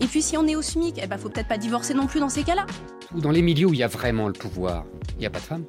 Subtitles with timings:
[0.00, 2.20] Et puis si on est au SMIC, eh ben faut peut-être pas divorcer non plus
[2.20, 2.66] dans ces cas-là.
[3.14, 5.44] Dans les milieux où il y a vraiment le pouvoir, il n'y a pas de
[5.44, 5.64] femmes.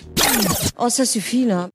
[0.78, 1.70] Oh ça suffit là.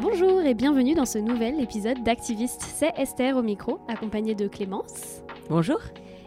[0.00, 2.60] Bonjour et bienvenue dans ce nouvel épisode d'Activiste.
[2.60, 5.22] C'est Esther au micro, accompagnée de Clémence.
[5.48, 5.78] Bonjour.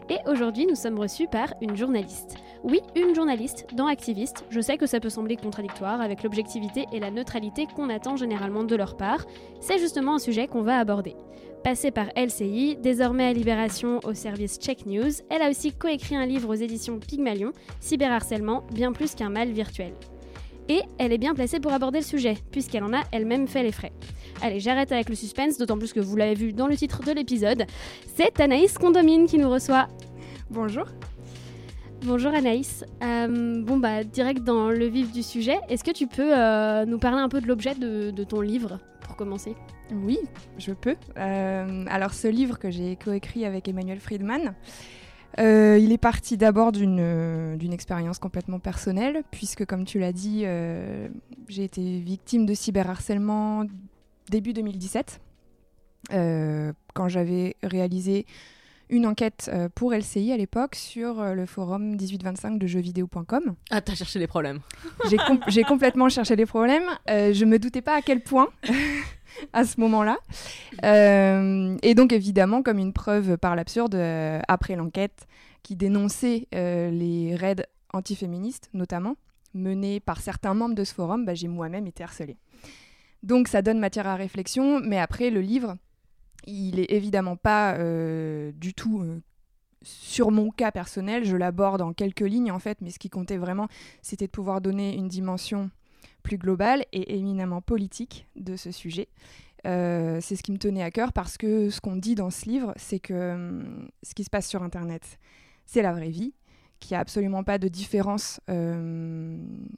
[0.09, 2.35] Et aujourd'hui, nous sommes reçus par une journaliste.
[2.67, 4.43] Oui, une journaliste dans Activiste.
[4.49, 8.63] Je sais que ça peut sembler contradictoire avec l'objectivité et la neutralité qu'on attend généralement
[8.63, 9.23] de leur part.
[9.59, 11.15] C'est justement un sujet qu'on va aborder.
[11.63, 16.25] Passée par LCI, désormais à Libération au service Check News, elle a aussi coécrit un
[16.25, 19.93] livre aux éditions Pygmalion, Cyberharcèlement, bien plus qu'un mal virtuel.
[20.67, 23.71] Et elle est bien placée pour aborder le sujet, puisqu'elle en a elle-même fait les
[23.71, 23.91] frais.
[24.41, 27.11] Allez, j'arrête avec le suspense, d'autant plus que vous l'avez vu dans le titre de
[27.11, 27.67] l'épisode.
[28.15, 29.87] C'est Anaïs Condomine qui nous reçoit.
[30.49, 30.85] Bonjour.
[32.03, 32.85] Bonjour Anaïs.
[33.03, 36.99] Euh, bon bah direct dans le vif du sujet, est-ce que tu peux euh, nous
[36.99, 39.55] parler un peu de l'objet de, ton livre pour commencer?
[39.91, 40.19] Oui,
[40.57, 40.95] je peux.
[41.17, 44.53] Euh, alors ce livre que j'ai coécrit avec Emmanuel Friedman,
[45.37, 50.45] il est parti d'abord d'une expérience complètement personnelle, puisque comme tu l'as dit,
[51.47, 53.65] j'ai été victime de cyberharcèlement
[54.29, 55.21] début 2017,
[56.13, 58.25] euh, quand j'avais réalisé
[58.89, 63.55] une enquête pour LCI à l'époque sur le forum 1825 de jeuxvideo.com.
[63.71, 64.59] Ah, t'as cherché les problèmes.
[65.09, 66.89] J'ai com complètement cherché les problèmes.
[67.07, 68.49] je me doutais pas à quel point.
[69.53, 70.17] à ce moment-là.
[70.83, 75.27] Euh, et donc, évidemment, comme une preuve par l'absurde, euh, après l'enquête
[75.63, 79.15] qui dénonçait euh, les raids antiféministes, notamment,
[79.53, 82.37] menés par certains membres de ce forum, bah, j'ai moi-même été harcelée.
[83.23, 85.77] Donc, ça donne matière à réflexion, mais après, le livre,
[86.47, 89.03] il est évidemment pas du tout
[89.85, 91.23] sur mon cas personnel.
[91.23, 93.67] Je l'aborde en quelques lignes, en fait, mais ce qui comptait vraiment,
[94.01, 95.69] c'était de pouvoir donner une dimension
[96.23, 99.07] plus globale et éminemment politique de ce sujet.
[99.65, 102.45] Euh, c'est ce qui me tenait à cœur parce que ce qu'on dit dans ce
[102.45, 105.19] livre, c'est que hum, ce qui se passe sur Internet,
[105.65, 106.33] c'est la vraie vie,
[106.79, 109.37] qu'il n'y a absolument pas de différence euh,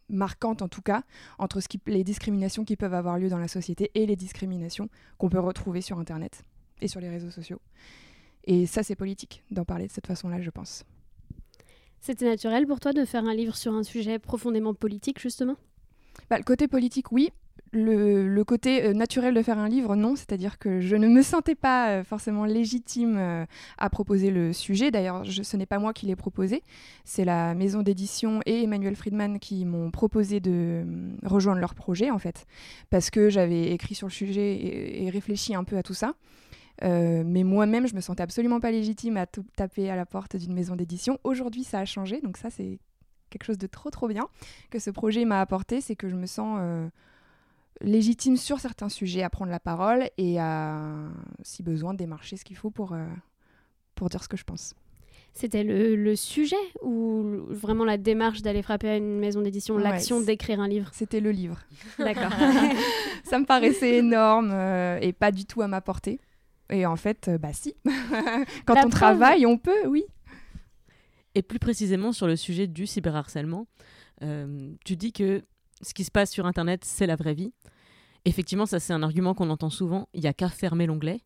[0.10, 1.04] marquante, en tout cas,
[1.38, 5.40] entre les discriminations qui peuvent avoir lieu dans la société et les discriminations qu'on peut
[5.40, 6.44] retrouver sur Internet
[6.82, 7.60] et sur les réseaux sociaux.
[8.46, 10.86] Et ça, c'est politique d'en parler de cette façon-là, je pense.
[12.00, 15.56] C'était naturel pour toi de faire un livre sur un sujet profondément politique, justement?
[16.30, 17.32] Bah, le côté politique, oui.
[17.74, 20.16] Le, côté euh, naturel de faire un livre, non.
[20.16, 23.46] C'est-à-dire que je ne me sentais pas euh, forcément légitime euh,
[23.78, 24.90] à proposer le sujet.
[24.90, 26.64] D'ailleurs, ce n'est pas moi qui l'ai proposé.
[27.04, 30.86] C'est la maison d'édition et Emmanuel Friedman qui m'ont proposé de
[31.26, 32.46] rejoindre leur projet, en fait.
[32.90, 36.14] Parce que j'avais écrit sur le sujet et, et, réfléchi un peu à tout ça.
[36.82, 40.76] Mais moi-même, je me sentais absolument pas légitime à taper à la porte d'une maison
[40.76, 41.20] d'édition.
[41.24, 42.80] Aujourd'hui, ça a changé, donc ça, c'est
[43.30, 44.28] quelque chose de trop trop bien
[44.70, 46.88] que ce projet m'a apporté, c'est que je me sens euh,
[47.82, 50.82] légitime sur certains sujets à prendre la parole et à,
[51.44, 53.06] si besoin, démarcher ce qu'il faut pour, euh,
[53.96, 54.74] pour dire ce que je pense.
[55.34, 60.60] C'était le, sujet ou vraiment la démarche d'aller frapper à une maison d'édition, l'action d'écrire
[60.60, 60.90] un livre?
[60.94, 61.60] C'était le livre.
[62.00, 62.32] D'accord.
[63.24, 66.20] Ça me paraissait énorme euh, et pas du tout à ma portée.
[66.70, 67.76] Et en fait, bah si.
[68.66, 70.06] Quand on travaille, on peut, oui.
[71.36, 73.68] Et plus précisément sur le sujet du cyberharcèlement,
[74.24, 75.44] euh, tu dis que
[75.82, 77.54] ce qui se passe sur Internet, c'est la vraie vie.
[78.26, 81.22] Effectivement, ça c'est un argument qu'on entend souvent, il n'y a qu'à fermer l'onglet.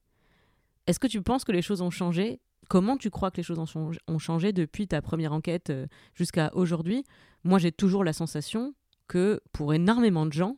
[0.87, 2.39] Est-ce que tu penses que les choses ont changé?
[2.69, 7.03] Comment tu crois que les choses ont changé depuis ta première enquête euh, jusqu'à aujourd'hui?
[7.43, 8.73] Moi, j'ai toujours la sensation
[9.07, 10.55] que pour énormément de gens,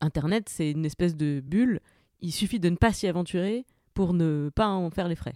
[0.00, 1.80] Internet, c'est une espèce de bulle.
[2.20, 5.34] Il suffit de ne pas s'y aventurer pour ne pas en faire les frais.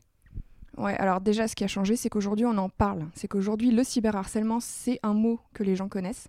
[0.77, 3.07] Ouais, alors déjà, ce qui a changé, c'est qu'aujourd'hui, on en parle.
[3.15, 6.29] C'est qu'aujourd'hui, le cyberharcèlement, c'est un mot que les gens connaissent.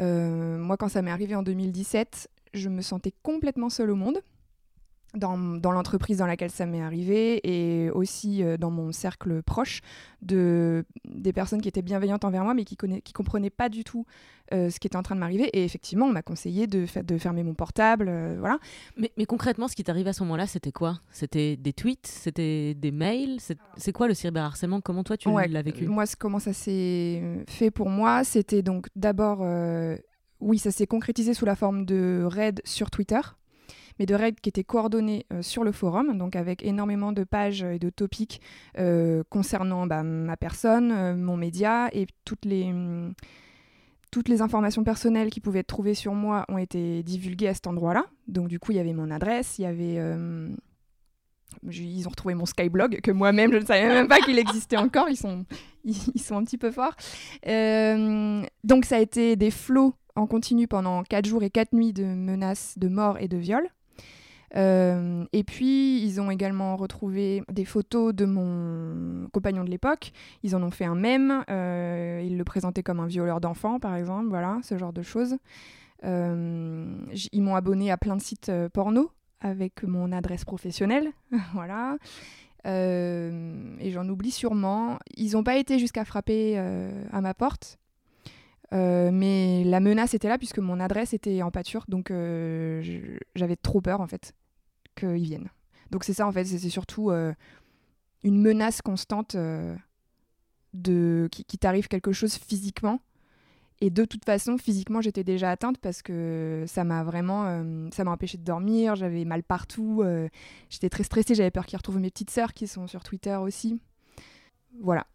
[0.00, 4.20] Euh, moi, quand ça m'est arrivé en 2017, je me sentais complètement seule au monde.
[5.14, 9.80] Dans, dans l'entreprise dans laquelle ça m'est arrivé et aussi euh, dans mon cercle proche
[10.22, 13.82] de des personnes qui étaient bienveillantes envers moi mais qui ne qui comprenaient pas du
[13.82, 14.06] tout
[14.52, 15.44] euh, ce qui était en train de m'arriver.
[15.56, 18.58] Et effectivement on m'a conseillé de, de fermer mon portable euh, voilà.
[18.96, 21.00] Mais, mais, concrètement ce qui t'arrive à ce moment-là c'était quoi?
[21.10, 22.06] C'était des tweets?
[22.06, 23.38] C'était des mails?
[23.76, 24.80] C'est quoi le cyberharcèlement?
[24.80, 25.86] Comment toi tu l'as vécu?
[25.86, 29.44] moi comment ça s'est fait pour moi c'était donc d'abord
[30.40, 33.20] oui ça s'est concrétisé sous la forme de raids sur Twitter
[34.00, 37.62] mais de règles qui étaient coordonnées euh, sur le forum, donc avec énormément de pages
[37.62, 38.40] et de topics
[38.78, 43.12] euh, concernant bah, ma personne, euh, mon média et toutes les, mm,
[44.10, 47.66] toutes les informations personnelles qui pouvaient être trouvées sur moi ont été divulguées à cet
[47.66, 48.06] endroit-là.
[48.26, 50.00] Donc du coup, il y avait mon adresse, il y avait...
[51.62, 55.10] ils ont retrouvé mon Skyblog, que moi-même, je ne savais même pas qu'il existait encore.
[55.10, 55.44] Ils sont,
[55.84, 56.96] ils, sont un petit peu forts.
[57.44, 62.04] donc, ça a été des flots en continu pendant 4 jours et 4 nuits de
[62.04, 63.68] menaces de mort et de viol.
[64.56, 70.12] Euh, et puis, ils ont également retrouvé des photos de mon compagnon de l'époque.
[70.42, 71.44] Ils en ont fait un mème.
[71.48, 74.28] Euh, ils le présentaient comme un violeur d'enfants, par exemple.
[74.28, 75.36] Voilà, ce genre de choses.
[76.04, 76.96] Euh,
[77.32, 79.10] ils m'ont abonné à plein de sites porno
[79.40, 81.10] avec mon adresse professionnelle.
[81.54, 81.96] voilà.
[82.64, 84.98] et j'en oublie sûrement.
[85.16, 87.78] Ils n'ont pas été jusqu'à frapper à ma porte.
[88.72, 92.10] Mais la menace était là puisque mon adresse était en pâture, donc
[93.34, 94.34] j'avais trop peur en fait
[94.96, 95.50] qu'ils viennent.
[95.90, 97.32] Donc c'est ça en fait, c'est surtout euh,
[98.22, 99.74] une menace constante euh,
[100.72, 103.00] de qui, t'arrive quelque chose physiquement.
[103.82, 108.04] Et de toute façon, physiquement, j'étais déjà atteinte parce que ça m'a vraiment, euh, ça
[108.04, 108.94] m'a empêché de dormir.
[108.94, 110.04] J'avais mal partout.
[110.68, 111.34] j'étais très stressée.
[111.34, 113.80] J'avais peur qu'ils retrouvent mes petites sœurs qui sont sur Twitter aussi.
[114.80, 115.06] Voilà.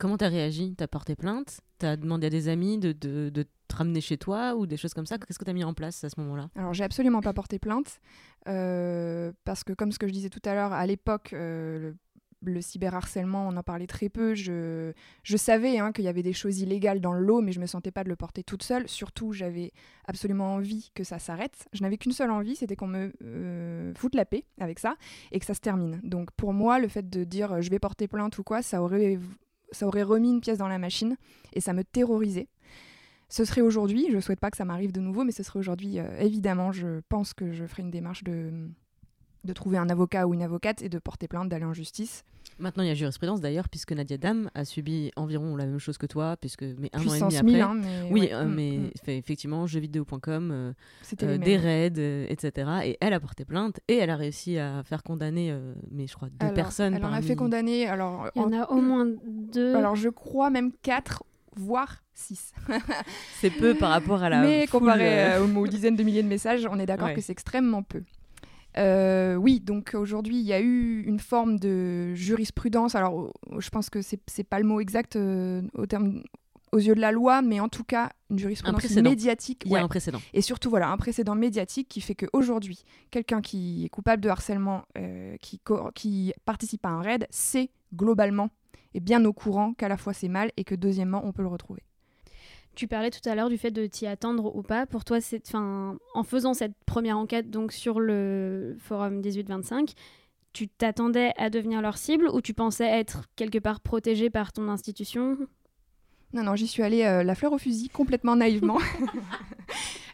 [0.00, 0.74] Comment t'as réagi?
[0.76, 1.60] T'as porté plainte?
[1.76, 3.30] T'as demandé à des amis de, de,
[3.68, 5.18] te ramener chez toi ou des choses comme ça?
[5.18, 6.48] Qu'est-ce que t'as mis en place à ce moment-là?
[6.56, 8.00] Alors j'ai absolument pas porté plainte
[8.48, 11.92] euh, parce que comme ce que je disais tout à l'heure, à l'époque, euh,
[12.40, 14.34] le, cyberharcèlement, on en parlait très peu.
[14.34, 17.66] Je, je savais hein, qu'il y avait des choses illégales dans l'eau, mais je me
[17.66, 18.88] sentais pas de le porter toute seule.
[18.88, 19.70] Surtout, j'avais
[20.06, 21.68] absolument envie que ça s'arrête.
[21.74, 24.96] Je n'avais qu'une seule envie, c'était qu'on me euh, foute la paix avec ça
[25.30, 26.00] et que ça se termine.
[26.02, 29.18] Donc pour moi, le fait de dire je vais porter plainte ou quoi, ça aurait
[29.72, 31.16] ça aurait remis une pièce dans la machine
[31.52, 32.48] et ça me terrorisait.
[33.28, 36.00] Ce serait aujourd'hui, je souhaite pas que ça m'arrive de nouveau, mais ce serait aujourd'hui,
[36.00, 38.50] euh, évidemment, je pense que je ferai une démarche de,
[39.44, 42.24] de trouver un avocat ou une avocate et de porter plainte, d'aller en justice.
[42.60, 45.98] Maintenant, il y a jurisprudence d'ailleurs, puisque Nadia Dam a subi environ la même chose
[45.98, 47.60] que toi, puisque mais un an et demi après.
[47.60, 48.90] Hein, mais oui, euh, mm, mais mm.
[49.02, 50.72] Fait, effectivement, jeuxvideo.com, euh,
[51.22, 52.70] euh des raids, etc.
[52.84, 55.56] Et elle a porté plainte et elle a réussi à faire condamner,
[55.90, 56.94] mais je crois deux personnes.
[56.94, 57.86] Elle en a fait condamner.
[57.86, 59.74] Alors, il y en, a au moins deux.
[59.74, 61.24] Alors, je crois même quatre
[61.56, 62.52] voire six.
[63.40, 64.42] c'est peu par rapport à la.
[64.42, 68.02] Mais comparé aux, dizaines de milliers de messages, on est d'accord que c'est extrêmement peu.
[68.76, 72.94] Euh, oui, donc aujourd'hui, il y a eu une forme de jurisprudence.
[72.94, 76.22] Alors, je pense que c'est pas le mot exact euh, au terme,
[76.72, 79.62] aux yeux de la loi, mais en tout cas, une jurisprudence médiatique.
[79.66, 80.20] Il y a un précédent.
[80.32, 84.82] Et surtout, voilà, un précédent médiatique qui fait qu'aujourd'hui, quelqu'un qui est coupable de harcèlement,
[84.98, 85.60] euh, qui,
[85.94, 88.50] qui participe à un raid, c'est globalement
[88.94, 91.48] et bien au courant qu'à la fois c'est mal et que deuxièmement, on peut le
[91.48, 91.82] retrouver.
[92.74, 94.86] Tu parlais tout à l'heure du fait de t'y attendre ou pas.
[94.86, 99.92] Pour toi, c'est, en faisant cette première enquête donc sur le forum 1825,
[100.52, 104.68] tu t'attendais à devenir leur cible ou tu pensais être quelque part protégé par ton
[104.68, 105.36] institution?
[106.32, 108.78] Non, non, j'y suis allée euh, la fleur au fusil, complètement naïvement.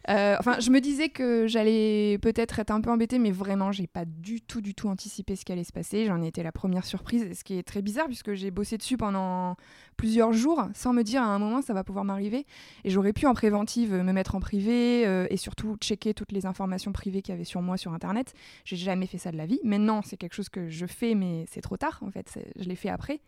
[0.08, 3.88] Euh, enfin, je me disais que j'allais peut-être être un peu embêtée, mais vraiment, j'ai
[3.88, 6.06] pas du tout, du tout anticipé ce qui allait se passer.
[6.06, 8.96] J'en ai été la première surprise, ce qui est très bizarre puisque j'ai bossé dessus
[8.96, 9.56] pendant
[9.96, 12.46] plusieurs jours sans me dire à un moment ça va pouvoir m'arriver.
[12.85, 16.46] Et j'aurais pu en préventive me mettre en privé euh, et surtout checker toutes les
[16.46, 18.32] informations privées qu'il y avait sur moi sur Internet.
[18.64, 19.58] J'ai jamais fait ça de la vie.
[19.64, 22.38] Maintenant, c'est quelque chose que je fais, mais c'est trop tard en fait.
[22.56, 23.20] Je l'ai fait après.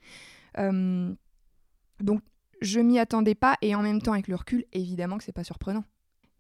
[2.01, 2.23] Donc,
[2.61, 5.45] je m'y attendais pas et en même temps, avec le recul, évidemment que c'est pas
[5.45, 5.85] surprenant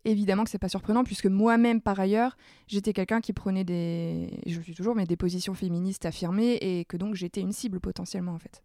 [0.04, 4.60] évidemment que c'est pas surprenant puisque moi-même par ailleurs j'étais quelqu'un qui prenait des je
[4.60, 8.38] suis toujours mais des positions féministes affirmées et que donc j'étais une cible potentiellement en
[8.38, 8.62] fait.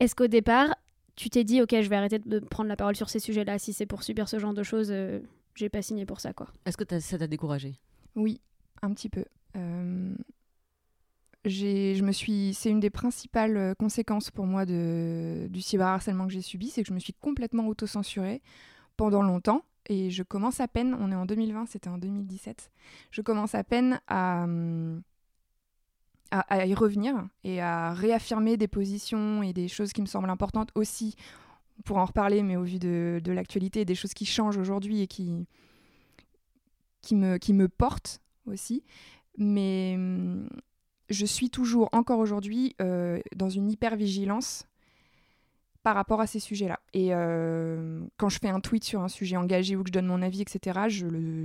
[0.00, 0.74] Est-ce qu'au départ
[1.16, 3.72] tu t'es dit ok je vais arrêter de prendre la parole sur ces sujets-là si
[3.72, 5.20] c'est pour subir ce genre de choses euh,
[5.54, 6.48] j'ai pas signé pour ça quoi?
[6.64, 7.80] Est-ce que ça t'a découragé?
[8.14, 8.40] Oui
[8.82, 9.24] un petit peu.
[9.56, 10.14] Euh,
[11.44, 16.42] je me suis c'est une des principales euh, conséquences pour moi du cyberharcèlement que j'ai
[16.42, 18.42] subi c'est que je me suis complètement autocensurée
[18.96, 22.70] pendant longtemps et je commence à peine, on est en 2020, c'était en 2017,
[23.10, 24.46] je commence à peine à,
[26.30, 30.70] à, y revenir et à réaffirmer des positions et des choses qui me semblent importantes
[30.74, 31.16] aussi,
[31.84, 35.06] pour en reparler, mais au vu de, de l'actualité, des choses qui changent aujourd'hui et
[35.06, 35.46] qui,
[37.00, 38.84] qui, me, qui me portent aussi.
[39.38, 40.48] mais hum,
[41.08, 44.66] je suis toujours, encore aujourd'hui, euh, dans une hyper-vigilance
[45.82, 46.80] par rapport à ces sujets-là.
[46.92, 50.06] Et euh, quand je fais un tweet sur un sujet engagé ou que je donne
[50.06, 50.80] mon avis, etc.,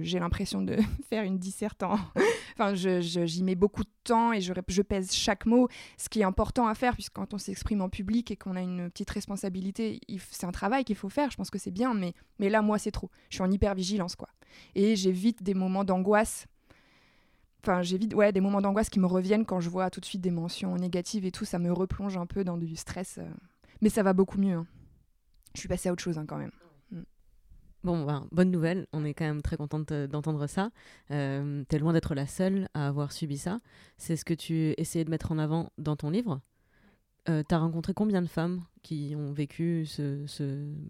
[0.01, 0.77] j'ai l'impression de
[1.09, 1.83] faire une disserte.
[2.53, 5.69] enfin, j'y mets beaucoup de temps et je, pèse chaque mot.
[5.97, 8.61] Ce qui est important à faire, puisque quand on s'exprime en public et qu'on a
[8.61, 10.01] une petite responsabilité,
[10.31, 11.31] c'est un travail qu'il faut faire.
[11.31, 13.09] Je pense que c'est bien, mais, mais là, moi, c'est trop.
[13.29, 14.29] Je suis en hyper-vigilance, quoi.
[14.75, 16.47] Et j'évite des moments d'angoisse
[17.65, 17.81] enfin
[18.15, 20.75] ouais des moments d'angoisse qui me reviennent quand je vois tout de suite des mentions
[20.75, 23.29] négatives et tout ça me replonge un peu dans du stress euh.
[23.81, 24.67] mais ça va beaucoup mieux hein.
[25.55, 26.51] je suis passée à autre chose hein, quand même
[26.91, 27.03] mm.
[27.83, 30.69] Bon, ben, bonne nouvelle, on est quand même très contente euh, d'entendre ça.
[31.11, 33.59] Euh, T'es loin d'être la seule à avoir subi ça.
[33.97, 36.39] C'est ce que tu essayais de mettre en avant dans ton livre?
[37.29, 40.25] Euh, T'as rencontré combien de femmes qui ont vécu ce,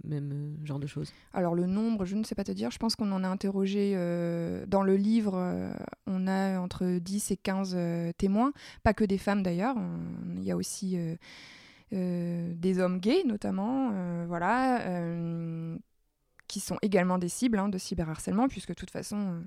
[0.04, 1.14] même euh, genre de choses?
[1.32, 2.72] Alors le nombre, je ne sais pas te dire.
[2.72, 5.36] Je pense qu'on en a interrogé euh, dans le livre.
[5.36, 5.72] Euh,
[6.08, 7.78] on a entre 10 et 15
[8.18, 9.76] témoins, pas que des femmes d'ailleurs.
[10.38, 10.98] Il y a aussi
[11.92, 13.92] des hommes gays notamment,
[14.26, 14.82] voilà,
[16.48, 19.44] qui sont également des cibles hein, de cyberharcèlement, puisque de toute façon,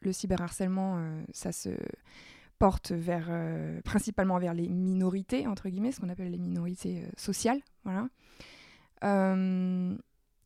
[0.00, 1.00] le cyberharcèlement,
[1.32, 1.70] ça se
[2.58, 7.08] porte vers, euh, principalement vers les minorités, entre guillemets, ce qu'on appelle les minorités euh,
[7.16, 7.60] sociales.
[7.84, 8.08] Voilà.
[9.04, 9.96] Euh,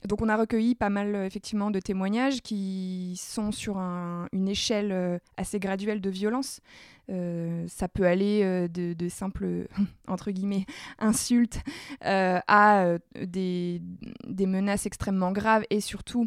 [0.09, 5.61] donc on a recueilli pas mal effectivement de témoignages qui sont sur une échelle assez
[5.61, 6.61] graduelle de violence.
[7.07, 9.69] ça peut aller de, simples
[10.09, 10.65] entre guillemets
[10.99, 11.61] insultes
[12.01, 13.83] à des,
[14.27, 16.27] des, menaces extrêmement graves et surtout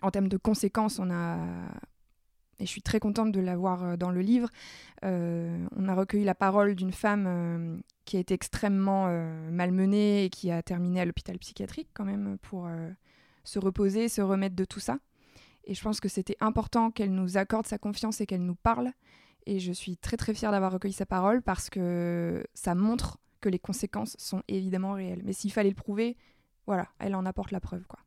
[0.00, 1.36] en termes de conséquences, on a
[2.60, 4.48] et je suis très contente de l'avoir euh, dans le livre.
[5.04, 9.06] Euh, on a recueilli la parole d'une femme euh, qui a été extrêmement
[9.50, 12.66] malmenée et qui a terminé à l'hôpital psychiatrique quand même pour
[13.44, 14.98] se reposer, se remettre de tout ça.
[15.64, 18.92] Et je pense que c'était important qu'elle nous accorde sa confiance et qu'elle nous parle.
[19.44, 23.50] Et je suis très très fière d'avoir recueilli sa parole parce que ça montre que
[23.50, 25.20] les conséquences sont évidemment réelles.
[25.22, 26.16] Mais s'il fallait le prouver,
[26.66, 27.86] voilà, elle en apporte la preuve.
[27.86, 27.98] quoi.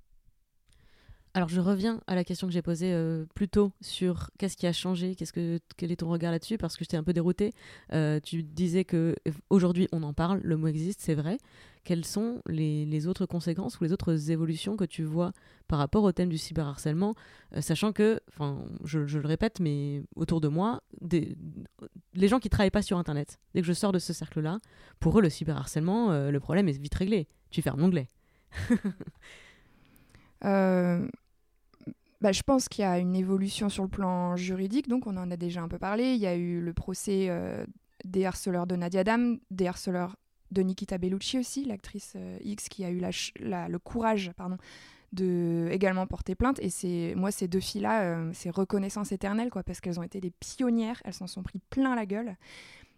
[1.33, 4.67] Alors je reviens à la question que j'ai posée euh, plus tôt sur qu'est-ce qui
[4.67, 7.53] a changé, qu'est-ce que quel est ton regard là-dessus parce que j'étais un peu déroutée.
[7.93, 9.15] Euh, tu disais que
[9.49, 11.37] aujourd'hui on en parle, le mot existe, c'est vrai.
[11.85, 15.31] Quelles sont les, autres conséquences ou les autres évolutions que tu vois
[15.67, 17.15] par rapport au thème du cyberharcèlement,
[17.55, 18.19] euh, sachant que,
[18.83, 23.61] je, le répète, mais autour de moi, les gens qui travaillent pas sur Internet, dès
[23.61, 24.59] que je sors de ce cercle-là,
[24.99, 27.27] pour eux le cyberharcèlement, le problème est vite réglé.
[27.49, 28.09] Tu fermes l'onglet.
[30.45, 31.07] Euh,
[32.21, 35.31] bah, je pense qu'il y a une évolution sur le plan juridique, donc on en
[35.31, 36.13] a déjà un peu parlé.
[36.13, 37.65] Il y a eu le procès euh,
[38.05, 40.15] des harceleurs de Nadia Dam, des harceleurs
[40.51, 43.01] de Nikita Bellucci aussi, l'actrice euh, X qui a eu
[43.39, 44.57] le courage pardon,
[45.13, 46.59] de également porter plainte.
[46.59, 50.21] Et c'est moi, ces deux filles-là, euh, c'est reconnaissance éternelle, quoi, parce qu'elles ont été
[50.21, 52.37] des pionnières, elles s'en sont pris plein la gueule.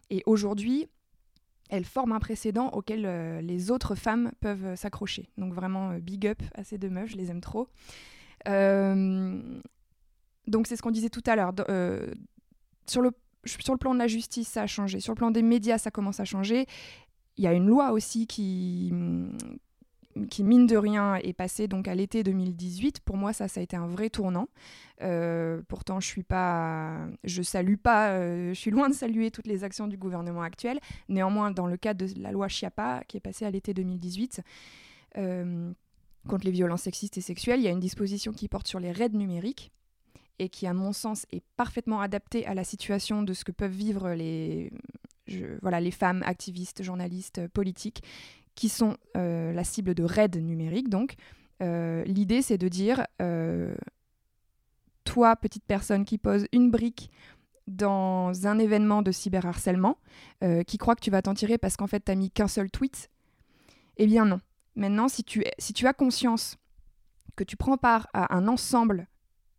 [0.10, 0.89] Et aujourd'hui,
[1.70, 5.30] elles forment un précédent auquel les autres femmes peuvent s'accrocher.
[5.38, 7.70] Donc vraiment, big up à ces deux meufs, je les aime trop.
[8.48, 9.42] Euh,
[10.48, 11.54] donc c'est ce qu'on disait tout à l'heure.
[11.70, 12.12] Euh,
[12.88, 13.12] sur, le,
[13.46, 15.00] sur le plan de la justice, ça a changé.
[15.00, 16.66] Sur le plan des médias, ça commence à changer.
[17.38, 18.94] Il y a une loi aussi qui,
[20.30, 23.00] qui mine de rien est passée donc à l'été 2018.
[23.00, 24.48] Pour moi, ça, ça a été un vrai tournant.
[25.02, 28.20] Euh, pourtant, je suis pas, je salue pas,
[28.50, 30.80] je suis loin de saluer toutes les actions du gouvernement actuel.
[31.10, 34.42] Néanmoins, dans le cadre de la loi Chiappa qui est passée à l'été 2018,
[36.27, 38.92] contre les violences sexistes et sexuelles, il y a une disposition qui porte sur les
[38.92, 39.72] raids numériques
[40.39, 43.72] et qui, à mon sens, est parfaitement adaptée à la situation de ce que peuvent
[43.72, 44.72] vivre les,
[45.92, 48.03] femmes activistes, journalistes, politiques,
[48.56, 50.89] qui sont euh, la cible de raids numériques.
[50.89, 51.15] Donc,
[51.62, 53.75] euh, l'idée, c'est de dire, euh,
[55.03, 57.12] toi, petite personne qui pose une brique
[57.68, 59.98] dans un événement de cyberharcèlement,
[60.68, 62.70] qui croit que tu vas t'en tirer parce qu'en fait, tu n'as mis qu'un seul
[62.70, 63.10] tweet,
[63.96, 64.42] eh bien non.
[64.75, 66.58] Maintenant, si tu, si tu as conscience
[67.36, 69.08] que tu prends part à un ensemble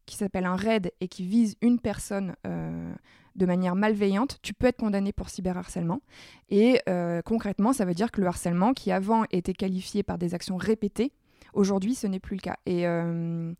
[0.06, 2.94] qui s'appelle un raid et qui vise une personne euh,
[3.36, 6.00] de manière malveillante, tu peux être condamné pour cyberharcèlement.
[6.50, 10.34] Et euh, concrètement, ça veut dire que le harcèlement, qui avant était qualifié par des
[10.34, 11.12] actions répétées,
[11.52, 12.56] aujourd'hui, ce n'est plus le cas.
[12.66, 13.52] Et euh,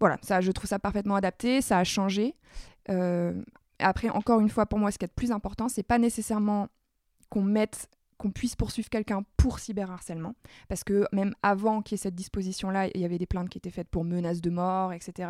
[0.00, 2.34] voilà, ça, je trouve ça parfaitement adapté, ça a changé.
[3.78, 6.68] après, encore une fois, pour moi, ce qui est le plus important, c'est pas nécessairement
[7.28, 7.88] qu'on mette
[8.22, 10.36] qu'on puisse poursuivre quelqu'un pour cyberharcèlement.
[10.68, 13.58] Parce que même avant qu'il y ait cette disposition-là, il y avait des plaintes qui
[13.58, 15.28] étaient faites pour menaces de mort, etc.,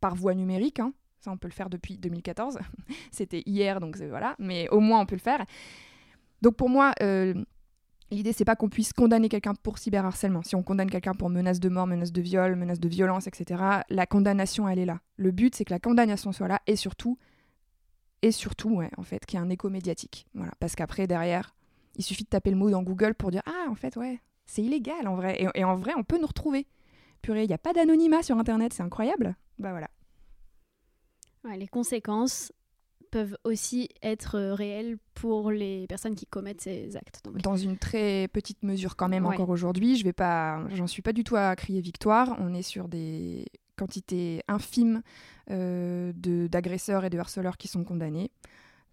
[0.00, 0.80] par voie numérique.
[0.80, 0.94] Hein.
[1.20, 2.58] Ça, on peut le faire depuis 2014.
[3.10, 4.36] C'était hier, donc voilà.
[4.38, 5.44] Mais au moins, on peut le faire.
[6.40, 7.34] Donc pour moi, euh,
[8.10, 10.42] l'idée, c'est pas qu'on puisse condamner quelqu'un pour cyberharcèlement.
[10.42, 13.62] Si on condamne quelqu'un pour menace de mort, menace de viol, menace de violence, etc.,
[13.90, 15.00] la condamnation, elle est là.
[15.18, 17.18] Le but, c'est que la condamnation soit là et surtout
[18.22, 20.26] et surtout, ouais, en fait, qu'il y ait un écho médiatique.
[20.34, 21.54] Voilà, parce qu'après, derrière,
[22.00, 24.62] il suffit de taper le mot dans Google pour dire Ah, en fait, ouais, c'est
[24.62, 25.40] illégal en vrai.
[25.42, 26.66] Et, et en vrai, on peut nous retrouver.
[27.22, 29.36] Purée, il n'y a pas d'anonymat sur Internet, c'est incroyable.
[29.58, 29.88] Bah voilà.
[31.44, 32.52] Ouais, les conséquences
[33.10, 37.20] peuvent aussi être euh, réelles pour les personnes qui commettent ces actes.
[37.24, 39.34] Donc, Dans une très petite mesure quand même Ouais.
[39.34, 39.96] encore aujourd'hui.
[39.96, 42.36] Je vais pas, j'en suis pas du tout à crier victoire.
[42.38, 45.02] On est sur des quantités infimes
[45.50, 48.30] euh, d'agresseurs et de harceleurs qui sont condamnés,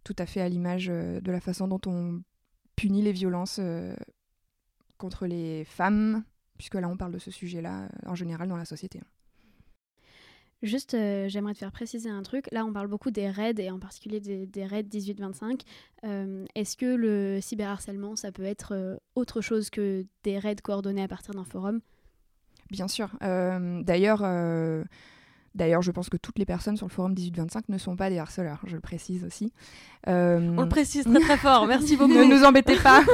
[0.04, 2.22] tout à fait à l'image euh, de la façon dont on
[2.78, 3.94] punit les violences euh,
[4.98, 6.24] contre les femmes,
[6.58, 9.02] puisque là on parle de ce sujet-là euh, en général dans la société.
[10.64, 12.48] Juste, euh, j'aimerais te faire préciser un truc.
[12.52, 15.62] Là, on parle beaucoup des raids et en particulier des, des raids 18-25.
[16.04, 21.04] Euh, Est-ce que le cyberharcèlement, ça peut être euh, autre chose que des raids coordonnés
[21.04, 21.82] à partir d'un forum?
[22.72, 23.16] Bien sûr.
[23.22, 24.24] D'ailleurs,
[25.58, 28.20] d'ailleurs, je pense que toutes les personnes sur le forum 18-25 ne sont pas des
[28.20, 28.62] harceleurs.
[28.66, 29.52] Je le précise aussi.
[30.08, 32.14] Euh, On le précise très très fort, merci beaucoup.
[32.14, 33.02] ne nous embêtez pas.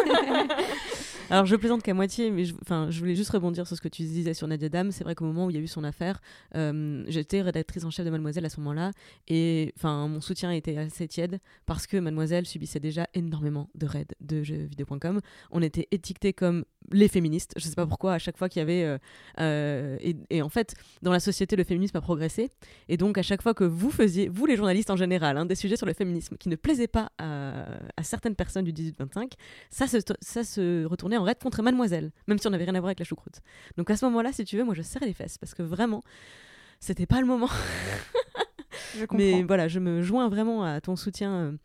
[1.29, 2.53] Alors je plaisante qu'à moitié, mais je,
[2.89, 4.91] je voulais juste rebondir sur ce que tu disais sur Nadia Dam.
[4.91, 6.21] C'est vrai qu'au moment où il y a eu son affaire,
[6.55, 8.91] euh, j'étais rédactrice en chef de Mademoiselle à ce moment-là,
[9.27, 14.05] et enfin mon soutien était assez tiède parce que Mademoiselle subissait déjà énormément de raids
[14.21, 15.21] de jeuxvideo.com.
[15.51, 17.53] On était étiquetés comme les féministes.
[17.57, 18.97] Je sais pas pourquoi à chaque fois qu'il y avait euh,
[19.39, 22.49] euh, et, et en fait dans la société le féminisme a progressé
[22.89, 25.55] et donc à chaque fois que vous faisiez, vous les journalistes en général, hein, des
[25.55, 27.65] sujets sur le féminisme qui ne plaisaient pas à,
[27.95, 29.31] à certaines personnes du 18-25,
[29.69, 32.79] ça se, ça se retournait en raid contre Mademoiselle, même si on n'avait rien à
[32.79, 33.41] voir avec la choucroute.
[33.77, 36.03] Donc à ce moment-là, si tu veux, moi je serrais les fesses parce que vraiment,
[36.79, 37.49] c'était pas le moment.
[38.95, 39.17] Je comprends.
[39.17, 41.55] Mais voilà, je me joins vraiment à ton soutien.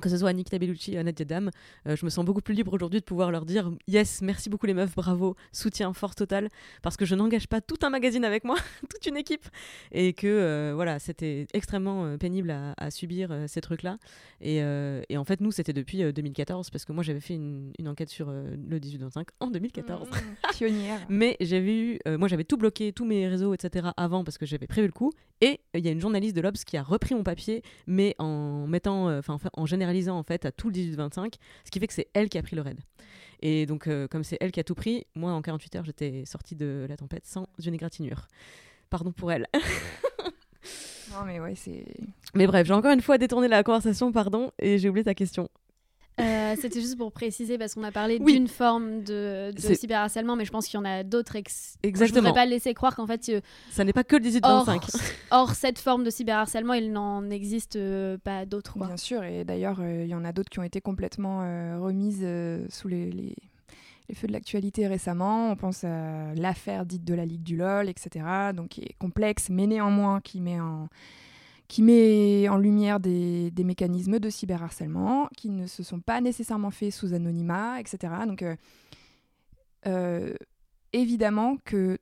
[0.00, 1.50] Que ce soit Nikita Bellucci, à Nadia Dam,
[1.86, 4.66] Euh, je me sens beaucoup plus libre aujourd'hui de pouvoir leur dire yes, merci beaucoup
[4.66, 6.48] les meufs, bravo, soutien fort total,
[6.82, 8.56] parce que je n'engage pas tout un magazine avec moi,
[8.90, 9.46] toute une équipe,
[9.92, 13.98] et que euh, voilà, c'était extrêmement euh, pénible à, à subir euh, ces trucs-là.
[14.40, 14.58] Et,
[15.08, 17.88] et en fait, nous, c'était depuis euh, 2014, parce que moi, j'avais fait une, une
[17.88, 20.08] enquête sur le 18-25 en 2014.
[20.52, 21.00] Pionnière.
[21.08, 23.88] Mais j'avais eu, moi j'avais tout bloqué, tous mes réseaux, etc.
[23.96, 25.12] avant parce que j'avais prévu le coup.
[25.40, 28.66] Et il y a une journaliste de l'Obs qui a repris mon papier, mais en
[28.66, 32.08] mettant, enfin en généralisant en fait à tout le 18-25, ce qui fait que c'est
[32.14, 32.80] elle qui a pris le raid.
[33.40, 36.24] Et donc euh, comme c'est elle qui a tout pris, moi en 48 heures j'étais
[36.24, 38.26] sortie de la tempête sans une égratignure.
[38.90, 39.46] Pardon pour elle.
[41.12, 41.84] Non mais ouais, c'est.
[42.34, 45.48] mais bref, j'ai encore une fois détourné la conversation, pardon, et j'ai oublié ta question.
[46.20, 48.34] Euh, C'était juste pour préciser parce qu'on a parlé Oui.
[48.34, 51.34] d'une forme de, cyberharcèlement, mais je pense qu'il y en a d'autres.
[51.36, 51.76] Ex...
[51.82, 52.28] Je Exactement.
[52.28, 55.12] voudrais pas laisser croire qu'en fait, euh, Ça n'est pas que le hors, 18-25.
[55.32, 58.78] hors cette forme de cyberharcèlement, il n'en existe euh, pas d'autres.
[58.78, 61.78] Bien sûr, et d'ailleurs, euh, il y en a d'autres qui ont été complètement euh,
[61.80, 63.34] remises euh, sous les, les-
[64.10, 65.50] les feux de l'actualité récemment.
[65.50, 68.24] On pense à l'affaire dite de la Ligue du LOL, etc.,
[68.54, 70.88] donc qui est complexe, mais néanmoins qui met en,
[71.68, 76.92] qui met en lumière des, mécanismes de cyberharcèlement qui ne se sont pas nécessairement faits
[76.92, 78.12] sous anonymat, etc.
[78.26, 78.56] Donc, euh,
[79.86, 80.34] euh,
[80.92, 81.98] évidemment que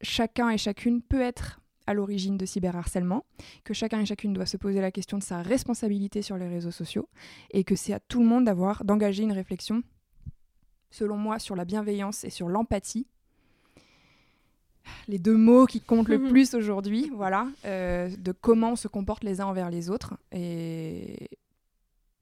[0.00, 3.26] chacun et chacune peut être à l'origine de cyberharcèlement,
[3.62, 6.70] que chacun et chacune doit se poser la question de sa responsabilité sur les réseaux
[6.70, 7.08] sociaux
[7.50, 8.44] et que c'est à tout le monde
[8.84, 9.82] d'engager une réflexion,
[10.90, 13.06] selon moi, sur la bienveillance et sur l'empathie.
[15.08, 19.24] Les deux mots qui comptent le plus aujourd'hui, voilà, euh, de comment on se comporte
[19.24, 21.28] les uns envers les autres et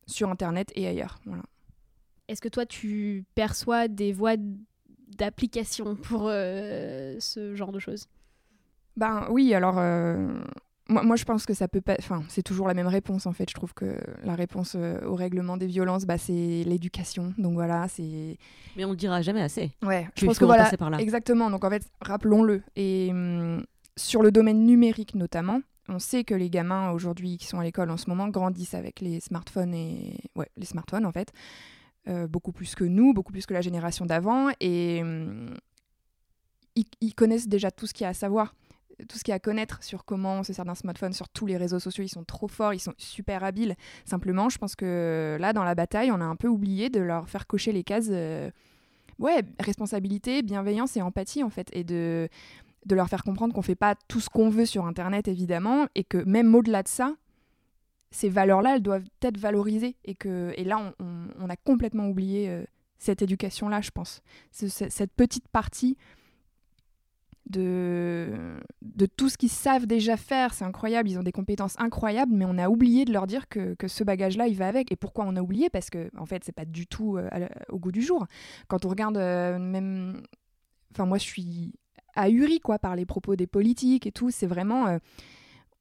[0.07, 1.21] sur Internet et ailleurs.
[1.25, 1.45] Voilà.
[2.29, 4.37] Est-ce que toi, tu perçois des voies
[5.09, 8.09] d'application pour euh, ce genre de choses?
[8.97, 10.43] Ben oui, alors euh,
[10.89, 11.97] moi, moi je pense que ça peut pas.
[11.99, 13.49] Enfin, c'est toujours la même réponse en fait.
[13.49, 17.33] Je trouve que la réponse euh, au règlement des violences, bah, c'est l'éducation.
[17.39, 18.37] Donc voilà, c'est.
[18.77, 19.71] Mais on le dira jamais assez.
[19.83, 20.99] Ouais, je pense que voilà, par là.
[20.99, 21.51] exactement.
[21.51, 22.63] Donc en fait, rappelons-le.
[22.77, 23.65] Et hum,
[23.97, 27.91] sur le domaine numérique notamment, on sait que les gamins aujourd'hui qui sont à l'école
[27.91, 31.33] en ce moment grandissent avec les smartphones et ouais, les smartphones en fait,
[32.09, 35.55] Euh, beaucoup plus que nous, beaucoup plus que la génération d'avant, et hum,
[36.75, 38.55] ils, ils connaissent déjà tout ce qu'il y a à savoir.
[39.09, 41.29] Tout ce qu'il y a à connaître sur comment on se sert d'un smartphone, sur
[41.29, 43.75] tous les réseaux sociaux, ils sont trop forts, ils sont super habiles.
[44.05, 47.29] Simplement, je pense que là, dans la bataille, on a un peu oublié de leur
[47.29, 48.51] faire cocher les cases euh,
[49.19, 52.29] ouais, responsabilité, bienveillance et empathie en fait, et de,
[52.87, 56.05] de leur faire comprendre qu'on fait pas tout ce qu'on veut sur Internet évidemment, et
[56.05, 57.15] que même au-delà de ça,
[58.11, 62.63] ces valeurs-là, elles doivent être valorisées, et que et là, on, a complètement oublié euh,
[62.99, 65.97] cette éducation-là, je pense, Ce- ce- cette petite partie
[67.51, 68.67] de,
[69.17, 72.59] tout ce qu'ils savent déjà faire, c'est incroyable, ils ont des compétences incroyables, mais on
[72.59, 74.93] a oublié de leur dire que, que ce bagage-là, il va avec.
[74.93, 75.71] Et pourquoi on a oublié?
[75.71, 77.29] Parce que, en fait, c'est pas du tout euh,
[77.69, 78.27] au goût du jour.
[78.69, 80.23] Quand on regarde euh, même.
[80.93, 81.73] Enfin, moi, je suis
[82.15, 84.31] ahurie, quoi, par les propos des politiques et tout.
[84.31, 84.87] C'est vraiment.
[84.87, 84.99] euh,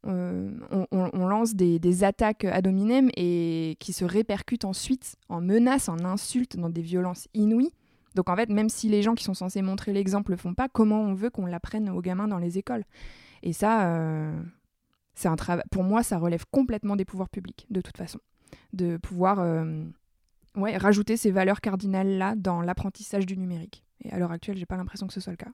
[0.03, 5.89] on, on, lance des, des, attaques ad hominem et qui se répercutent ensuite en menaces,
[5.89, 7.71] en insultes, dans des violences inouïes.
[8.15, 10.67] Donc en fait, même si les gens qui sont censés montrer l'exemple le font pas,
[10.67, 12.83] comment on veut qu'on l'apprenne aux gamins dans les écoles?
[13.43, 14.41] Et ça, euh,
[15.13, 15.63] c'est un travail.
[15.71, 18.19] Pour moi, ça relève complètement des pouvoirs publics, de toute façon,
[18.73, 19.85] de pouvoir euh,
[20.55, 23.83] rajouter ces valeurs cardinales là dans l'apprentissage du numérique.
[24.03, 25.51] Et à l'heure actuelle, j'ai pas l'impression que ce soit le cas.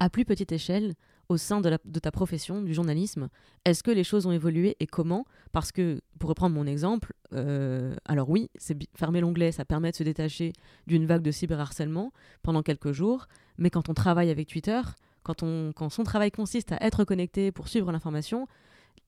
[0.00, 0.94] À plus petite échelle,
[1.28, 3.28] au sein de, ta profession, du journalisme
[3.64, 5.24] Est-ce que les choses ont évolué et comment?
[5.52, 9.96] Parce que, pour reprendre mon exemple, euh, alors oui, c'est fermer l'onglet, ça permet de
[9.96, 10.52] se détacher
[10.86, 13.26] d'une vague de cyberharcèlement pendant quelques jours,
[13.56, 14.80] mais quand on travaille avec Twitter,
[15.22, 18.46] quand, quand son travail consiste à être connecté pour suivre l'information,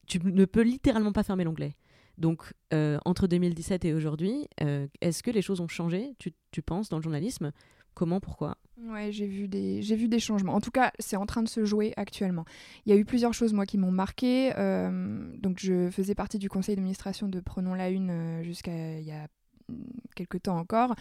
[0.07, 1.77] tu ne peux littéralement pas fermer l'onglet.
[2.17, 6.89] Donc, euh, entre 2017 et aujourd'hui, euh, est-ce que les choses ont changé, tu penses,
[6.89, 7.53] dans le journalisme?
[7.97, 8.59] Comment, pourquoi?
[8.79, 10.55] Ouais, j'ai vu des j'ai vu des changements.
[10.55, 12.45] En tout cas, c'est en train de se jouer actuellement.
[12.85, 14.53] Il y a eu plusieurs choses moi qui m'ont marqué.
[14.59, 19.07] Euh, donc je faisais partie du conseil d'administration de Prenons la Une euh, jusqu'à il
[19.07, 19.29] y a
[19.71, 19.83] mm,
[20.15, 20.95] quelques temps encore.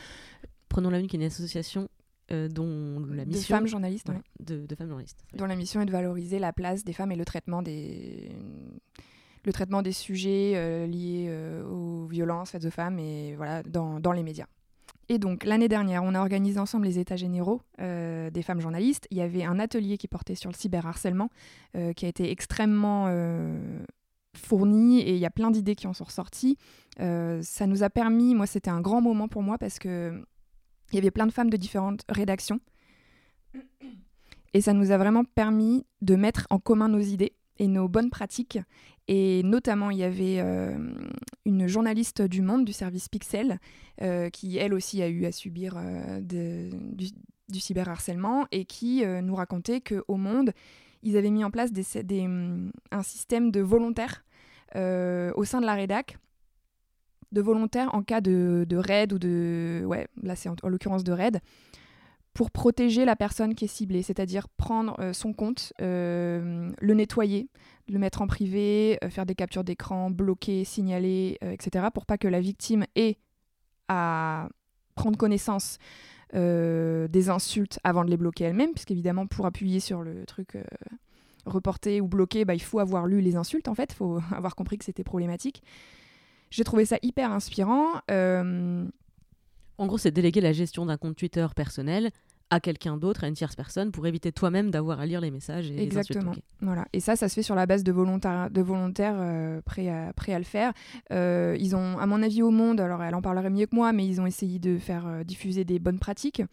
[0.69, 1.89] Prenons la Une qui est une association
[2.31, 5.91] euh, dont la mission de femmes journalistes, de, femmes journalistes, dont la mission est de
[5.91, 8.31] valoriser la place des femmes et le traitement des
[9.43, 11.29] le traitement des sujets liés
[11.69, 14.47] aux violences faites aux femmes et voilà dans, dans les médias.
[15.07, 19.07] Et donc l'année dernière, on a organisé ensemble les états généraux euh, des femmes journalistes.
[19.11, 21.29] Il y avait un atelier qui portait sur le cyberharcèlement,
[21.75, 23.83] euh, qui a été extrêmement euh,
[24.35, 26.57] fourni et il y a plein d'idées qui en sont ressorties.
[26.97, 30.23] ça nous a permis, moi c'était un grand moment pour moi parce que
[30.91, 32.59] il y avait plein de femmes de différentes rédactions.
[34.53, 38.09] Et ça nous a vraiment permis de mettre en commun nos idées et nos bonnes
[38.09, 38.59] pratiques.
[39.07, 40.77] Et notamment, il y avait euh,
[41.45, 43.59] une journaliste du Monde, du service Pixel,
[44.01, 47.11] euh, qui elle aussi a eu à subir euh, du,
[47.49, 50.51] du, cyberharcèlement et qui nous racontait qu'au Monde,
[51.03, 52.27] ils avaient mis en place des, des,
[52.91, 54.25] un système de volontaires
[54.73, 56.17] au sein de la rédac
[57.31, 59.83] de volontaires en cas de, de raid ou de...
[59.85, 61.41] Ouais, là c'est en, en l'occurrence de raid
[62.35, 67.47] pour protéger la personne qui est ciblée, c'est-à-dire prendre euh, son compte, euh, le nettoyer,
[67.87, 72.27] le mettre en privé, euh, faire des captures d'écran, bloquer, signaler, etc., pour pas que
[72.27, 73.17] la victime ait
[73.87, 74.49] à
[74.93, 75.79] prendre connaissance
[76.33, 80.57] des insultes avant de les bloquer elle-même, puisqu'évidemment, pour appuyer sur le truc
[81.45, 84.55] reporter ou bloquer, bah, il faut avoir lu les insultes, en fait, il faut avoir
[84.55, 85.63] compris que c'était problématique.
[86.49, 88.01] J'ai trouvé ça hyper inspirant.
[89.77, 92.11] En gros, c'est déléguer la gestion d'un compte Twitter personnel
[92.49, 95.71] à quelqu'un d'autre, à une tierce personne, pour éviter toi-même d'avoir à lire les messages
[95.71, 96.33] et Exactement.
[96.33, 96.85] Les voilà.
[96.93, 100.13] Et ça, ça se fait sur la base de volontaires, de volontaires euh, prêts, à,
[100.15, 100.73] à, le faire.
[101.11, 103.93] Euh, ils ont, à mon avis, au monde, alors elle en parlerait mieux que moi,
[103.93, 106.43] mais ils ont essayé de faire euh, diffuser des bonnes pratiques.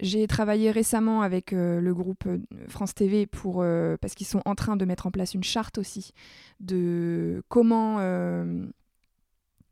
[0.00, 2.24] J'ai travaillé récemment avec le groupe
[2.68, 3.64] France TV pour,
[3.98, 6.12] parce qu'ils sont en train de mettre en place une charte aussi
[6.60, 7.96] de comment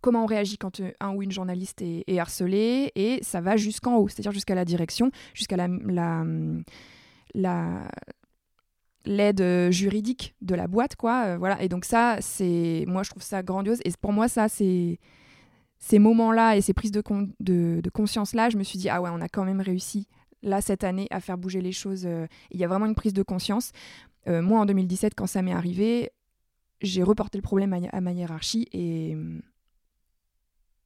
[0.05, 3.97] comment on réagit quand euh, un ou une journaliste est, harcelé, et ça va jusqu'en
[3.97, 5.67] haut, c'est-à-dire jusqu'à la direction, jusqu'à la,
[7.35, 7.89] la,
[9.07, 11.25] l'aide euh, juridique de la boîte, quoi.
[11.25, 11.63] Euh, voilà.
[11.63, 13.79] Et donc ça, c'est, moi, je trouve ça grandiose.
[13.87, 14.99] Et pour moi, ça, c'est
[15.79, 19.29] ces moments-là et ces prises de, conscience-là, je me suis dit, ah ouais, on a
[19.31, 20.07] quand même réussi,
[20.43, 22.07] là, cette année, à faire bouger les choses.
[22.51, 23.73] Il y a vraiment une prise de conscience.
[24.27, 26.11] moi, en 2017, quand ça m'est arrivé,
[26.83, 29.17] j'ai reporté le problème à, à ma hiérarchie et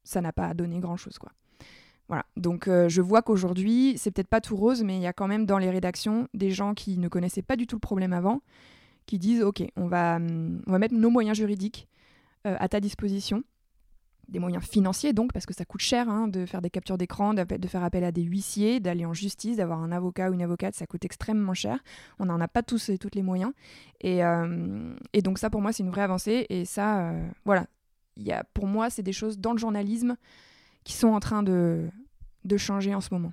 [0.09, 1.33] ça n'a pas donné grand-chose, quoi.
[2.09, 2.25] Voilà.
[2.37, 5.29] Donc euh, je vois qu'aujourd'hui, c'est peut-être pas tout rose, mais il y a quand
[5.29, 8.41] même dans les rédactions des gens qui ne connaissaient pas du tout le problème avant,
[9.05, 11.87] qui disent ok, on va, hum, on va mettre nos moyens juridiques
[12.47, 13.45] euh, à ta disposition,
[14.29, 17.35] des moyens financiers donc, parce que ça coûte cher hein, de faire des captures d'écran,
[17.35, 20.75] de faire appel à des huissiers, d'aller en justice, d'avoir un avocat ou une avocate,
[20.75, 21.79] ça coûte extrêmement cher.
[22.19, 23.53] On n'en a pas tous et toutes les moyens.
[24.01, 26.47] Et, euh, et donc ça pour moi c'est une vraie avancée.
[26.49, 27.13] Et ça,
[27.45, 27.67] voilà,
[28.27, 30.17] y a, pour moi, c'est des choses dans le journalisme
[30.85, 31.89] qui sont en train de,
[32.45, 33.33] de changer en ce moment.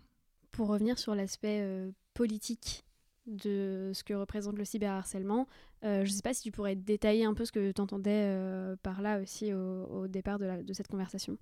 [0.52, 2.86] Pour revenir sur l'aspect euh, politique
[3.28, 5.48] de ce que représente le cyberharcèlement,
[5.84, 8.26] euh, je ne sais pas si tu pourrais détailler un peu ce que tu entendais
[8.26, 11.38] euh, par là aussi au, départ de, la, de, cette conversation.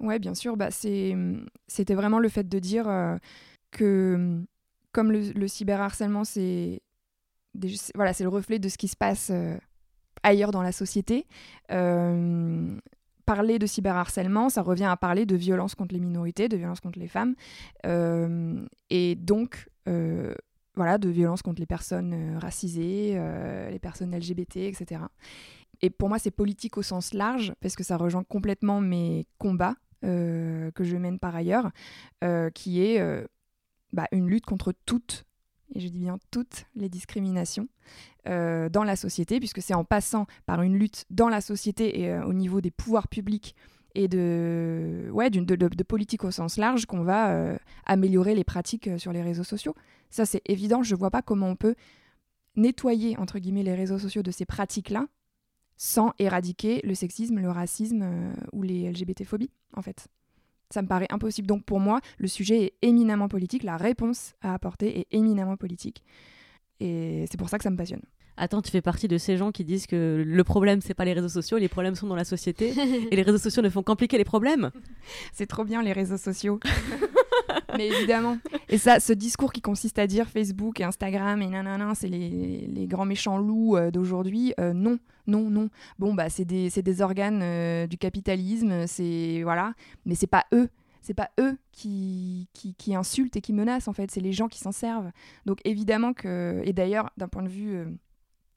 [0.00, 0.56] Oui, bien sûr.
[0.56, 3.18] Bah, C'était vraiment le fait de dire
[3.70, 4.42] que
[4.90, 6.82] comme le, le cyberharcèlement, c'est
[7.94, 9.30] voilà, le reflet de ce qui se passe
[10.22, 11.26] ailleurs dans la société.
[11.70, 12.76] Euh,
[13.24, 16.98] parler de cyberharcèlement, ça revient à parler de violence contre les minorités, de violence contre
[16.98, 17.34] les femmes,
[17.86, 20.34] euh, et donc euh,
[20.74, 23.20] voilà, de violence contre les personnes racisées,
[23.70, 25.02] les personnes LGBT, etc.
[25.82, 29.76] Et pour moi, c'est politique au sens large, parce que ça rejoint complètement mes combats
[30.02, 31.70] que je mène par ailleurs,
[32.54, 33.26] qui est
[33.92, 35.26] bah, une lutte contre toute
[35.74, 37.68] et je dis bien toutes les discriminations
[38.28, 42.10] euh, dans la société, puisque c'est en passant par une lutte dans la société et
[42.10, 43.54] euh, au niveau des pouvoirs publics
[43.94, 45.28] et de, ouais,
[45.84, 49.74] politique au sens large qu'on va euh, améliorer les pratiques sur les réseaux sociaux.
[50.08, 50.82] Ça, c'est évident.
[50.82, 51.74] Je ne vois pas comment on peut
[52.56, 53.16] nettoyer,
[53.62, 55.06] les réseaux sociaux de ces pratiques-là
[55.76, 60.06] sans éradiquer le sexisme, le racisme ou les LGBT-phobies, en fait.
[60.72, 61.46] Ça me paraît impossible.
[61.46, 66.02] Donc pour moi, le sujet est éminemment politique, la réponse à apporter est éminemment politique.
[66.80, 68.02] Et c'est pour ça que ça me passionne.
[68.36, 71.12] Attends, tu fais partie de ces gens qui disent que le problème, c'est pas les
[71.12, 72.72] réseaux sociaux, les problèmes sont dans la société,
[73.10, 74.70] et les réseaux sociaux ne font qu'ampliquer les problèmes.
[75.32, 76.58] C'est trop bien les réseaux sociaux.
[77.76, 78.38] Mais évidemment.
[78.68, 82.66] Et ça, ce discours qui consiste à dire Facebook et Instagram et nanana, c'est les,
[82.68, 85.68] les grands méchants loups euh, d'aujourd'hui, euh, non, non, non.
[85.98, 89.40] Bon, bah, c'est des, c'est des organes euh, du capitalisme, c'est.
[89.42, 89.74] Voilà.
[90.06, 90.68] Mais c'est pas eux.
[91.00, 94.10] C'est pas eux qui, qui, qui insultent et qui menacent, en fait.
[94.10, 95.10] C'est les gens qui s'en servent.
[95.46, 96.62] Donc, évidemment que.
[96.64, 97.74] Et d'ailleurs, d'un point de vue.
[97.76, 97.86] euh,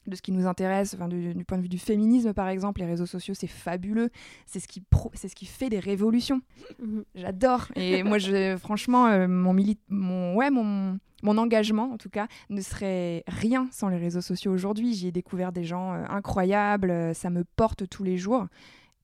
[0.06, 2.80] de ce qui nous intéresse, enfin, du, du point de vue du féminisme par exemple,
[2.80, 4.10] les réseaux sociaux c'est fabuleux,
[4.46, 4.82] c'est ce qui
[5.14, 6.40] c'est ce qui fait des révolutions.
[6.82, 7.04] Mhm.
[7.14, 7.68] J'adore.
[7.76, 12.26] Et moi, je, franchement, euh, mon, mili- mon, ouais, mon, mon engagement, en tout cas,
[12.50, 14.94] ne serait rien sans les réseaux sociaux aujourd'hui.
[14.94, 18.46] J'y ai découvert des gens euh, incroyables, euh, ça me porte tous les jours.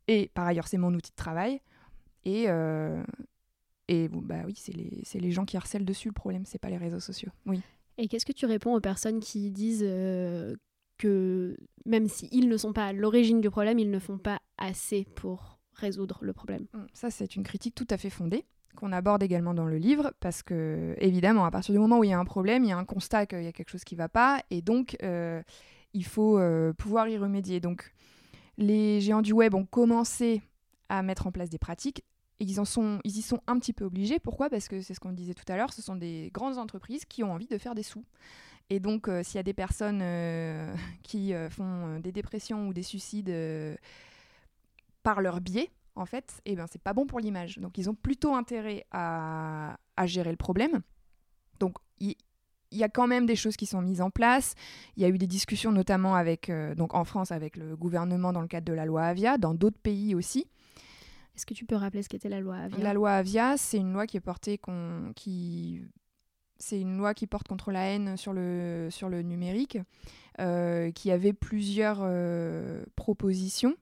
[0.09, 1.61] Et par ailleurs, c'est mon outil de travail.
[2.25, 2.47] Et,
[3.89, 6.59] et bon, bah oui, c'est les, c'est les gens qui harcèlent dessus le problème, c'est
[6.61, 7.31] pas les réseaux sociaux.
[7.47, 7.61] Oui.
[7.99, 10.55] Et qu'est-ce que tu réponds aux personnes qui disent euh,
[11.03, 15.05] que même s'ils ne sont pas à l'origine du problème, ils ne font pas assez
[15.17, 18.45] pour résoudre le problème Mm, Ça, c'est une critique tout à fait fondée
[18.77, 22.11] qu'on aborde également dans le livre, parce que, évidemment, à partir du moment où il
[22.11, 23.97] y a un problème, il y a un constat qu'il y a quelque chose qui
[23.97, 25.43] ne va pas, et donc, euh,
[25.93, 27.61] il faut euh, pouvoir y remédier.
[27.61, 27.93] Donc,
[28.57, 30.41] les géants du web ont commencé
[30.89, 32.03] à mettre en place des pratiques,
[32.41, 34.19] et ils, en sont, ils y sont un petit peu obligés.
[34.19, 34.49] Pourquoi?
[34.49, 37.23] Parce que c'est ce qu'on disait tout à l'heure, ce sont des grandes entreprises qui
[37.23, 38.07] ont envie de faire des sous.
[38.71, 42.73] Et donc, euh, s'il y a des personnes euh, qui euh, font des dépressions ou
[42.73, 43.33] des suicides
[45.03, 47.59] par leur biais, en fait, eh ben, c'est pas bon pour l'image.
[47.59, 50.81] Donc, ils ont plutôt intérêt à, à gérer le problème.
[51.61, 52.17] Donc, il
[52.79, 54.55] y a quand même des choses qui sont mises en place.
[54.97, 58.41] Il y a eu des discussions notamment avec, donc en France avec le gouvernement dans
[58.41, 60.47] le cadre de la loi Avia, dans d'autres pays aussi.
[61.37, 62.79] Est-ce que tu peux rappeler ce qu'était la loi Avia?
[62.79, 64.59] La loi Avia, c'est une loi qui est portée
[65.15, 65.83] qui
[66.63, 68.89] c'est une loi qui porte contre la haine sur le,
[69.23, 69.79] numérique,
[70.39, 73.75] euh, qui avait plusieurs euh, propositions.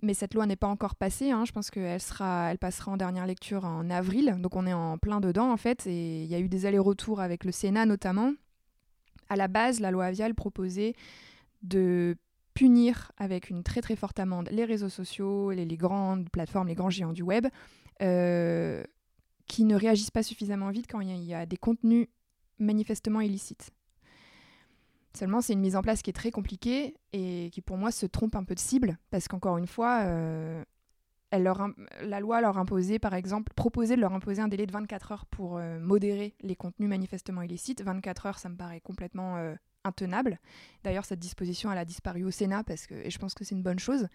[0.00, 1.30] Mais cette loi n'est pas encore passée.
[1.30, 1.44] hein.
[1.44, 4.36] Je pense qu'elle elle passera en dernière lecture en avril.
[4.38, 5.86] Donc on est en plein dedans en fait.
[5.86, 8.32] Et il y a eu des allers-retours avec le Sénat notamment.
[9.28, 10.94] À la base, la loi Avia elle proposait
[11.62, 12.16] de
[12.54, 16.74] punir avec une très très forte amende les réseaux sociaux, les, les grandes plateformes, les
[16.74, 17.46] grands géants du web,
[18.00, 18.82] euh,
[19.48, 22.06] qui ne réagissent pas suffisamment vite quand il y, a- des contenus
[22.58, 23.70] manifestement illicites.
[25.14, 28.06] Seulement, c'est une mise en place qui est très compliquée et qui, pour moi, se
[28.06, 30.62] trompe un peu de cible, parce qu'encore une fois, euh,
[31.32, 35.26] la loi leur imposait, par exemple, proposait de leur imposer un délai de 24 heures
[35.26, 37.82] pour euh, modérer les contenus manifestement illicites.
[37.82, 40.38] 24 heures, ça me paraît complètement euh, intenable.
[40.84, 43.54] D'ailleurs, cette disposition, elle a disparu au Sénat, parce que, et je pense que c'est
[43.54, 44.06] une bonne chose.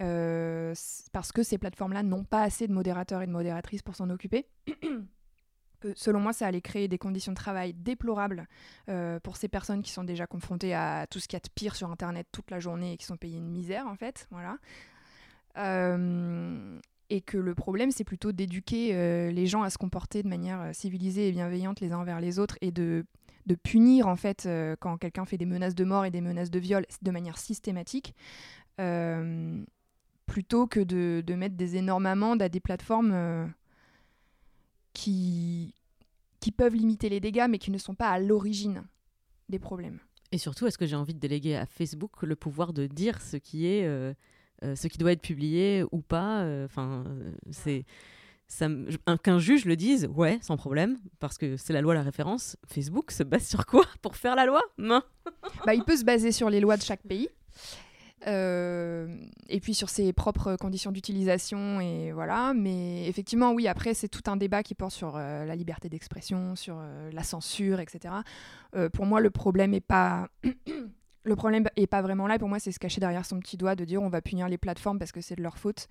[0.00, 0.74] Euh,
[1.12, 4.46] parce que ces plateformes-là n'ont pas assez de modérateurs et de modératrices pour s'en occuper.
[5.94, 8.48] Selon moi, ça allait créer des conditions de travail déplorables
[8.88, 11.50] euh, pour ces personnes qui sont déjà confrontées à tout ce qu'il y a de
[11.54, 14.26] pire sur Internet toute la journée et qui sont payées une misère, en fait.
[14.30, 14.58] Voilà.
[15.56, 16.78] Euh,
[17.10, 21.28] et que le problème, c'est plutôt d'éduquer les gens à se comporter de manière civilisée
[21.28, 23.06] et bienveillante les uns envers les autres et de,
[23.46, 24.46] de punir, en fait,
[24.80, 28.14] quand quelqu'un fait des menaces de mort et des menaces de viol de manière systématique.
[30.28, 33.46] Plutôt que de, de mettre des énormes amendes à des plateformes euh,
[34.92, 35.74] qui,
[36.38, 38.84] qui peuvent limiter les dégâts, mais qui ne sont pas à l'origine
[39.48, 39.98] des problèmes.
[40.30, 43.38] Et surtout, est-ce que j'ai envie de déléguer à Facebook le pouvoir de dire ce
[43.38, 44.12] qui est, euh,
[44.62, 47.04] euh, ce qui doit être publié ou pas Enfin,
[47.50, 47.84] c'est
[49.22, 52.56] qu'un juge le dise, ouais, sans problème, parce que c'est la loi la référence.
[52.66, 54.62] Facebook se base sur quoi pour faire la loi?
[54.78, 55.02] Non.
[55.66, 57.28] bah, il peut se baser sur les lois de chaque pays.
[58.26, 59.06] Euh,
[59.48, 62.52] et puis sur ses propres conditions d'utilisation et voilà.
[62.54, 66.56] Mais effectivement oui après c'est tout un débat qui porte sur euh, la liberté d'expression
[66.56, 68.14] sur euh, la censure etc
[68.92, 70.28] pour moi le problème est pas
[71.24, 72.38] le problème est pas vraiment là.
[72.38, 74.58] Pour moi c'est se cacher derrière son petit doigt de dire on va punir les
[74.58, 75.88] plateformes parce que c'est de leur faute.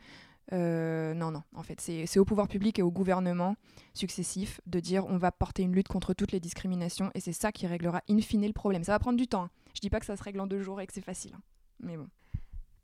[0.51, 3.55] Non non en fait c'est au pouvoir public et au gouvernement
[3.93, 7.51] successifs de dire on va porter une lutte contre toutes les discriminations et c'est ça
[7.51, 8.83] qui réglera in fine le problème.
[8.83, 9.49] Ça va prendre du temps hein.
[9.73, 11.41] je dis pas que ça se règle en deux jours et que c'est facile hein.
[11.81, 12.07] Mais bon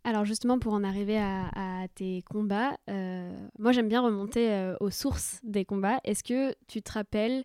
[0.04, 1.50] Alors justement, pour en arriver à,
[1.84, 6.00] à tes combats, euh, moi j'aime bien remonter euh, aux sources des combats.
[6.04, 7.44] Est-ce que tu te rappelles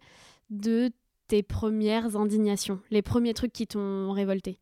[0.50, 0.90] de
[1.28, 4.58] tes premières indignations, les premiers trucs qui t'ont révolté?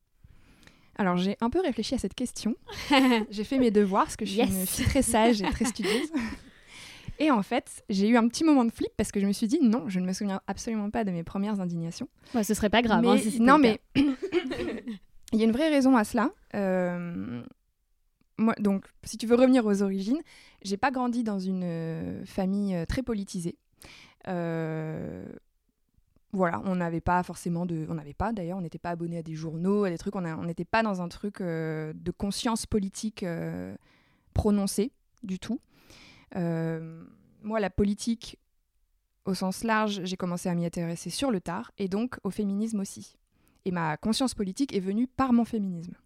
[0.98, 2.56] Alors j'ai un peu réfléchi à cette question.
[3.30, 4.48] j'ai fait mes devoirs parce que je suis Yes.
[4.50, 6.10] une fille très sage et très studieuse.
[7.18, 9.46] Et en fait, j'ai eu un petit moment de flip parce que je me suis
[9.46, 12.08] dit non, je ne me souviens absolument pas de mes premières indignations.
[12.34, 13.00] Ouais, ce serait pas grave.
[13.00, 13.80] Mais- hein, si non, le mais.
[15.36, 16.30] il y a une vraie raison à cela.
[16.54, 17.42] Euh,
[18.58, 20.20] donc, si tu veux revenir aux origines,
[20.62, 23.58] j'ai pas grandi dans une euh, famille euh, très politisée.
[26.32, 29.22] Voilà, on n'avait pas forcément de, on n'avait pas d'ailleurs, on n'était pas abonné à
[29.22, 33.24] des journaux, à des trucs, on n'était pas dans un truc de conscience politique
[34.34, 35.60] prononcée du tout.
[36.34, 38.38] Moi, la politique,
[39.24, 42.80] au sens large, j'ai commencé à m'y intéresser sur le tard, et donc au féminisme
[42.80, 43.16] aussi.
[43.66, 45.96] Et ma conscience politique est venue par mon féminisme.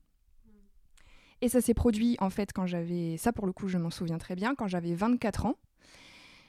[1.42, 4.16] Et ça s'est produit en fait quand j'avais, ça pour le coup je m'en souviens
[4.16, 5.56] très bien, quand j'avais 24 ans.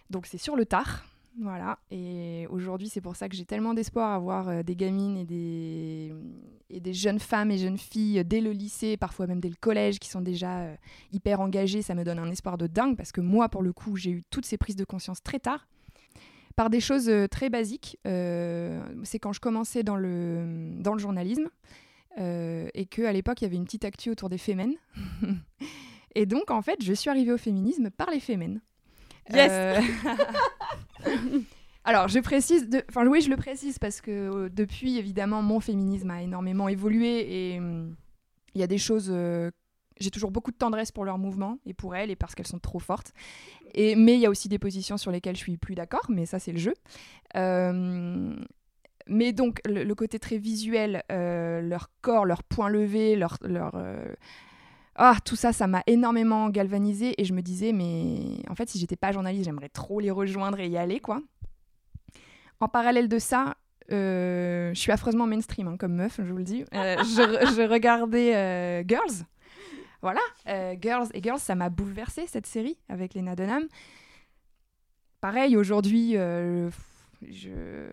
[0.10, 1.04] Donc c'est sur le tard,
[1.38, 1.80] voilà.
[1.92, 5.26] Et aujourd'hui c'est pour ça que j'ai tellement d'espoir à voir euh, des gamines et
[5.26, 6.14] des,
[6.70, 9.56] et des jeunes femmes et jeunes filles euh, dès le lycée, parfois même dès le
[9.60, 10.76] collège, qui sont déjà euh,
[11.12, 11.82] hyper engagées.
[11.82, 14.24] Ça me donne un espoir de dingue parce que moi pour le coup j'ai eu
[14.30, 15.68] toutes ces prises de conscience très tard
[16.56, 17.98] par des choses euh, très basiques.
[18.08, 21.50] Euh, c'est quand je commençais dans le, dans le journalisme
[22.20, 24.76] euh, et qu'à l'époque, il y avait une petite actu autour des fémènes.
[26.16, 28.62] et donc, en fait, je suis arrivée au féminisme par les fémènes.
[29.34, 29.84] Yes
[31.84, 32.84] Alors, je précise, de...
[32.90, 37.54] enfin oui, je le précise parce que euh, depuis, évidemment, mon féminisme a énormément évolué
[37.54, 37.96] et hum,
[38.54, 39.10] il y a des choses.
[39.12, 39.50] euh,
[40.02, 42.60] J'ai toujours beaucoup de tendresse pour leur mouvement et pour elles et parce qu'elles sont
[42.60, 43.14] trop fortes.
[43.74, 46.26] Et, mais il y a aussi des positions sur lesquelles je suis plus d'accord, mais
[46.26, 46.74] ça, c'est le jeu.
[47.36, 48.36] Euh,
[49.08, 53.38] mais donc, le, côté très visuel, euh, leur corps, leur point levé, leur.
[53.42, 54.14] leur euh,
[54.96, 58.80] Ah, tout ça, ça m'a énormément galvanisé et je me disais, mais en fait, si
[58.80, 61.22] j'étais pas journaliste, j'aimerais trop les rejoindre et y aller, quoi.
[62.60, 63.56] En parallèle de ça,
[63.90, 66.64] je suis affreusement mainstream hein, comme meuf, je vous le dis.
[66.72, 69.26] Je, regardais Girls.
[70.02, 73.68] Voilà, euh, Girls et Girls, ça m'a bouleversée cette série avec Lena Dunham.
[75.20, 76.72] Pareil, aujourd'hui, euh,
[77.22, 77.88] je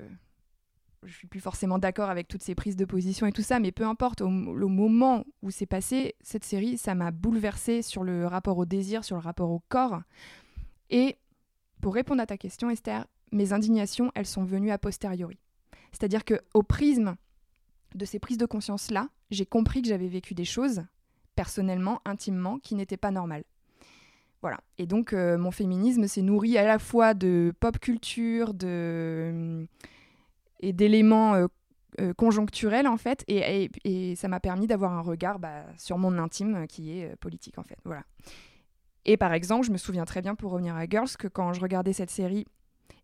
[1.05, 3.73] je suis plus forcément d'accord avec toutes ces prises de position et tout ça, mais
[3.73, 8.59] peu importe, au, moment où c'est passé, cette série, ça m'a bouleversée sur le rapport
[8.59, 10.01] au désir, sur le rapport au corps.
[10.91, 11.17] Et
[11.81, 15.39] pour répondre à ta question, Esther, mes indignations, elles sont venues a posteriori.
[15.93, 17.17] C'est-à-dire que au prisme
[17.95, 20.83] de ces prises de conscience-là, j'ai compris que j'avais vécu des choses,
[21.39, 23.45] personnellement, intimement, qui n'étaient pas normales.
[24.43, 24.59] Voilà.
[24.77, 29.65] Et donc, euh, mon féminisme s'est nourri à la fois de pop culture, de
[30.59, 31.47] et d'éléments euh,
[32.01, 33.71] euh, conjoncturels en fait et,
[34.17, 37.59] ça m'a permis d'avoir un regard bah, sur mon intime euh, qui est euh, politique
[37.59, 38.03] en fait voilà
[39.05, 41.61] et par exemple je me souviens très bien pour revenir à Girls que quand je
[41.61, 42.45] regardais cette série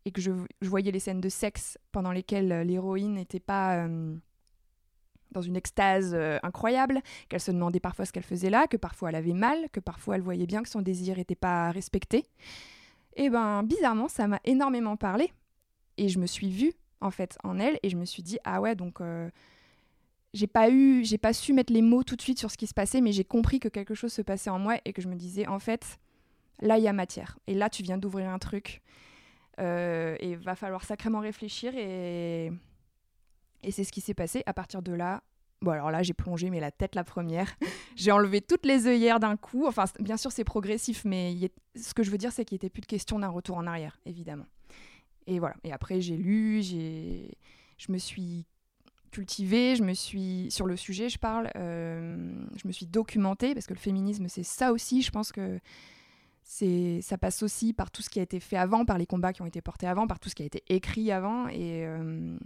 [0.05, 4.14] et que je, voyais les scènes de sexe pendant lesquelles euh, l'héroïne n'était pas euh,
[5.35, 9.11] dans une extase euh, incroyable, qu'elle se demandait parfois ce qu'elle faisait là, que parfois
[9.11, 12.25] elle avait mal, que parfois elle voyait bien que son désir n'était pas respecté.
[13.16, 15.33] Et ben bizarrement, ça m'a énormément parlé
[15.97, 18.61] et je me suis vue en fait en elle et je me suis dit ah
[18.61, 19.29] ouais donc euh,
[20.33, 22.66] j'ai pas eu j'ai pas su mettre les mots tout de suite sur ce qui
[22.66, 25.09] se passait mais j'ai compris que quelque chose se passait en moi et que je
[25.09, 25.99] me disais en fait
[26.61, 28.83] là il y a matière et là tu viens d'ouvrir un truc
[29.61, 32.51] euh, et va falloir sacrément réfléchir et
[33.64, 35.22] et c'est ce qui s'est passé à partir de là
[35.64, 37.57] Bon, alors là, j'ai plongé, mais la tête la première.
[37.96, 39.66] j'ai enlevé toutes les œillères d'un coup.
[39.66, 41.35] Enfin, bien sûr, c'est progressif, mais
[41.74, 43.98] ce que je veux dire, c'est qu'il n'était plus de question d'un retour en arrière,
[44.05, 44.44] évidemment.
[45.27, 45.55] Et voilà.
[45.64, 47.31] Et après, j'ai lu, j'ai,
[47.79, 48.46] je me suis
[49.11, 53.66] cultivée, je me suis sur le sujet, je parle, euh, je me suis documentée parce
[53.66, 55.00] que le féminisme, c'est ça aussi.
[55.00, 55.61] Je pense que
[56.42, 59.33] c'est, ça passe aussi par tout ce qui a été fait avant, par les combats
[59.33, 61.48] qui ont été portés avant, par tout ce qui a été écrit avant.
[61.48, 62.37] Et, euh,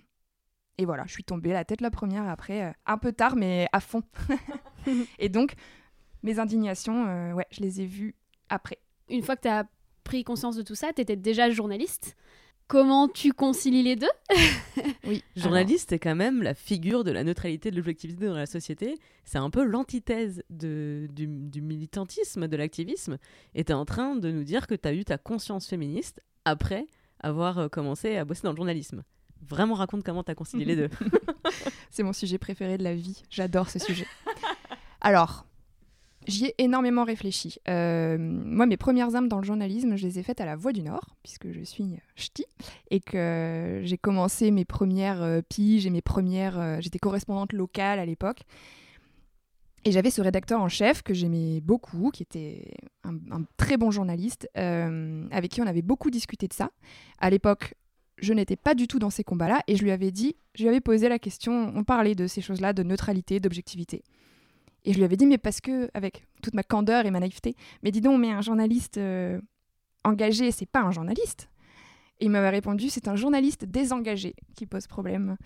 [0.79, 3.69] et voilà, je suis tombée la tête la première après, euh, un peu tard, mais
[3.73, 4.03] à fond.
[5.19, 5.55] et donc,
[6.23, 8.14] mes indignations, euh, ouais, je les ai vues
[8.49, 8.79] après.
[9.09, 9.67] Une fois que tu as
[10.05, 12.17] pris conscience de tout ça, tu étais déjà journaliste.
[12.69, 14.07] Comment tu concilies les deux?
[15.07, 15.25] Oui.
[15.37, 18.99] Journaliste est quand même la figure de la neutralité, de l'objectivité dans la société.
[19.25, 23.17] C'est un peu l'antithèse du, du militantisme, de l'activisme.
[23.55, 26.21] Et tu es en train de nous dire que tu as eu ta conscience féministe
[26.44, 26.87] après
[27.21, 29.02] avoir euh, commencé à bosser dans le journalisme.
[29.47, 30.91] Vraiment raconte comment tu as concilié les deux.
[31.91, 33.23] C'est mon sujet préféré de la vie.
[33.31, 34.07] J'adore ce sujet.
[35.01, 35.47] Alors,
[36.27, 37.59] j'y ai énormément réfléchi.
[37.69, 40.73] Euh, moi, mes premières armes dans le journalisme, je les ai faites à la Voix
[40.73, 42.45] du Nord, puisque je suis ch'ti,
[42.91, 46.59] et que j'ai commencé mes premières euh, piges et mes premières...
[46.59, 48.41] euh, J'étais correspondante locale à l'époque.
[49.85, 52.73] Et j'avais ce rédacteur en chef que j'aimais beaucoup, qui était
[53.05, 56.71] un, un très bon journaliste, euh, avec qui on avait beaucoup discuté de ça.
[57.21, 57.75] À l'époque,
[58.21, 60.69] je n'étais pas du tout dans ces combats-là et je lui avais dit, je lui
[60.69, 64.02] avais posé la question, on parlait de ces choses-là, de neutralité, d'objectivité.
[64.85, 67.56] Et je lui avais dit, mais parce que, avec toute ma candeur et ma naïveté,
[67.83, 69.40] mais dis donc, mais un journaliste euh,
[70.04, 71.48] engagé, c'est pas un journaliste.
[72.21, 75.37] Et il m'avait répondu, c'est un journaliste désengagé qui pose problème.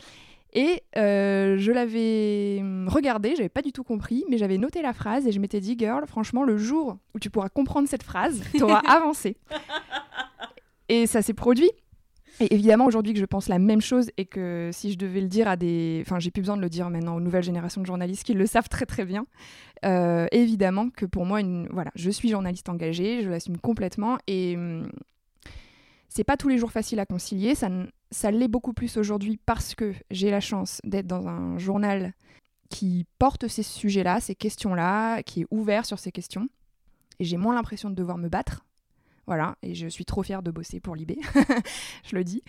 [0.54, 5.26] Et euh, je l'avais regardé, j'avais pas du tout compris, mais j'avais noté la phrase
[5.26, 8.62] et je m'étais dit, girl, franchement, le jour où tu pourras comprendre cette phrase, tu
[8.62, 9.36] auras avancé.
[10.88, 11.70] Et ça s'est produit.
[12.40, 15.28] Et évidemment, aujourd'hui que je pense la même chose et que si je devais le
[15.28, 16.02] dire à des...
[16.04, 18.46] Enfin, j'ai plus besoin de le dire maintenant aux nouvelles générations de journalistes qui le
[18.46, 19.26] savent très très bien.
[19.84, 21.68] Euh, évidemment que pour moi, une...
[21.70, 24.88] voilà, je suis journaliste engagée, je l'assume complètement et hum,
[26.08, 27.54] c'est pas tous les jours facile à concilier.
[27.54, 27.68] Ça,
[28.10, 32.12] ça l'est beaucoup plus aujourd'hui parce que j'ai la chance d'être dans un journal
[32.70, 36.48] qui porte ces sujets-là, ces questions-là, qui est ouvert sur ces questions.
[37.18, 38.64] Et j'ai moins l'impression de devoir me battre
[39.26, 41.18] voilà, et je suis trop fière de bosser pour Libé,
[42.04, 42.42] je le dis.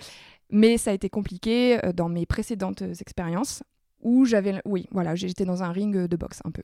[0.49, 3.63] Mais ça a été compliqué euh, dans mes précédentes expériences
[4.01, 4.61] où j'avais.
[4.65, 6.63] Oui, voilà, j'étais dans un ring de boxe un peu,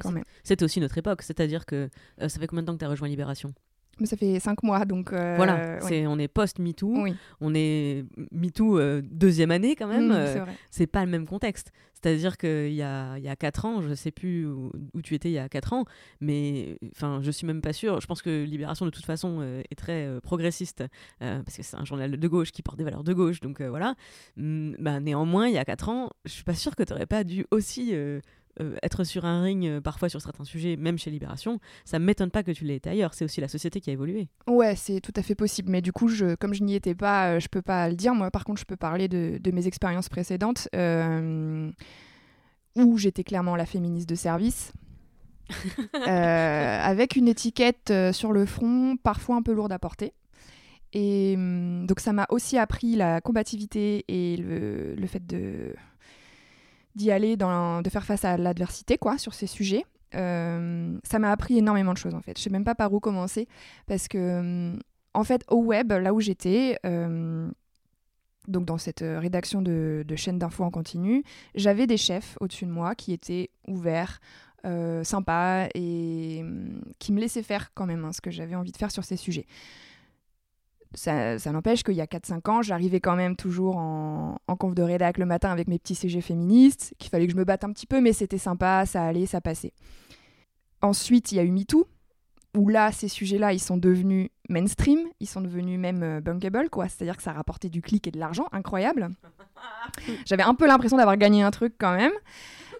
[0.00, 0.24] quand même.
[0.42, 1.88] C'était aussi notre époque, c'est-à-dire que
[2.20, 3.52] euh, ça fait combien de temps que tu as rejoint Libération?
[4.00, 5.12] Mais ça fait cinq mois, donc...
[5.12, 7.06] Euh, voilà, c'est, on est post-MeToo,
[7.40, 11.72] on est MeToo euh, deuxième année quand même, Mmh, euh, c'est pas le même contexte.
[11.94, 15.14] C'est-à-dire qu'il y a, il y a quatre ans, je sais plus où, où tu
[15.14, 15.84] étais il y a quatre ans,
[16.20, 18.00] mais enfin, je suis même pas sûre.
[18.00, 20.84] Je pense que Libération, de toute façon, euh, est très progressiste,
[21.18, 23.96] parce que c'est un journal de gauche qui porte des valeurs de gauche, donc voilà.
[24.38, 27.06] Hum, bah, néanmoins, il y a quatre ans, je suis pas sûre que tu n'aurais
[27.06, 27.92] pas dû aussi
[28.60, 31.60] euh, être sur un ring, euh, parfois sur certains sujets, même chez Libération.
[31.84, 33.14] Ça m'étonne pas que tu l'aies été ailleurs.
[33.14, 34.28] C'est aussi la société qui a évolué.
[34.46, 35.70] Ouais, c'est tout à fait possible.
[35.70, 38.14] Mais du coup, je, comme je n'y étais pas, euh, je peux pas le dire.
[38.14, 41.70] Moi, par contre, je peux parler de, de mes expériences précédentes euh,
[42.76, 44.72] où j'étais clairement la féministe de service.
[46.04, 50.12] avec une étiquette sur le front parfois un peu lourde à porter.
[50.92, 55.74] Et hum, donc ça m'a aussi appris la combativité et le, le fait de
[56.98, 59.86] d'y aller, de faire face à l'adversité quoi sur ces sujets.
[60.14, 62.36] Euh, ça m'a appris énormément de choses en fait.
[62.36, 63.46] Je sais même pas par où commencer
[63.86, 64.76] parce que
[65.14, 67.48] en fait au web, là où j'étais, euh,
[68.46, 71.24] donc dans cette euh, rédaction de, chaîne d'infos en continu,
[71.54, 74.20] j'avais des chefs au-dessus de moi qui étaient ouverts,
[75.02, 78.76] sympas et hum, qui me laissaient faire quand même hein, ce que j'avais envie de
[78.76, 79.46] faire sur ces sujets.
[80.94, 84.74] Ça, ça n'empêche qu'il y a 4-5 ans, j'arrivais quand même toujours en, en conf
[84.74, 87.64] de rédac le matin avec mes petits CG féministes, qu'il fallait que je me batte
[87.64, 89.72] un petit peu, mais c'était sympa, ça allait, ça passait.
[90.80, 91.86] Ensuite, il y a eu MeToo,
[92.56, 96.88] où là, ces sujets-là, ils sont devenus mainstream, ils sont devenus même euh, bankable, quoi.
[96.88, 99.10] C'est-à-dire que ça rapportait du clic et de l'argent, incroyable.
[100.26, 102.12] J'avais un peu l'impression d'avoir gagné un truc quand même.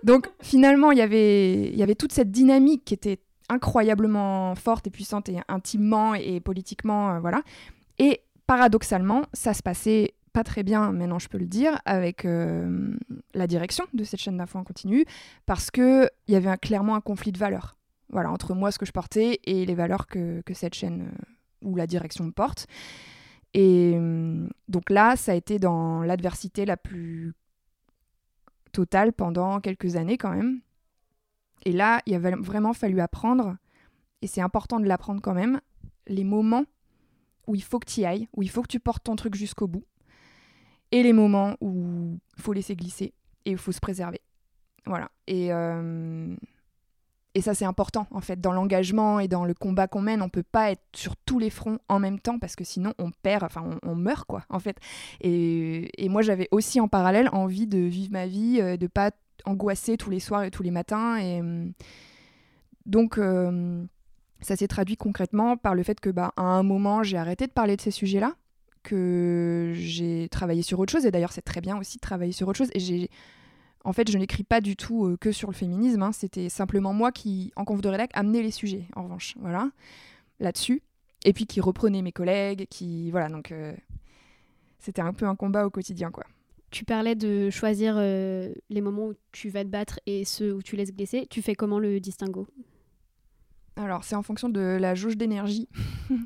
[0.04, 4.86] Donc finalement, il y avait, il y avait toute cette dynamique qui était incroyablement forte
[4.86, 7.42] et puissante et intimement et politiquement, euh, voilà.
[7.98, 12.94] Et paradoxalement, ça se passait pas très bien, maintenant je peux le dire, avec euh,
[13.34, 15.04] la direction de cette chaîne d'infos en continu,
[15.46, 17.76] parce qu'il y avait clairement un conflit de valeurs.
[18.10, 21.76] Voilà, entre moi, ce que je portais, et les valeurs que, cette chaîne euh, ou
[21.76, 22.66] la direction porte.
[23.54, 27.34] Et euh, donc là, ça a été dans l'adversité la plus
[28.72, 30.60] totale pendant quelques années quand même.
[31.64, 33.56] Et là, il avait vraiment fallu apprendre,
[34.22, 35.60] et c'est important de l'apprendre quand même,
[36.06, 36.64] les moments
[37.48, 39.34] où il faut que tu y ailles, où il faut que tu portes ton truc
[39.34, 39.84] jusqu'au bout,
[40.92, 43.12] et les moments où il faut laisser glisser
[43.44, 44.20] et il faut se préserver.
[44.86, 45.10] Voilà.
[45.26, 46.34] Et, euh,
[47.34, 50.22] et ça, c'est important, en fait, dans l'engagement et dans le combat qu'on mène.
[50.22, 53.10] On peut pas être sur tous les fronts en même temps parce que sinon, on
[53.10, 54.78] perd, enfin, on, meurt, quoi, en fait.
[55.20, 59.10] Et, moi, j'avais aussi en parallèle envie de vivre ma vie, euh, de pas
[59.44, 61.18] angoisser tous les soirs et tous les matins.
[61.18, 61.42] Et
[62.86, 63.84] donc, euh,
[64.40, 67.52] ça s'est traduit concrètement par le fait que, bah, à un moment, j'ai arrêté de
[67.52, 68.34] parler de ces sujets-là,
[68.82, 71.04] que j'ai travaillé sur autre chose.
[71.06, 72.70] Et d'ailleurs, c'est très bien aussi de travailler sur autre chose.
[72.74, 73.10] Et j'ai
[73.84, 76.02] en fait, je n'écris pas du tout euh, que sur le féminisme.
[76.02, 76.12] hein.
[76.12, 79.34] C'était simplement moi qui, en conf de rédac, amenais les sujets, en revanche.
[79.40, 79.70] Voilà,
[80.40, 80.82] là-dessus.
[81.24, 83.10] Et puis qui reprenait mes collègues, qui.
[83.10, 83.52] Voilà, donc.
[83.52, 83.74] euh,
[84.78, 86.24] c'était un peu un combat au quotidien, quoi.
[86.70, 90.62] Tu parlais de choisir euh, les moments où tu vas te battre et ceux où
[90.62, 91.26] tu laisses glisser.
[91.28, 92.46] Tu fais comment le distinguo?
[93.78, 95.68] Alors, c'est en fonction de la jauge d'énergie.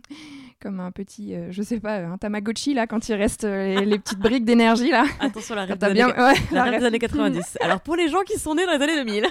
[0.61, 3.84] Comme un petit, euh, je sais pas, un Tamagotchi, là, quand il reste euh, les,
[3.84, 5.05] les petites briques d'énergie, là.
[5.20, 7.59] Attention, la Quand rêve t'as des bien- années- ouais, la la rêve des années 90.
[7.61, 9.26] Alors, pour les gens qui sont nés dans les années 2000,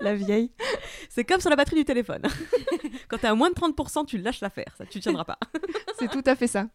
[0.00, 0.50] la vieille.
[1.08, 2.22] c'est comme sur la batterie du téléphone.
[3.08, 4.72] Quand t'es à moins de 30%, tu lâches l'affaire.
[4.76, 5.38] Ça, tu tiendras pas.
[5.98, 6.66] C'est tout à fait ça.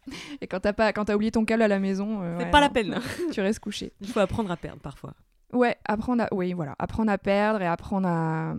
[0.42, 2.52] Et quand t'as pas, quand t'as oublié ton câble à la maison, euh, C'est ouais,
[2.52, 3.00] pas la peine.
[3.32, 3.94] tu restes couché.
[4.02, 5.14] Il faut apprendre à perdre parfois.
[5.54, 8.56] Ouais, apprendre à, oui, voilà, apprendre à perdre et apprendre à,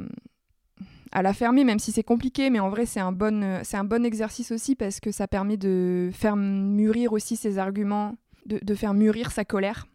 [1.16, 3.78] à la fermer, même si c'est compliqué, mais en vrai c'est un bon, euh, c'est
[3.78, 8.74] un bon exercice aussi parce que ça permet de faire mûrir aussi ses arguments de,
[8.74, 9.86] faire mûrir sa colère.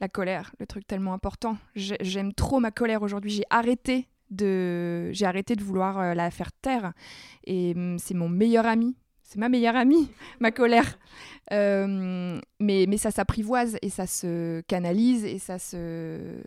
[0.00, 1.56] La colère, le truc tellement important.
[1.74, 3.30] J'ai- J'aime trop ma colère aujourd'hui.
[3.30, 6.92] J'ai arrêté de, j'ai arrêté de vouloir euh, la faire taire.
[7.44, 8.96] Et hum, c'est mon meilleur ami.
[9.22, 10.98] C'est ma meilleure amie, ma colère.
[11.52, 16.42] Euh, mais, mais ça s'apprivoise et ça se canalise et ça se-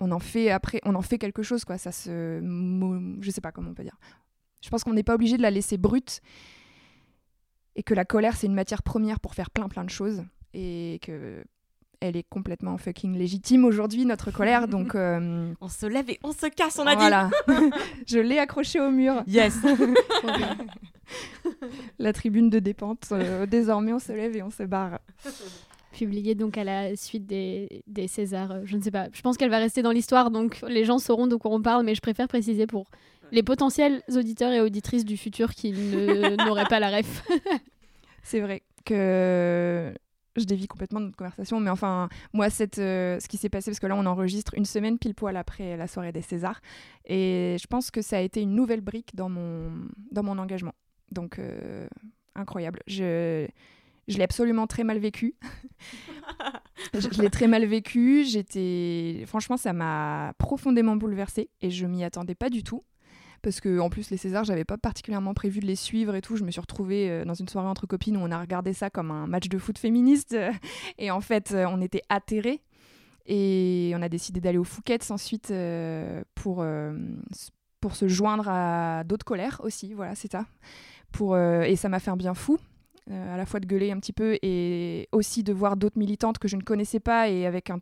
[0.00, 1.78] on en fait après, on en fait quelque chose, quoi.
[1.78, 2.40] Ça se.
[3.20, 3.98] Je sais pas comment on peut dire.
[4.62, 6.20] Je pense qu'on n'est pas obligé de la laisser brute
[7.76, 10.24] et que la colère, c'est une matière première pour faire plein plein de choses
[10.54, 11.44] et que
[12.00, 14.68] elle est complètement fucking légitime aujourd'hui, notre colère.
[14.68, 14.94] Donc.
[14.94, 17.28] euh, On se lève et on se casse, on a voilà.
[18.06, 19.22] Je l'ai accroché au mur.
[19.26, 19.56] Yes.
[21.98, 23.06] La tribune de dépente.
[23.12, 24.98] euh, désormais, on se lève et on se barre.
[25.98, 28.52] Publiée donc à la suite des, des Césars.
[28.52, 29.08] euh, Je ne sais pas.
[29.12, 31.84] Je pense qu'elle va rester dans l'histoire, donc les gens sauront de quoi on parle,
[31.84, 32.88] mais je préfère préciser pour
[33.32, 35.72] les potentiels auditeurs et auditrices du futur qui
[36.46, 37.24] n'auraient pas la ref.
[38.22, 39.92] C'est vrai que
[40.36, 43.70] je dévie complètement de notre conversation, mais enfin, moi, cette, euh, ce qui s'est passé,
[43.72, 46.60] parce que là, on enregistre une semaine pile poil après la soirée des Césars,
[47.06, 49.72] et je pense que ça a été une nouvelle brique dans mon,
[50.12, 50.74] dans mon engagement.
[51.10, 51.88] Donc, euh,
[52.36, 52.80] incroyable.
[52.86, 53.48] Je,
[54.08, 55.34] je l'ai absolument très mal vécu.
[56.94, 58.24] je l'ai très mal vécu.
[58.24, 62.82] J'étais, franchement, ça m'a profondément bouleversée, et je m'y attendais pas du tout.
[63.42, 66.36] Parce que en plus les Césars j'avais pas particulièrement prévu de les suivre et tout.
[66.36, 68.90] Je me suis retrouvée euh, dans une soirée entre copines où on a regardé ça
[68.90, 70.36] comme un match de foot féministe.
[70.98, 72.62] Et en fait euh, on était atterrés.
[73.26, 76.64] Et on a décidé d'aller au Fouquet's ensuite euh, pour
[77.80, 79.94] pour se joindre à d'autres colères aussi.
[79.94, 80.46] Voilà c'est ça.
[81.12, 82.58] Pour et ça m'a fait un bien fou
[83.10, 86.48] à la fois de gueuler un petit peu et aussi de voir d'autres militantes que
[86.48, 87.80] je ne connaissais pas et avec un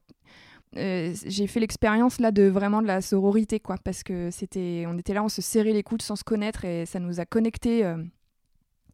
[0.76, 4.98] euh, j'ai fait l'expérience là de vraiment de la sororité quoi parce que c'était on
[4.98, 7.84] était là on se serrait les coudes sans se connaître et ça nous a connectés
[7.84, 7.96] euh,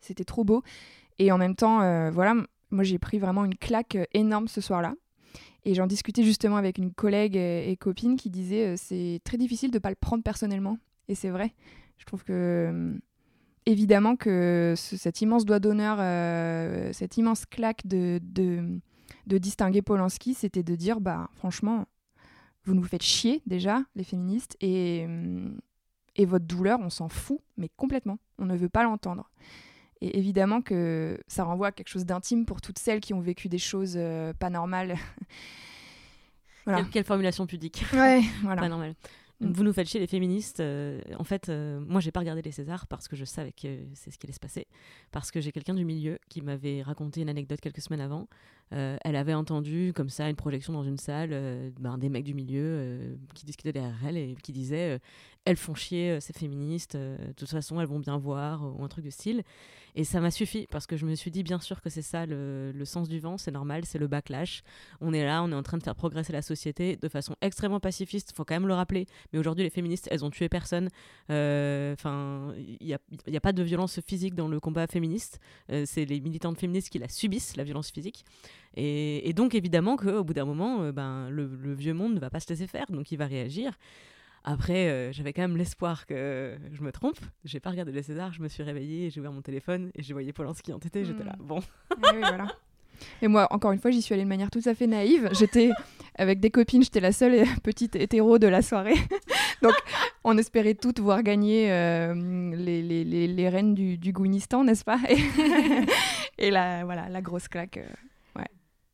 [0.01, 0.63] c'était trop beau.
[1.19, 2.35] Et en même temps euh, voilà
[2.71, 4.95] moi j'ai pris vraiment une claque euh, énorme ce soir-là.
[5.65, 9.39] Et j'en discutais justement avec une collègue et, et copine qui disait euh, c'est très
[9.39, 10.79] difficile de pas le prendre personnellement.
[11.09, 11.55] Et c'est vrai.
[11.99, 12.95] Je trouve que euh,
[13.67, 18.79] évidemment que ce- cet immense doigt d'honneur euh, cette immense claque de, de
[19.29, 21.87] de distinguer Polanski, c'était de dire, bah franchement,
[22.65, 25.61] vous nous faites chier déjà, les féministes, et, hum,
[26.17, 28.19] et votre douleur, on s'en fout, mais complètement.
[28.39, 29.31] On ne veut pas l'entendre.
[30.01, 33.49] Et évidemment que ça renvoie à quelque chose d'intime pour toutes celles qui ont vécu
[33.49, 34.97] des choses euh, pas normales.
[36.65, 36.81] voilà.
[36.83, 37.85] Quelle, quelle formulation pudique.
[37.93, 38.61] Ouais, voilà.
[38.63, 38.95] Pas normal.
[39.43, 39.53] Mm.
[39.53, 40.61] Vous nous faites chier les féministes.
[40.61, 43.79] euh, en fait, euh, moi, j'ai pas regardé les Césars parce que je savais que
[43.95, 44.67] c'est ce qui allait se passer.
[45.11, 48.29] Parce que j'ai quelqu'un du milieu qui m'avait raconté une anecdote quelques semaines avant.
[48.73, 52.25] Euh, elle avait entendu comme ça une projection dans une salle euh, ben, des mecs
[52.25, 54.99] du milieu qui discutaient derrière elle et qui disaient
[55.45, 56.95] elles font chier euh, ces féministes.
[56.95, 59.43] euh, de toute façon, elles vont bien voir euh, ou un truc de style.
[59.95, 62.25] Et ça m'a suffi parce que je me suis dit bien sûr que c'est ça
[62.25, 64.63] le, sens du vent, c'est normal, c'est le backlash.
[65.01, 67.81] On est là, on est en train de faire progresser la société de façon extrêmement
[67.81, 68.33] pacifiste.
[68.35, 69.07] Faut quand même le rappeler.
[69.33, 70.89] Mais aujourd'hui, les féministes, elles ont tué personne.
[71.29, 75.41] Enfin, il n'y a, y a pas de violence physique dans le combat féministe.
[75.69, 78.25] C'est les militantes féministes qui la subissent, la violence physique.
[78.75, 82.41] Et, donc, évidemment, qu'au bout d'un moment, ben, le, le vieux monde ne va pas
[82.41, 83.77] se laisser faire, donc il va réagir.
[84.45, 87.19] Après, euh, j'avais quand même l'espoir que je me trompe.
[87.45, 90.13] J'ai pas regardé les Césars, je me suis réveillée, j'ai ouvert mon téléphone et j'ai
[90.13, 91.05] voyé Polanski en tété.
[91.05, 91.61] J'étais là, bon.
[91.91, 92.47] Oui, oui, voilà.
[93.21, 95.29] Et moi, encore une fois, j'y suis allée de manière tout à fait naïve.
[95.33, 95.71] J'étais
[96.17, 98.95] avec des copines, j'étais la seule petite hétéro de la soirée.
[99.63, 99.75] Donc,
[100.25, 102.15] on espérait toutes voir gagner euh,
[102.55, 104.99] les, les, les, les reines du, du Gouinistan, n'est-ce pas?
[105.09, 105.19] Et,
[106.47, 107.77] et la, voilà, la grosse claque.
[107.79, 107.87] euh,
[108.41, 108.49] ouais.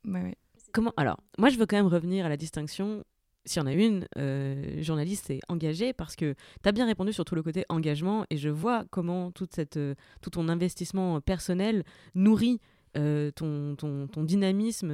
[0.05, 0.37] Ouais, ouais.
[0.73, 3.03] Comment Alors, moi, je veux quand même revenir à la distinction.
[3.45, 7.13] S'il y en a une, euh, journaliste et engagée, parce que tu as bien répondu
[7.13, 11.21] sur tout le côté engagement, et je vois comment toute cette, euh, tout ton investissement
[11.21, 11.85] personnel
[12.15, 12.61] nourrit
[12.97, 14.91] euh, ton, ton, ton dynamisme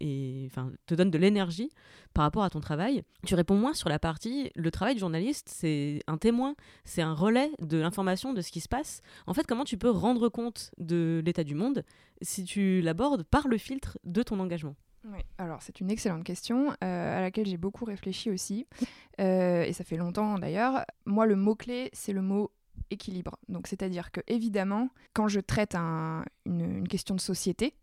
[0.00, 0.48] et
[0.86, 1.70] te donne de l'énergie
[2.14, 3.02] par rapport à ton travail.
[3.26, 7.12] Tu réponds moins sur la partie, le travail du journaliste, c'est un témoin, c'est un
[7.12, 9.02] relais de l'information, de ce qui se passe.
[9.26, 11.84] En fait, comment tu peux rendre compte de l'état du monde
[12.22, 14.74] si tu l'abordes par le filtre de ton engagement?
[15.06, 18.66] Oui, alors c'est une excellente question euh, à laquelle j'ai beaucoup réfléchi aussi.
[19.20, 20.84] Euh, et ça fait longtemps d'ailleurs.
[21.06, 22.50] Moi, le mot-clé, c'est le mot
[22.90, 23.36] équilibre.
[23.48, 27.76] Donc, c'est-à-dire que, évidemment, quand je traite un- une, une question de société,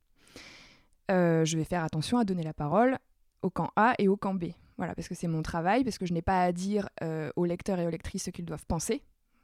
[1.10, 2.98] euh, je vais faire attention à donner la parole
[3.44, 4.48] au camp A et au camp B.
[4.76, 6.90] Voilà, parce que c'est mon travail, parce que je n'ai pas à dire
[7.38, 9.02] aux lecteurs et aux lectrices ce qu'ils doivent penser.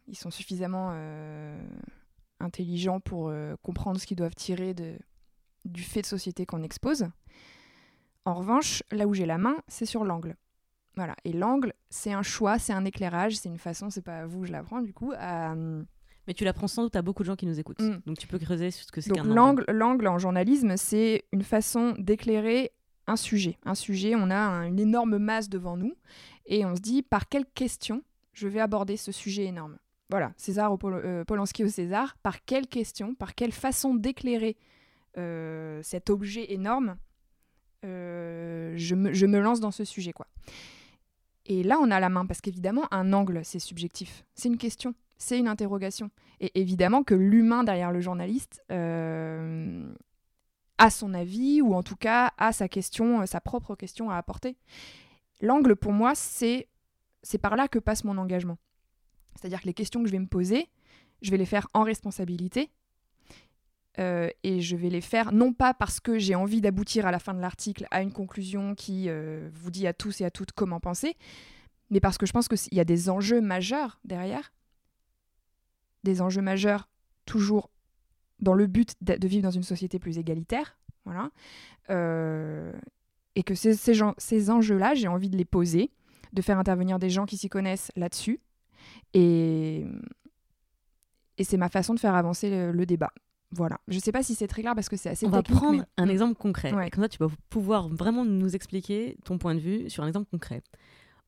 [0.10, 0.92] Ils sont suffisamment
[2.42, 5.00] intelligents pour comprendre ce qu'ils doivent tirer de,
[5.64, 7.08] du fait de société qu'on expose.
[8.28, 10.36] En revanche, là où j'ai la main, c'est sur l'angle.
[10.96, 11.16] Voilà.
[11.24, 14.46] Et l'angle, c'est un choix, c'est un éclairage, c'est une façon, c'est pas à vous,
[14.46, 17.46] je l'apprends du coup, à, Mais tu l'apprends sans doute à beaucoup de gens qui
[17.46, 17.80] nous écoutent.
[17.82, 18.02] Mm.
[18.06, 19.34] Donc tu peux creuser sur ce que c'est qu'un angle.
[19.34, 22.74] l'angle, l'angle en journalisme, c'est une façon d'éclairer
[23.08, 23.58] un sujet.
[23.64, 25.94] Un sujet, on a un- une énorme masse devant nous
[26.48, 28.04] et on se dit par quelle question
[28.34, 29.78] je vais aborder ce sujet énorme?
[30.10, 34.58] Voilà, César au Pol- euh, Polanski au César, par quelle question, par quelle façon d'éclairer
[35.18, 36.98] euh, cet objet énorme,
[37.88, 40.14] euh, je, me, lance dans ce sujet.
[40.14, 40.28] quoi.
[41.46, 44.26] Et là, on a la main, parce qu'évidemment, un angle, c'est subjectif.
[44.36, 46.12] C'est une question, c'est une interrogation.
[46.40, 49.92] Et évidemment que l'humain derrière le journaliste euh,
[50.78, 54.18] a son avis, ou en tout cas a sa question, euh, sa propre question à
[54.18, 54.58] apporter.
[55.42, 56.68] L'angle, pour moi, c'est
[57.24, 58.58] c'est par là que passe mon engagement.
[59.36, 60.70] C'est-à-dire que les questions que je vais me poser,
[61.22, 62.70] je vais les faire en responsabilité.
[64.00, 67.18] Euh, et je vais les faire non pas parce que j'ai envie d'aboutir à la
[67.18, 70.52] fin de l'article à une conclusion qui euh, vous dit à tous et à toutes
[70.52, 71.16] comment penser,
[71.90, 74.54] mais parce que je pense qu'il y a des enjeux majeurs derrière,
[76.04, 76.90] des enjeux majeurs
[77.26, 77.72] toujours
[78.40, 81.32] dans le but de, vivre dans une société plus égalitaire, voilà,
[81.90, 82.74] Euh,
[83.36, 85.92] et que ces, ces, enjeux-là, j'ai envie de les poser,
[86.34, 88.42] de faire intervenir des gens qui s'y connaissent là-dessus,
[89.14, 89.86] et,
[91.38, 93.14] et c'est ma façon de faire avancer le débat.
[93.52, 93.80] Voilà.
[93.88, 95.86] Je sais pas si c'est très clair parce que c'est assez On va prendre mais-
[96.04, 96.74] un exemple concret.
[96.74, 96.90] Ouais.
[96.90, 100.30] Comme ça, tu vas pouvoir vraiment nous expliquer ton point de vue sur un exemple
[100.30, 100.62] concret.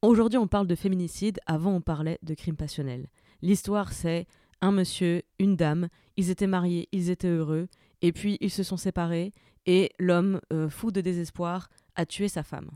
[0.01, 1.39] Aujourd'hui, on parle de féminicide.
[1.45, 3.07] Avant, on parlait de crime passionnel.
[3.41, 4.27] L'histoire, c'est
[4.61, 5.87] un monsieur, une dame.
[6.17, 7.67] Ils étaient mariés, ils étaient heureux.
[8.01, 9.31] Et puis, ils se sont séparés.
[9.65, 12.69] Et l'homme, euh, fou de désespoir, a tué sa femme.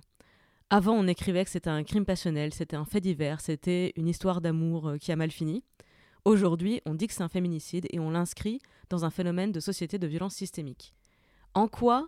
[0.70, 4.42] Avant, on écrivait que c'était un crime passionnel, c'était un fait divers, c'était une histoire
[4.42, 5.64] d'amour euh, qui a mal fini.
[6.26, 10.00] Aujourd'hui, on dit que c'est un féminicide et on l'inscrit dans un phénomène de société
[10.00, 10.94] de violence systémique.
[11.54, 12.08] En quoi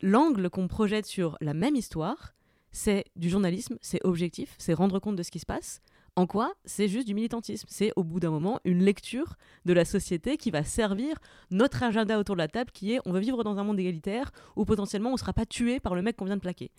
[0.00, 2.34] l'angle qu'on projette sur la même histoire,
[2.70, 5.80] c'est du journalisme, c'est objectif, c'est rendre compte de ce qui se passe.
[6.16, 7.66] En quoi c'est juste du militantisme?
[7.68, 11.16] C'est au bout d'un moment une lecture de la société qui va servir
[11.50, 14.30] notre agenda autour de la table qui est on veut vivre dans un monde égalitaire
[14.54, 16.70] où potentiellement on ne sera pas tué par le mec qu'on vient de plaquer.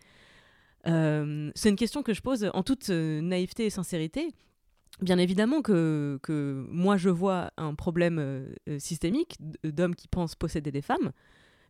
[0.88, 4.34] Euh, c'est une question que je pose en toute euh, naïveté et sincérité.
[5.02, 6.20] Bien évidemment que,
[6.70, 11.12] moi je vois un problème euh, euh, systémique d- d'hommes qui pensent posséder des femmes,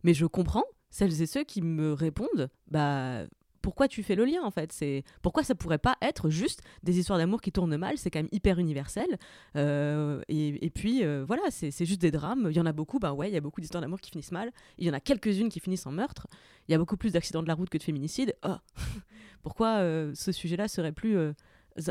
[0.04, 3.24] mais je comprends celles et ceux qui me répondent bah
[3.62, 4.70] pourquoi tu fais le lien en fait?
[4.72, 7.98] C'est pourquoi ça pourrait pas être juste des histoires d'amour qui tournent mal?
[7.98, 9.18] C'est quand même hyper universel
[9.56, 12.46] Euh, et, puis euh, voilà c'est juste des drames.
[12.50, 14.32] Il y en a beaucoup ben ouais il y a beaucoup d'histoires d'amour qui finissent
[14.32, 14.52] mal.
[14.78, 16.28] Il y en a quelques-unes qui finissent en meurtre.
[16.68, 18.34] Il y a beaucoup plus d'accidents de la route que de féminicides.
[18.44, 18.54] Oh!
[19.42, 21.32] Pourquoi euh, ce sujet-là serait plus euh,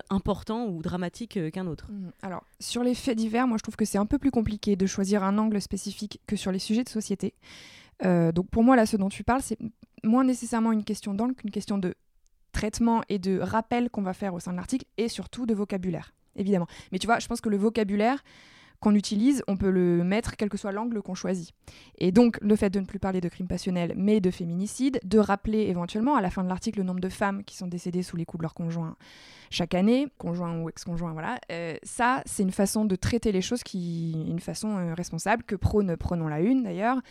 [0.10, 2.12] important ou dramatique euh, qu'un autre Mhm.
[2.22, 4.86] Alors, sur les faits divers, moi je trouve que c'est un peu plus compliqué de
[4.86, 7.34] choisir un angle spécifique que sur les sujets de société.
[8.04, 9.58] Euh, donc pour moi, là, ce dont tu parles, c'est
[10.04, 11.96] moins nécessairement une question d'angle qu'une question de
[12.52, 16.14] traitement et de rappel qu'on va faire au sein de l'article et surtout de vocabulaire,
[16.36, 16.68] évidemment.
[16.92, 18.24] Mais tu vois, je pense que le vocabulaire
[18.86, 21.56] qu'on utilise, on peut le mettre quel que soit l'angle qu'on choisit.
[21.98, 25.18] Et donc, le fait de ne plus parler de crimes passionnels, mais de féminicide, de
[25.18, 28.16] rappeler éventuellement à la fin de l'article le nombre de femmes qui sont décédées sous
[28.16, 28.96] les coups de leur conjoint
[29.50, 31.40] chaque année, conjoint ou ex-conjoint, voilà.
[31.52, 35.56] Euh, ça, c'est une façon de traiter les choses qui, une façon euh, responsable que
[35.56, 37.02] prône Prenons la Une d'ailleurs,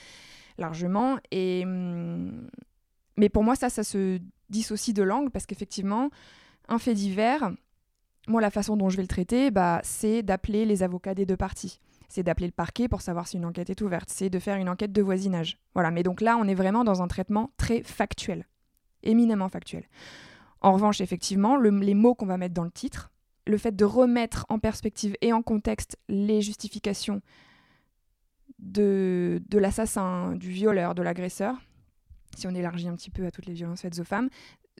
[0.58, 1.16] largement.
[1.32, 2.48] Et hum,
[3.16, 6.10] mais pour moi, ça, ça se dissocie de l'angle parce qu'effectivement,
[6.68, 7.50] un fait divers,
[8.26, 11.36] moi, la façon dont je vais le traiter, bah, c'est d'appeler les avocats des deux
[11.36, 11.80] parties.
[12.08, 14.08] C'est d'appeler le parquet pour savoir si une enquête est ouverte.
[14.08, 15.58] C'est de faire une enquête de voisinage.
[15.74, 15.90] Voilà.
[15.90, 18.46] Mais donc là, on est vraiment dans un traitement très factuel,
[19.02, 19.84] éminemment factuel.
[20.60, 23.10] En revanche, effectivement, le- les mots qu'on va mettre dans le titre,
[23.46, 27.20] le fait de remettre en perspective et en contexte les justifications
[28.58, 31.56] de, de l'assassin, du violeur, de l'agresseur,
[32.36, 34.28] si on élargit un petit peu à toutes les violences faites aux femmes,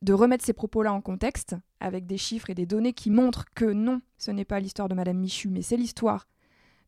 [0.03, 3.65] de remettre ces propos-là en contexte avec des chiffres et des données qui montrent que
[3.65, 6.27] non, ce n'est pas l'histoire de Madame Michu, mais c'est l'histoire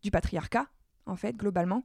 [0.03, 0.67] du patriarcat,
[1.07, 1.85] en fait, globalement.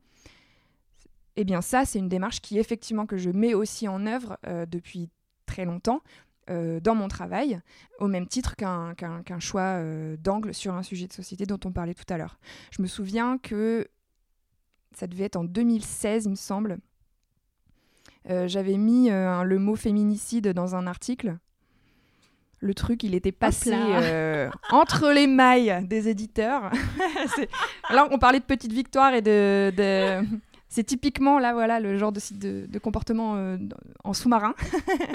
[1.36, 4.66] Eh bien, ça, c'est une démarche qui, effectivement, que je mets aussi en œuvre euh,
[4.66, 5.10] depuis
[5.46, 6.02] très longtemps
[6.50, 7.62] euh, dans mon travail,
[8.00, 11.94] au même titre qu'un choix euh, d'angle sur un sujet de société dont on parlait
[11.94, 12.40] tout à l'heure.
[12.72, 13.88] Je me souviens que
[14.94, 16.80] ça devait être en 2016, il me semble.
[18.30, 21.38] Euh, J'avais mis euh, le mot féminicide dans un article.
[22.64, 26.72] Le truc, il était passé euh, entre les mailles des éditeurs.
[27.90, 29.72] Là, on parlait de petite victoire et de.
[29.76, 30.24] de-
[30.70, 33.58] C'est typiquement là, voilà, le genre de, de, de comportement euh,
[34.06, 34.54] en sous-marin.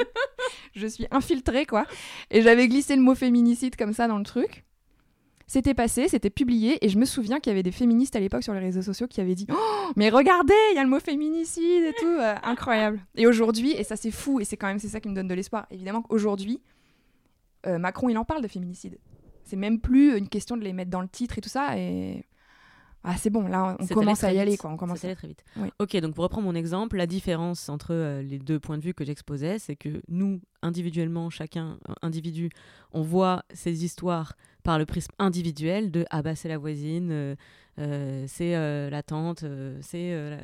[0.74, 1.86] je suis infiltrée, quoi.
[2.30, 4.65] Et j'avais glissé le mot féminicide comme ça dans le truc.
[5.48, 8.42] C'était passé, c'était publié, et je me souviens qu'il y avait des féministes à l'époque
[8.42, 10.98] sur les réseaux sociaux qui avaient dit Oh, mais regardez, il y a le mot
[10.98, 13.00] féminicide et tout, euh, incroyable.
[13.14, 15.28] Et aujourd'hui, et ça c'est fou, et c'est quand même c'est ça qui me donne
[15.28, 16.60] de l'espoir, évidemment qu'aujourd'hui,
[17.66, 18.98] euh, Macron il en parle de féminicide.
[19.44, 22.24] C'est même plus une question de les mettre dans le titre et tout ça, et
[23.08, 24.98] ah c'est bon, là on commence à y aller quoi, on commence.
[24.98, 25.44] C'est allé très vite.
[25.56, 25.68] Oui.
[25.78, 28.94] Ok, donc pour reprendre mon exemple, la différence entre euh, les deux points de vue
[28.94, 32.50] que j'exposais, c'est que nous, individuellement, chacun, euh, individu,
[32.92, 37.36] on voit ces histoires par le prisme individuel de ah bah c'est la voisine, euh,
[37.78, 38.52] euh, c'est
[38.90, 39.44] la tante,
[39.80, 40.38] c'est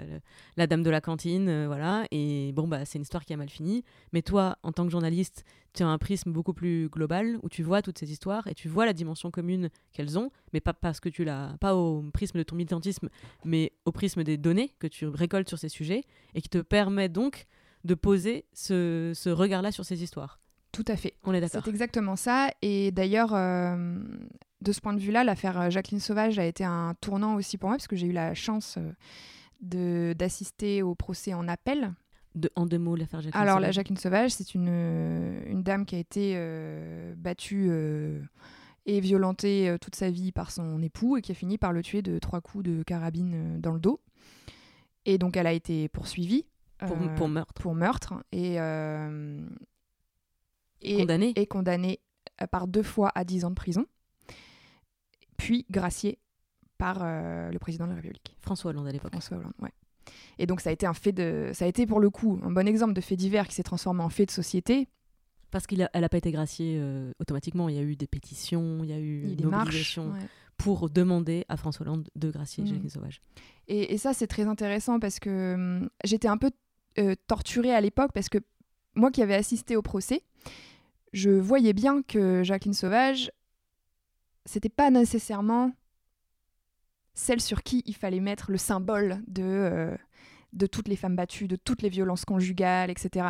[0.56, 2.04] la, dame de la cantine, voilà.
[2.10, 3.84] Et bon bah c'est une histoire qui a mal fini.
[4.12, 5.44] Mais toi, en tant que journaliste,
[5.74, 8.68] tu as un prisme beaucoup plus global où tu vois toutes ces histoires et tu
[8.68, 12.38] vois la dimension commune qu'elles ont, mais pas parce que tu l'as, pas au prisme
[12.38, 13.08] de ton militantisme,
[13.44, 16.04] mais au prisme des données que tu récoltes sur ces sujets
[16.34, 17.46] et qui te permet donc
[17.84, 20.38] de poser ce, ce regard-là sur ces histoires.
[20.70, 21.14] Tout à fait.
[21.24, 21.62] On est d'accord.
[21.64, 22.48] C'est exactement ça.
[22.62, 23.98] Et d'ailleurs, euh,
[24.62, 27.68] de ce point de vue-là, l'affaire euh, Jacqueline Sauvage a été un tournant aussi pour
[27.68, 28.92] moi, parce que j'ai eu la chance euh,
[29.60, 31.92] de- d'assister au procès en appel.
[32.34, 33.70] De, en deux mots, l'affaire Jacqueline Alors, la.
[33.72, 34.68] Jacqueline Sauvage, c'est une,
[35.46, 38.22] une dame qui a été euh, battue euh,
[38.86, 42.00] et violentée toute sa vie par son époux et qui a fini par le tuer
[42.00, 44.00] de trois coups de carabine dans le dos.
[45.04, 46.46] Et donc, elle a été poursuivie.
[46.86, 47.52] Pour- euh, pour meurtre.
[47.54, 48.14] Pour meurtre.
[48.32, 49.40] Et, euh,
[50.80, 51.32] et Condamnée.
[51.36, 52.00] Et condamnée
[52.40, 53.86] euh, par deux fois à 10 ans de prison.
[55.36, 56.18] Puis graciée
[56.78, 58.36] par euh, le président de la République.
[58.40, 59.12] François Hollande à l'époque.
[59.12, 59.70] François Hollande, ouais.
[60.38, 62.50] Et donc ça a été un fait de, ça a été pour le coup un
[62.50, 64.88] bon exemple de fait divers qui s'est transformé en fait de société.
[65.50, 67.68] Parce qu'elle n'a pas été graciée euh, automatiquement.
[67.68, 70.04] Il y a eu des pétitions, il y a eu des marches, ouais.
[70.56, 72.68] pour demander à François Hollande de gracier Mhm.
[72.70, 73.20] Jacqueline Sauvage.
[73.68, 76.50] Et, et ça c'est très intéressant parce que hum, j'étais un peu
[76.98, 78.38] euh, torturée à l'époque parce que
[78.94, 80.22] moi qui avais assisté au procès,
[81.12, 83.30] je voyais bien que Jacqueline Sauvage,
[84.44, 85.72] c'était pas nécessairement
[87.14, 89.96] celle sur qui il fallait mettre le symbole de, euh,
[90.52, 93.28] de toutes les femmes battues, de toutes les violences conjugales, etc.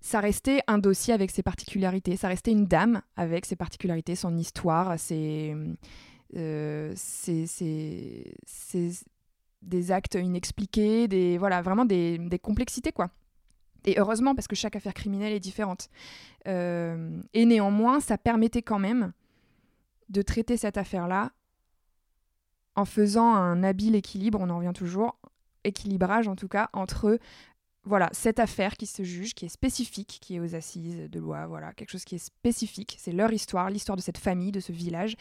[0.00, 2.16] Ça restait un dossier avec ses particularités.
[2.16, 5.54] Ça restait une dame avec ses particularités, son histoire, ses,
[6.36, 9.04] euh, ses- ses- ses-
[9.62, 13.10] des actes inexpliqués, des, voilà, vraiment des, des complexités, quoi.
[13.84, 15.88] Et heureusement, parce que chaque affaire criminelle est différente.
[16.46, 19.12] Euh, et néanmoins, ça permettait quand même
[20.08, 21.32] de traiter cette affaire-là
[22.76, 25.18] en faisant un habile équilibre, on en revient toujours,
[25.64, 27.18] équilibrage en tout cas, entre
[27.84, 31.46] voilà, cette affaire qui se juge, qui est spécifique, qui est aux assises de loi,
[31.46, 34.72] voilà, quelque chose qui est spécifique, c'est leur histoire, l'histoire de cette famille, de ce
[34.72, 35.16] village,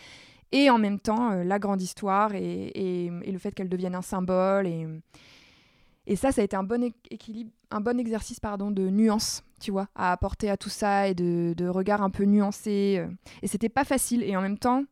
[0.51, 4.67] et en même temps euh, la grande histoire et, le fait qu'elle devienne un symbole.
[4.67, 9.71] Et, ça, ça a été un bon équilibre, un bon exercice pardon, de nuance, tu
[9.71, 12.97] vois, à apporter à tout ça et de, regard un peu nuancé.
[12.99, 13.07] euh.
[13.41, 14.23] Et c'était pas facile.
[14.23, 14.83] Et en même temps,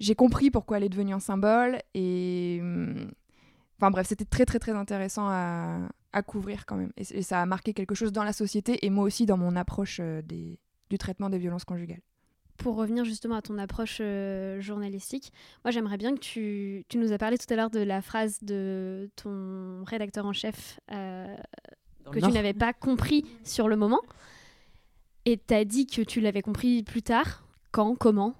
[0.00, 1.78] j'ai compris pourquoi elle est devenue un symbole.
[1.94, 3.10] Et hum,
[3.78, 5.80] enfin bref, c'était très très très intéressant à,
[6.12, 6.92] à couvrir quand même.
[6.96, 9.56] Et, et ça a marqué quelque chose dans la société et moi aussi dans mon
[9.56, 10.58] approche euh, des,
[10.88, 12.00] du traitement des violences conjugales.
[12.56, 15.32] Pour revenir justement à ton approche euh, journalistique,
[15.64, 18.38] moi j'aimerais bien que tu, tu nous as parlé tout à l'heure de la phrase
[18.42, 21.36] de ton rédacteur en chef euh,
[22.12, 24.00] que tu n'avais pas compris sur le moment.
[25.24, 27.44] Et tu as dit que tu l'avais compris plus tard.
[27.72, 28.34] Quand, comment?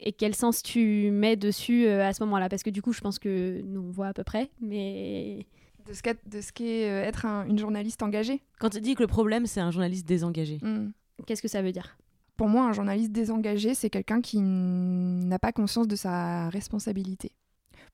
[0.00, 2.48] Et quel sens tu mets dessus euh, à ce moment-là?
[2.48, 5.46] Parce que du coup, je pense que nous on voit à peu près, mais.
[5.86, 8.42] De ce qu'est, être un- une journaliste engagée.
[8.58, 10.58] Quand tu dis que le problème, c'est un journaliste désengagé.
[10.62, 10.90] Hmm.
[11.26, 11.96] Qu'est-ce que ça veut dire?
[12.40, 17.32] Pour moi, un journaliste désengagé, c'est quelqu'un qui n'a pas conscience de sa responsabilité.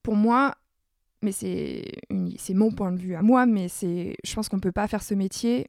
[0.05, 0.55] Pour moi,
[1.21, 1.83] mais c'est,
[2.51, 5.03] mon point de vue à moi, mais c'est, je pense qu'on ne peut pas faire
[5.03, 5.69] ce métier.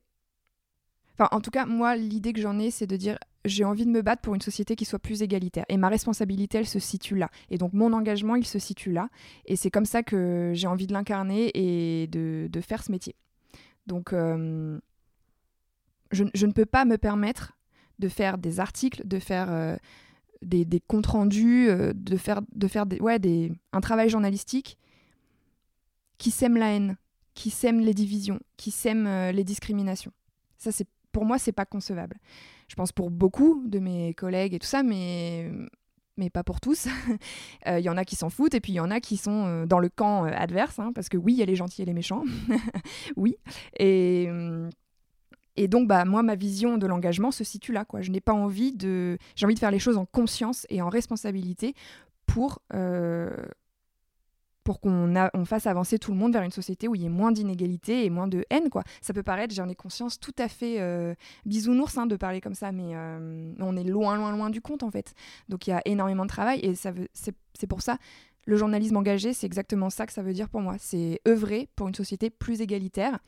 [1.14, 3.90] Enfin, en tout cas, moi, l'idée que j'en ai, c'est de dire j'ai envie de
[3.90, 5.66] me battre pour une société qui soit plus égalitaire.
[5.70, 7.32] Et ma responsabilité, elle se situe là.
[7.50, 9.10] Et donc, mon engagement, il se situe là.
[9.46, 13.16] Et c'est comme ça que j'ai envie de l'incarner et de, faire ce métier.
[13.88, 14.80] Donc, euh,
[16.12, 17.57] je ne peux pas me permettre
[18.00, 19.76] de faire des articles, de faire euh,
[20.42, 24.78] des, comptes rendus, euh, de faire, de faire des, ouais, des, un travail journalistique
[26.18, 26.98] qui sème la haine,
[27.34, 30.12] qui sème les divisions, qui sème euh, les discriminations.
[30.58, 30.72] Ça,
[31.12, 32.18] pour moi, c'est pas concevable.
[32.68, 35.52] Je pense pour beaucoup de mes collègues et tout ça, mais
[36.34, 36.88] pas pour tous.
[37.66, 39.66] Il y en a qui s'en foutent et puis il y en a qui sont
[39.66, 41.94] dans le camp adverse, hein, parce que oui, il y a les gentils et les
[41.94, 42.24] méchants,
[43.16, 43.38] oui.
[43.80, 44.70] Hum,
[45.58, 47.84] et donc, bah, moi, ma vision de l'engagement se situe là.
[47.86, 48.02] Quoi.
[48.02, 49.18] Je n'ai pas envie de.
[49.36, 51.74] J'ai envie de faire les choses en conscience et en responsabilité
[52.26, 53.36] pour, euh,
[54.64, 57.06] pour qu'on a- on fasse avancer tout le monde vers une société où il y
[57.06, 58.70] ait moins d'inégalités et moins de haine.
[58.70, 58.84] Quoi.
[59.02, 61.14] Ça peut paraître, j'en ai conscience, tout à fait euh,
[61.46, 64.84] bisounours hein, de parler comme ça, mais euh, on est loin, loin, loin du compte
[64.84, 65.14] en fait.
[65.48, 67.98] Donc il y a énormément de travail et ça veut- c'est pour ça.
[68.46, 70.76] Le journalisme engagé, c'est exactement ça que ça veut dire pour moi.
[70.80, 73.20] C'est œuvrer pour une société plus égalitaire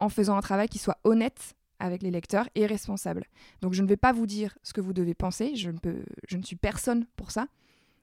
[0.00, 3.24] en faisant un travail qui soit honnête avec les lecteurs et responsable.
[3.62, 6.04] Donc je ne vais pas vous dire ce que vous devez penser, je ne, peux,
[6.28, 7.48] je ne suis personne pour ça.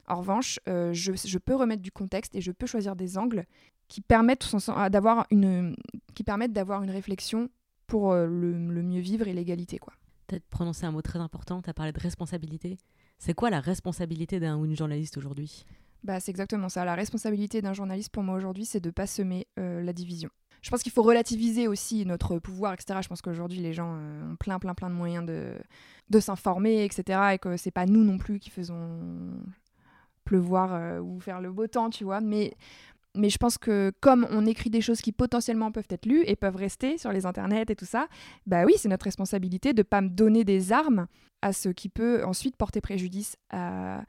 [0.08, 3.46] En revanche, euh, je, je peux remettre du contexte et je peux choisir des angles
[3.88, 5.76] qui permettent son- d'avoir une,
[6.14, 7.50] qui permettent d'avoir une réflexion
[7.88, 9.78] pour euh, le, le mieux vivre et l'égalité.
[9.78, 9.94] quoi.
[10.28, 12.78] Tu as prononcé un mot très important, tu as parlé de responsabilité.
[13.18, 15.66] C'est quoi la responsabilité d'un ou une journaliste aujourd'hui?
[16.04, 16.86] Bah, c'est exactement ça.
[16.86, 20.30] La responsabilité d'un journaliste pour moi aujourd'hui, c'est de pas semer euh, la division.
[20.62, 23.00] Je pense qu'il faut relativiser aussi notre pouvoir, etc.
[23.02, 27.20] Je pense qu'aujourd'hui, les gens euh, ont plein, plein, plein de moyens de, s'informer, etc.
[27.34, 29.00] Et que c'est pas nous non plus qui faisons
[30.26, 32.22] pleuvoir euh, ou faire le beau temps, tu vois.
[32.22, 32.56] Mais,
[33.16, 36.36] mais je pense que comme on écrit des choses qui potentiellement peuvent être lues et
[36.36, 38.08] peuvent rester sur les internets et tout ça,
[38.46, 41.08] bah oui, c'est notre responsabilité de pas me donner des armes
[41.42, 44.02] à ce qui peut ensuite porter préjudice à,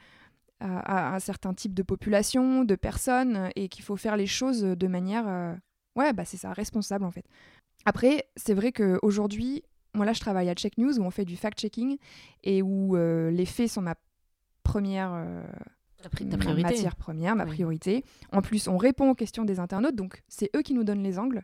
[0.61, 4.63] à, à un certain type de population, de personnes, et qu'il faut faire les choses
[4.63, 5.55] de manière, euh,
[5.99, 7.25] ouais, bah c'est ça, responsable en fait.
[7.85, 9.63] Après, c'est vrai qu'aujourd'hui,
[9.95, 11.99] moi là, je travaille à Check News où on fait du fact-checking
[12.45, 13.95] et où euh, les faits sont ma
[14.63, 15.43] première euh,
[16.03, 16.63] ma priorité.
[16.63, 17.51] matière première, ma Oui.
[17.51, 18.05] priorité.
[18.33, 21.19] En plus, on répond aux questions des internautes, donc c'est eux qui nous donnent les
[21.19, 21.43] angles.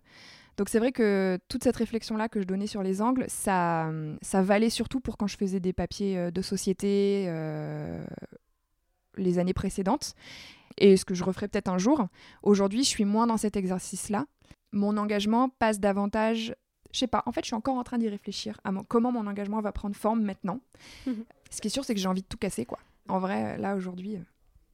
[0.56, 3.90] Donc c'est vrai que toute cette réflexion-là que je donnais sur les angles, ça,
[4.22, 8.04] ça valait surtout pour quand je faisais des papiers euh, de société euh,
[9.16, 10.14] les années précédentes,
[10.78, 12.06] et ce que je referai peut-être un jour.
[12.42, 14.26] Aujourd'hui, je suis moins dans cet exercice-là.
[14.72, 16.54] Mon engagement passe davantage...
[16.92, 19.10] Je sais pas, en fait, je suis encore en train d'y réfléchir à mon- comment
[19.10, 20.60] mon engagement va prendre forme maintenant.
[21.08, 21.24] Mhm.
[21.50, 22.78] Ce qui est sûr, c'est que j'ai envie de tout casser, quoi.
[23.08, 24.16] En vrai, là, aujourd'hui...
[24.16, 24.20] euh,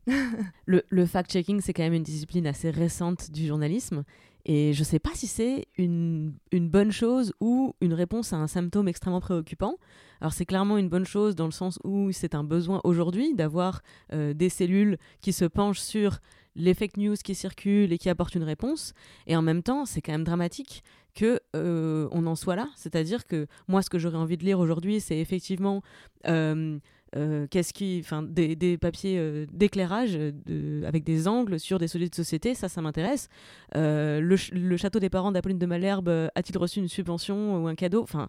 [0.67, 4.05] Le, le fact-checking, c'est quand même une discipline assez récente du journalisme.
[4.45, 8.47] Et je ne sais pas si c'est une, bonne chose ou une réponse à un
[8.47, 9.77] symptôme extrêmement préoccupant.
[10.21, 13.83] Alors c'est clairement une bonne chose dans le sens où c'est un besoin aujourd'hui d'avoir
[14.13, 16.19] euh, des cellules qui se penchent sur
[16.57, 18.93] les fake news qui circulent et qui apportent une réponse.
[19.27, 20.83] Et en même temps, c'est quand même dramatique
[21.15, 22.69] que euh, on en soit là.
[22.77, 25.83] C'est-à-dire que moi, ce que j'aurais envie de lire aujourd'hui, c'est effectivement
[26.27, 26.79] euh,
[27.17, 31.89] euh, qu'est-ce qui, enfin, des, des papiers euh, d'éclairage euh, avec des angles sur des
[31.89, 33.29] sujets de société, ça, ça m'intéresse.
[33.75, 37.75] Le, ch- le château des parents d'Apolline de Malherbe a-t-il reçu une subvention ou un
[37.75, 38.03] cadeau?
[38.03, 38.29] Enfin,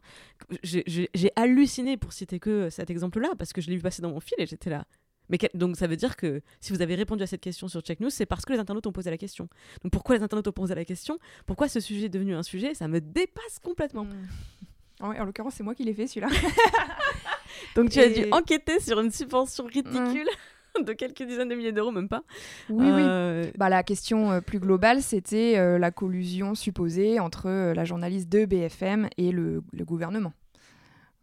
[0.63, 4.19] j'ai- halluciné pour citer que cet exemple-là parce que je l'ai vu passer dans mon
[4.19, 4.85] fil et j'étais là.
[5.29, 8.01] Mais donc ça veut dire que si vous avez répondu à cette question sur Check
[8.01, 9.47] News, c'est parce que les internautes ont posé la question.
[9.81, 11.17] Donc pourquoi les internautes ont posé la question?
[11.45, 12.73] Pourquoi ce sujet est devenu un sujet?
[12.73, 14.05] Ça me dépasse complètement.
[14.11, 14.65] Ah
[15.09, 16.27] ouais, en l'occurrence, c'est moi qui l'ai fait celui-là.
[17.75, 20.27] Donc tu as dû enquêter sur une subvention ridicule
[20.85, 22.23] de quelques dizaines de milliers d'euros, même pas.
[22.69, 23.51] Oui, Euh, oui.
[23.57, 28.29] Bah, la question euh, plus globale, c'était euh, la collusion supposée entre euh, la journaliste
[28.29, 30.33] de BFM et le, le gouvernement.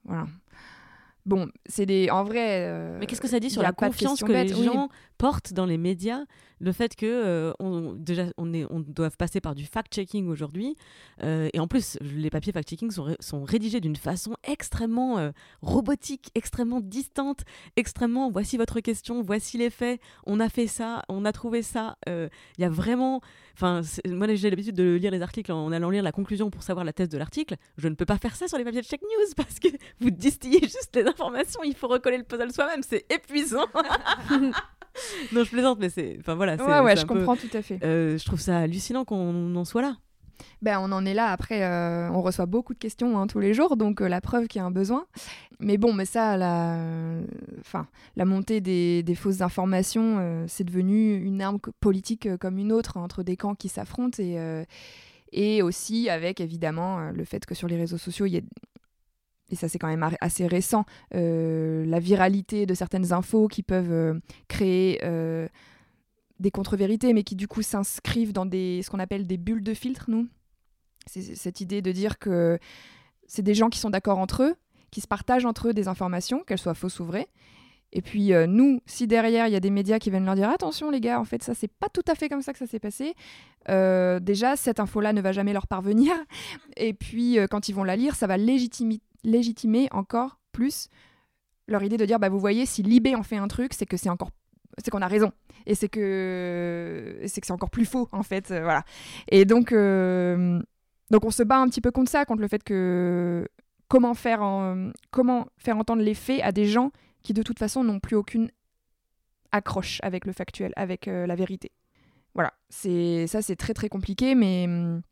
[0.05, 0.26] Voilà.
[1.26, 2.09] Bon, c'est des.
[2.11, 2.64] En vrai.
[2.68, 4.68] euh, Mais qu'est-ce que ça dit sur la confiance que bête, les oui.
[5.19, 6.25] Portent dans les médias
[6.61, 7.53] Le fait que euh,
[7.97, 8.47] déjà on,
[8.81, 10.77] doit passer par du fact-checking aujourd'hui,
[11.23, 15.31] euh, et en plus les papiers fact-checking sont, ré- sont rédigés d'une façon extrêmement euh,
[15.62, 17.43] robotique, extrêmement distante,
[17.77, 21.97] extrêmement voici votre question, voici les faits, on a fait ça, on a trouvé ça.
[22.07, 23.21] Il y a vraiment,
[23.55, 26.85] enfin moi j'ai l'habitude de lire les articles en allant lire la conclusion pour savoir
[26.85, 27.57] la thèse de l'article.
[27.77, 29.69] Je ne peux pas faire ça sur les papiers de Check News parce que
[30.01, 33.66] vous distillez juste les informations, il faut recoller le puzzle soi-même, c'est épuisant.
[35.32, 36.16] non, je plaisante, mais c'est.
[36.20, 36.57] Enfin voilà.
[36.57, 37.78] c'est- Ouais, ouais, je peu- comprends tout à fait.
[37.84, 39.96] Euh, je trouve ça hallucinant qu'on en soit là.
[40.62, 41.26] Ben, on en est là.
[41.32, 44.46] Après, euh, on reçoit beaucoup de questions hein, tous les jours, donc euh, la preuve
[44.46, 45.05] qu'il y a un besoin.
[45.61, 46.78] Mais bon, mais ça, la,
[47.61, 52.96] enfin, la montée des, des fausses informations, c'est devenu une arme politique comme une autre
[52.96, 54.36] hein, entre des camps qui s'affrontent et,
[55.32, 58.40] et aussi avec évidemment le fait que sur les réseaux sociaux, il y a
[59.51, 60.84] et ça c'est quand même assez récent,
[61.14, 64.14] euh, la viralité de certaines infos qui peuvent euh,
[64.46, 65.49] créer euh,
[66.38, 69.74] des contre-vérités, mais qui du coup s'inscrivent dans des, ce qu'on appelle des bulles de
[69.74, 70.28] filtre, nous.
[71.07, 72.59] C'est cette idée de dire que
[73.26, 74.55] c'est des gens qui sont d'accord entre eux,
[74.90, 77.28] qui se partagent entre eux des informations, qu'elles soient fausses ou vraies.
[77.90, 80.90] Et puis nous, si derrière il y a des médias qui viennent leur dire attention
[80.90, 82.78] les gars, en fait ça c'est pas tout à fait comme ça que ça s'est
[82.78, 83.14] passé.
[83.66, 86.12] déjà cette info-là ne va jamais leur parvenir.
[86.76, 90.89] Et puis quand ils vont la lire, ça va légitimi- légitimer encore plus
[91.66, 93.97] leur idée de dire bah vous voyez si Libé en fait un truc, c'est que
[93.97, 94.31] c'est encore
[94.79, 95.33] c'est qu'on a raison.
[95.66, 98.85] Et c'est que c'est que c'est encore plus faux en fait euh, voilà.
[99.31, 100.61] Et donc euh,
[101.11, 103.47] donc on se bat un petit peu contre ça contre le fait que
[103.89, 106.91] comment faire en- comment faire entendre les faits à des gens
[107.23, 108.51] qui de toute façon n'ont plus aucune
[109.53, 111.73] accroche avec le factuel avec euh, la vérité.
[112.35, 112.53] Voilà.
[112.69, 115.03] C'est ça c'est très très compliqué mais hum,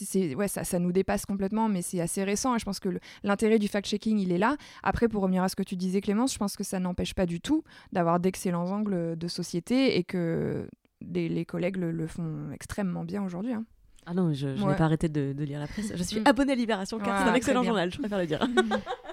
[0.00, 2.88] c'est- ouais ça, ça nous dépasse complètement mais c'est assez récent et je pense que
[3.22, 6.32] l'intérêt du fact-checking il est là après pour revenir à ce que tu disais Clémence
[6.34, 10.68] je pense que ça n'empêche pas du tout d'avoir d'excellents angles de société et que
[11.00, 13.64] les, les collègues le, le font extrêmement bien aujourd'hui hein.
[14.06, 14.72] Ah non, je, je Ouais.
[14.72, 15.90] n'ai pas arrêté de, de lire la presse.
[15.94, 16.24] Je suis Mm.
[16.26, 18.46] abonnée à Libération car c'est un excellent journal, je préfère le dire.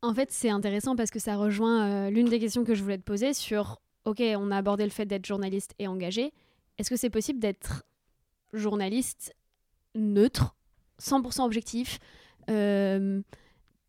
[0.00, 2.98] En fait, c'est intéressant parce que ça rejoint euh, l'une des questions que je voulais
[2.98, 6.32] te poser sur ok, on a abordé le fait d'être journaliste et engagé.
[6.78, 7.82] Est-ce que c'est possible d'être
[8.52, 9.34] journaliste
[9.94, 10.54] neutre,
[11.00, 11.98] 100% objectif,
[12.50, 13.20] euh,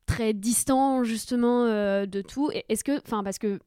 [0.05, 3.59] très distant justement euh, de tout Est-ce que, enfin, parce que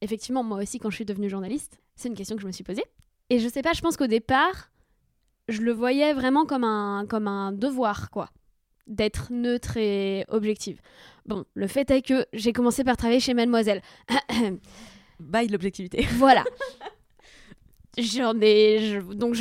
[0.00, 2.64] effectivement, moi aussi, quand je suis devenue journaliste, c'est une question que je me suis
[2.64, 2.84] posée.
[3.30, 4.70] Et je sais pas, je pense qu'au départ,
[5.48, 8.28] je le voyais vraiment comme un, comme un devoir, quoi,
[8.86, 10.80] d'être neutre et objective.
[11.26, 13.82] Bon, le fait est que j'ai commencé par travailler chez Mademoiselle.
[15.20, 16.06] Bye l'objectivité.
[16.16, 16.44] Voilà.
[17.98, 19.34] J'en ai, je- donc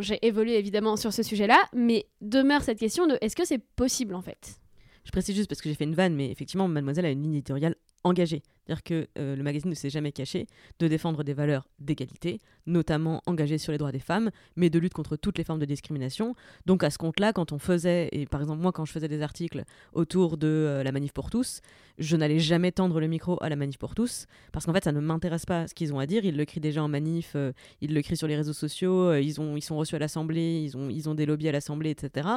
[0.00, 4.14] j'ai évolué évidemment sur ce sujet-là, mais demeure cette question de est-ce que c'est possible
[4.14, 4.58] en fait?
[5.04, 7.34] Je précise juste parce que j'ai fait une vanne, mais effectivement, Mademoiselle a une ligne
[7.34, 8.42] éditoriale engagée.
[8.68, 10.46] C'est-à-dire que euh, le magazine ne s'est jamais caché
[10.78, 14.92] de défendre des valeurs d'égalité, notamment engagées sur les droits des femmes, mais de lutte
[14.92, 16.34] contre toutes les formes de discrimination.
[16.66, 19.22] Donc à ce compte-là, quand on faisait, et par exemple moi quand je faisais des
[19.22, 19.64] articles
[19.94, 21.62] autour de euh, la manif pour tous,
[21.98, 24.92] je n'allais jamais tendre le micro à la manif pour tous, parce qu'en fait ça
[24.92, 27.52] ne m'intéresse pas ce qu'ils ont à dire, ils le crient déjà en manif, euh,
[27.80, 30.76] ils le crient sur les réseaux sociaux, ils, ont, ils sont reçus à l'Assemblée, ils
[30.76, 32.28] ont, ils ont des lobbies à l'Assemblée, etc.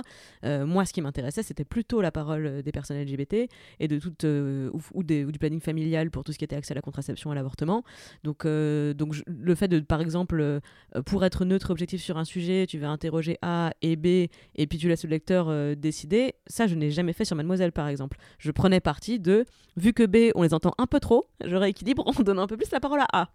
[0.43, 4.81] Moi ce qui m'intéressait c'était plutôt la parole des personnes LGBT et de toute, ou,
[4.93, 7.35] ou du planning familial pour tout ce qui était accès à la contraception et à
[7.35, 7.83] l'avortement.
[8.23, 10.59] Donc, euh, donc le fait de, par exemple, euh,
[11.05, 14.77] pour être neutre objectif sur un sujet, tu vas interroger A et B et puis
[14.77, 18.17] tu laisses le lecteur euh, décider, ça je n'ai jamais fait sur Mademoiselle par exemple.
[18.37, 19.45] Je prenais parti de,
[19.77, 22.57] vu que B on les entend un peu trop, je rééquilibre en donnant un peu
[22.57, 23.29] plus la parole à A.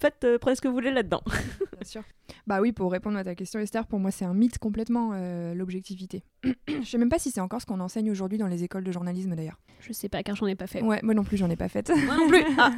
[0.00, 1.22] Faites, prenez ce que vous voulez là-dedans.
[1.26, 2.02] Bien sûr.
[2.46, 5.14] Bah oui, pour répondre à ta question, Esther, pour moi, c'est un mythe complètement,
[5.54, 6.22] l'objectivité.
[6.44, 8.92] Je sais même pas si c'est encore ce qu'on enseigne aujourd'hui dans les écoles de
[8.92, 9.58] journalisme, d'ailleurs.
[9.80, 10.82] Je sais pas car j'en ai pas fait.
[10.82, 11.90] Ouais, moi non plus, j'en ai pas faite.
[12.06, 12.44] Moi non plus.
[12.58, 12.72] Ah.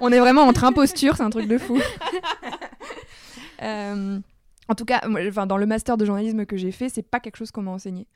[0.00, 1.78] On est vraiment entre imposture, c'est un truc de fou.
[3.62, 4.20] Euh,
[4.68, 7.20] en tout cas, moi, enfin, dans le master de journalisme que j'ai fait, c'est pas
[7.20, 8.06] quelque chose qu'on m'a enseigné.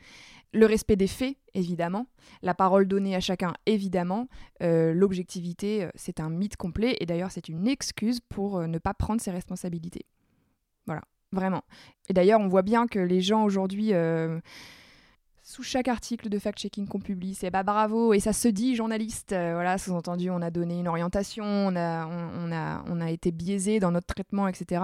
[0.53, 2.09] Le respect des faits, évidemment.
[2.43, 4.29] La parole donnée à chacun, évidemment.
[4.63, 6.95] Euh, L'objectivité, euh, c'est un mythe complet.
[7.01, 10.05] Et d'ailleurs, c'est une excuse pour ne pas prendre ses responsabilités.
[10.85, 11.01] Voilà,
[11.33, 11.63] vraiment.
[12.09, 14.41] Et d'ailleurs, on voit bien que les gens aujourd'hui, euh,
[15.43, 19.33] sous chaque article de fact-checking qu'on publie, c'est bah bravo, et ça se dit journaliste.
[19.33, 23.11] Euh, voilà, sous-entendu, on a donné une orientation, on a, on, on a, on a
[23.11, 24.83] été biaisé dans notre traitement, etc.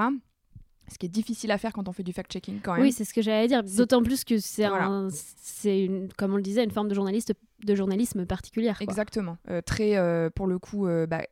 [0.88, 2.82] Ce qui est difficile à faire quand on fait du fact-checking quand même.
[2.82, 3.62] Oui, c'est ce que j'allais dire.
[3.64, 4.86] D'autant plus que c'est Voilà.
[4.86, 7.32] un, c'est une, comme on le disait, une forme de journaliste,
[7.64, 8.80] de journalisme particulière.
[8.82, 9.38] Exactement.
[9.48, 11.22] Euh, très, euh, pour le coup, euh, bah,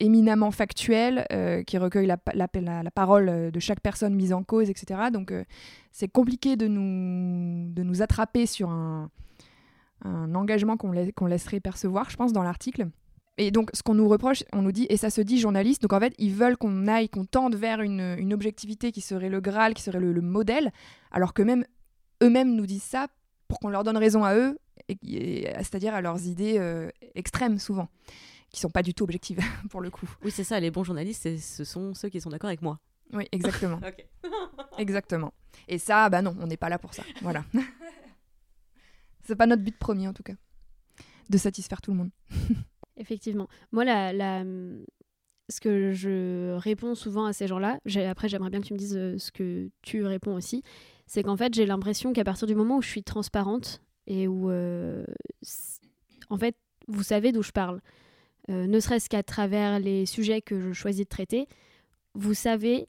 [0.00, 1.26] éminemment factuel,
[1.66, 5.10] qui recueille la, la, la- la parole de chaque personne mise en cause, etc.
[5.12, 5.32] Donc,
[5.92, 9.10] c'est compliqué de nous, de nous attraper sur un,
[10.34, 12.88] engagement qu'on lai- qu'on laisserait percevoir, je pense, dans l'article.
[13.38, 15.92] Et donc, ce qu'on nous reproche, on nous dit, et ça se dit journaliste, donc
[15.92, 19.40] en fait, ils veulent qu'on aille, qu'on tende vers une, une objectivité qui serait le
[19.40, 20.72] Graal, qui serait le, le modèle,
[21.10, 21.64] alors que même
[22.22, 23.06] eux-mêmes nous disent ça
[23.48, 24.58] pour qu'on leur donne raison à eux,
[25.02, 27.88] c'est-à-dire à leurs idées euh, extrêmes souvent,
[28.50, 30.08] qui sont pas du tout objectives pour le coup.
[30.24, 32.78] Oui, c'est ça, les bons journalistes, c'est- ce sont ceux qui sont d'accord avec moi.
[33.12, 33.80] Oui, exactement.
[34.78, 35.34] Exactement.
[35.68, 37.02] Et ça, bah non, on n'est pas là pour ça.
[37.22, 37.44] Voilà.
[39.24, 40.34] C'est pas notre but premier en tout cas,
[41.28, 42.10] de satisfaire tout le monde.
[42.96, 43.48] Effectivement.
[43.72, 44.44] Moi, la, la,
[45.48, 47.78] ce que je réponds souvent à ces gens-là,
[48.08, 50.62] après j'aimerais bien que tu me dises euh, ce que tu réponds aussi,
[51.06, 54.50] c'est qu'en fait j'ai l'impression qu'à partir du moment où je suis transparente et où,
[54.50, 55.04] euh,
[56.28, 56.56] en fait,
[56.88, 57.80] vous savez d'où je parle,
[58.48, 61.46] euh, ne serait-ce qu'à travers les sujets que je choisis de traiter,
[62.14, 62.88] vous savez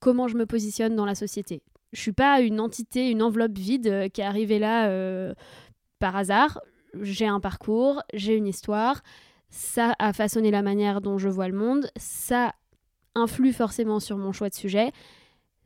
[0.00, 1.62] comment je me positionne dans la société.
[1.92, 5.34] Je suis pas une entité, une enveloppe vide euh, qui est arrivée là
[5.98, 6.60] par hasard.
[7.00, 9.02] J'ai un parcours, j'ai une histoire,
[9.50, 12.52] ça a façonné la manière dont je vois le monde, ça
[13.14, 14.92] influe forcément sur mon choix de sujet,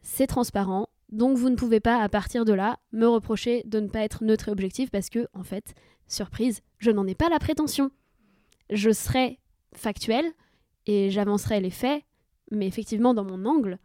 [0.03, 3.89] c'est transparent, donc vous ne pouvez pas à partir de là me reprocher de ne
[3.89, 5.75] pas être neutre et objectif parce que, en fait,
[6.07, 7.91] surprise, je n'en ai pas la prétention.
[8.71, 9.39] Je serai
[9.75, 10.25] factuel
[10.87, 12.03] et j'avancerai les faits,
[12.51, 13.79] mais effectivement, dans mon angle,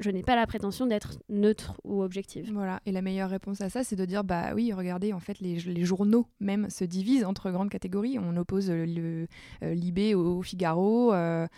[0.00, 2.50] je n'ai pas la prétention d'être neutre ou objective.
[2.52, 5.40] Voilà, et la meilleure réponse à ça, c'est de dire bah oui, regardez, en fait,
[5.40, 8.18] les, journaux même se divisent entre grandes catégories.
[8.20, 9.26] On oppose le
[9.64, 11.12] euh, Libé au Figaro.
[11.12, 11.48] euh,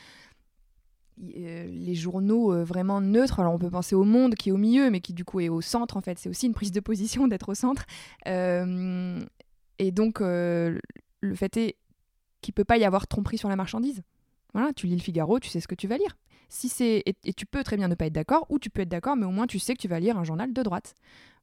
[1.20, 4.90] les journaux euh, vraiment neutres, alors on peut penser au Monde qui est au milieu,
[4.90, 6.18] mais qui du coup est au centre en fait.
[6.18, 7.84] C'est aussi une prise de position d'être au centre.
[8.26, 9.20] Euh,
[9.78, 10.78] et donc euh,
[11.20, 11.76] le fait est
[12.40, 14.02] qu'il peut pas y avoir tromperie sur la marchandise.
[14.54, 16.16] Voilà, tu lis le Figaro, tu sais ce que tu vas lire.
[16.48, 18.82] Si c'est et, et tu peux très bien ne pas être d'accord, ou tu peux
[18.82, 20.94] être d'accord, mais au moins tu sais que tu vas lire un journal de droite.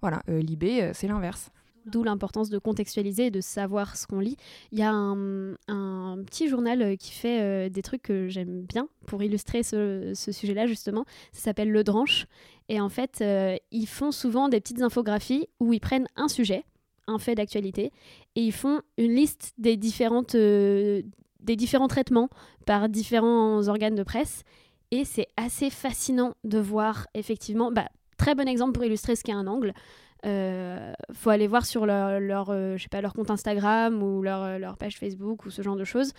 [0.01, 1.49] Voilà, euh, Libé, euh, c'est l'inverse.
[1.87, 4.35] D'où l'importance de contextualiser et de savoir ce qu'on lit.
[4.73, 8.63] Il y a un, un petit journal euh, qui fait euh, des trucs que j'aime
[8.63, 11.05] bien pour illustrer ce, sujet-là, justement.
[11.31, 12.25] Ça s'appelle Le Dranche.
[12.67, 16.65] Et en fait, euh, ils font souvent des petites infographies où ils prennent un sujet,
[17.07, 17.93] un fait d'actualité,
[18.35, 21.05] et ils font une liste des, différentes, des
[21.55, 22.29] différents traitements
[22.65, 24.43] par différents organes de presse.
[24.91, 29.31] Et c'est assez fascinant de voir, effectivement, bah, très bon exemple pour illustrer ce qu'est
[29.31, 29.73] un angle.
[30.25, 34.41] Euh, faut aller voir sur leur, euh, je sais pas, leur compte Instagram ou leur,
[34.43, 36.13] euh, leur page Facebook ou ce genre de choses.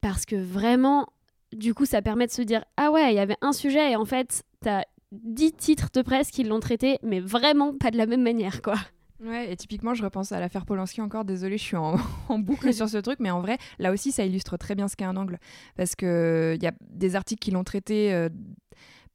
[0.00, 1.06] Parce que vraiment,
[1.52, 3.96] du coup, ça permet de se dire Ah ouais, il y avait un sujet et
[3.96, 8.06] en fait, t'as 10 titres de presse qui l'ont traité, mais vraiment pas de la
[8.06, 8.76] même manière, quoi.
[9.22, 11.24] Ouais, et typiquement, je repense à l'affaire Polanski encore.
[11.24, 11.96] Désolée, je suis en,
[12.38, 15.04] boucle sur ce truc, mais en vrai, là aussi, ça illustre très bien ce qu'est
[15.04, 15.38] un angle.
[15.76, 18.28] Parce qu'il y a des articles qui l'ont traité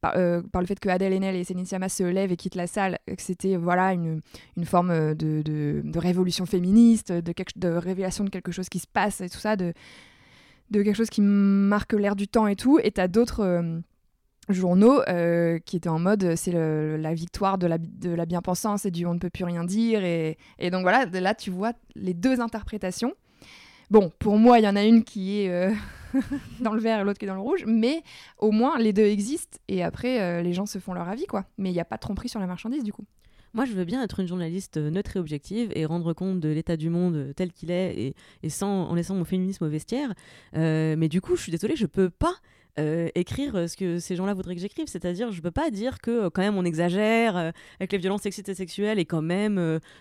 [0.00, 2.54] par, euh, par, le fait que Adèle Haenel et Céline Sciamma se lèvent et quittent
[2.54, 4.20] la salle, que c'était voilà, une,
[4.56, 9.28] une forme de, de, révolution féministe, de, révélation de quelque chose qui se passe et
[9.28, 9.72] tout ça, de,
[10.70, 12.78] de quelque chose qui marque l'air du temps et tout.
[12.82, 13.40] Et tu as d'autres.
[13.40, 13.80] Euh,
[14.50, 18.90] journaux euh, qui étaient en mode c'est la victoire de la, de la bien-pensance et
[18.90, 20.02] du on ne peut plus rien dire.
[20.02, 23.12] Et, et, donc voilà, là tu vois les deux interprétations.
[23.90, 25.72] Bon, pour moi, il y en a une qui est euh,
[26.60, 28.02] dans le vert et l'autre qui est dans le rouge, mais
[28.38, 31.44] au moins les deux existent et après euh, les gens se font leur avis, quoi.
[31.58, 33.04] Mais il n'y a pas de tromperie sur la marchandise du coup.
[33.54, 36.76] Moi, je veux bien être une journaliste neutre et objective et rendre compte de l'état
[36.76, 40.12] du monde tel qu'il est et, et, sans, en laissant mon féminisme au vestiaire.
[40.52, 42.34] mais du coup, je suis désolée, je peux pas
[42.78, 44.86] euh, écrire ce que ces gens-là voudraient que j'écrive.
[44.86, 47.50] C'est-à-dire, je peux pas dire que euh, quand même on exagère euh,
[47.80, 49.56] avec les violences sexistes et sexuelles et quand même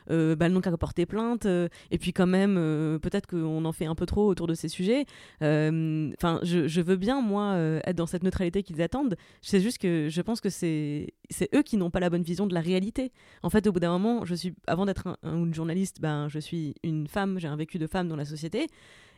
[0.08, 2.56] bah, le nom qu'à porter plainte et puis quand même
[3.02, 5.06] peut-être qu'on en fait un peu trop autour de ces sujets.
[5.42, 9.16] Enfin, je, veux bien moi être dans cette neutralité qu'ils attendent.
[9.42, 12.48] C'est juste que je pense que c'est c'est eux qui n'ont pas la bonne vision
[12.48, 13.12] de la réalité.
[13.44, 16.40] En fait, au bout d'un moment, je suis avant d'être un, une journaliste, ben je
[16.40, 18.68] suis une femme, j'ai un vécu de femme dans la société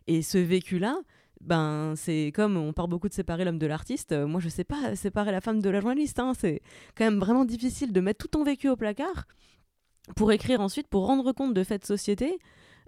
[0.08, 1.00] et ce vécu-là
[1.42, 4.12] ben c'est comme on parle beaucoup de séparer l'homme de l'artiste.
[4.12, 6.20] Euh, moi, je sais pas séparer la femme de la journaliste.
[6.20, 6.34] Hein.
[6.38, 6.62] C'est
[6.96, 9.26] quand même vraiment difficile de mettre tout ton vécu au placard
[10.16, 12.40] pour écrire ensuite, pour rendre compte de faits de société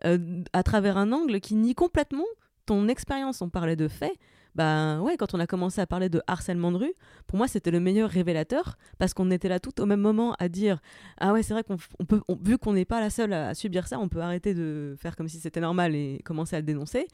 [0.05, 2.25] euh, à travers un angle qui nie complètement
[2.65, 3.41] ton expérience.
[3.41, 4.13] On parlait de faits.
[4.55, 6.93] Ben ouais, quand on a commencé à parler de harcèlement de rue,
[7.27, 10.49] pour moi c'était le meilleur révélateur parce qu'on était là tout au même moment à
[10.49, 10.79] dire
[11.19, 13.99] ah ouais c'est vrai qu'on peut vu qu'on n'est pas la seule à, subir ça,
[13.99, 17.07] on peut arrêter de faire comme si c'était normal et commencer à le dénoncer.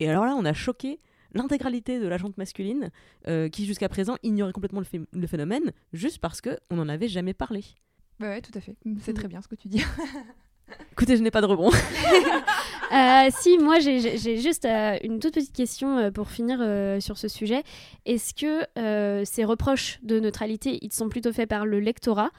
[0.00, 1.00] Et alors là, on a choqué
[1.32, 2.90] l'intégralité de la jante masculine
[3.26, 7.34] euh, qui jusqu'à présent ignorait complètement le, le phénomène juste parce qu'on n'en avait jamais
[7.34, 7.64] parlé.
[8.20, 8.76] Bah ouais, tout à fait.
[9.00, 9.82] C'est très bien ce que tu dis.
[10.92, 11.70] Écoutez, je n'ai pas de rebond.
[12.92, 17.18] euh, si, moi j'ai juste euh, une toute petite question euh, pour finir euh, sur
[17.18, 17.62] ce sujet.
[18.06, 22.30] Est-ce que ces reproches de neutralité, ils sont plutôt faits par le lectorat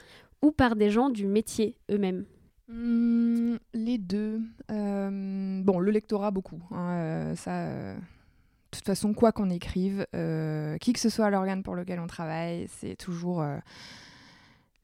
[0.42, 2.26] ou par des gens du métier eux-mêmes?
[2.68, 4.42] Mmh, les deux.
[4.72, 6.62] Euh, bon, le lectorat, beaucoup.
[6.72, 8.02] Hein, euh, ça, euh, de
[8.72, 10.06] toute façon, quoi qu'on écrive,
[10.82, 13.44] qui que ce soit l'organe pour lequel on travaille, c'est toujours.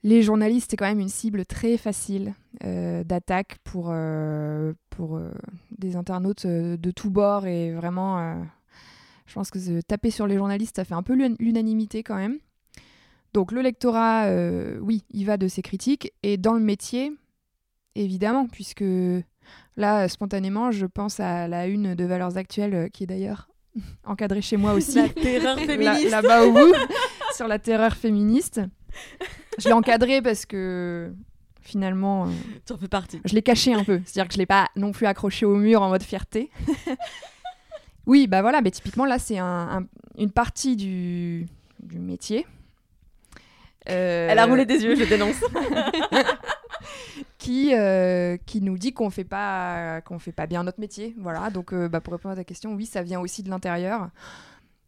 [0.04, 3.94] Les journalistes, c'est quand même une cible très facile d'attaque pour,
[4.90, 5.20] pour
[5.78, 7.46] des internautes de tous bords.
[7.46, 8.44] Et vraiment,
[9.28, 12.40] je pense que taper sur les journalistes, ça fait un peu l'unanimité quand même.
[13.34, 14.28] Donc le lectorat,
[14.82, 16.12] oui, il va de ses critiques.
[16.24, 17.14] Et dans le métier,
[17.96, 18.84] évidemment, puisque
[19.78, 23.50] là, spontanément, je pense à la une de Valeurs Actuelles, euh, qui est d'ailleurs
[24.06, 24.96] encadrée chez moi aussi.
[24.96, 26.10] La terreur féministe.
[26.10, 26.74] Là-bas au bout,
[27.36, 28.62] sur la terreur féministe.
[29.58, 31.14] Je l'ai encadrée parce que
[31.62, 32.26] finalement.
[32.26, 32.32] Euh,
[32.66, 33.22] tu en fais partie.
[33.24, 34.02] Je l'ai caché un peu.
[34.06, 36.50] C'est-à-dire que je l'ai pas non plus accroché au mur en mode fierté.
[38.06, 39.88] oui, bah voilà, mais typiquement là, c'est un,
[40.18, 41.48] une partie du,
[41.80, 42.46] du métier.
[43.90, 44.28] Euh...
[44.30, 45.42] Elle a roulé des yeux, je dénonce.
[47.38, 51.16] qui, euh, qui nous dit qu'on fait pas qu'on fait pas bien notre métier.
[51.20, 51.50] Voilà.
[51.50, 54.10] Donc euh, bah, pour répondre à ta question, oui, ça vient aussi de l'intérieur.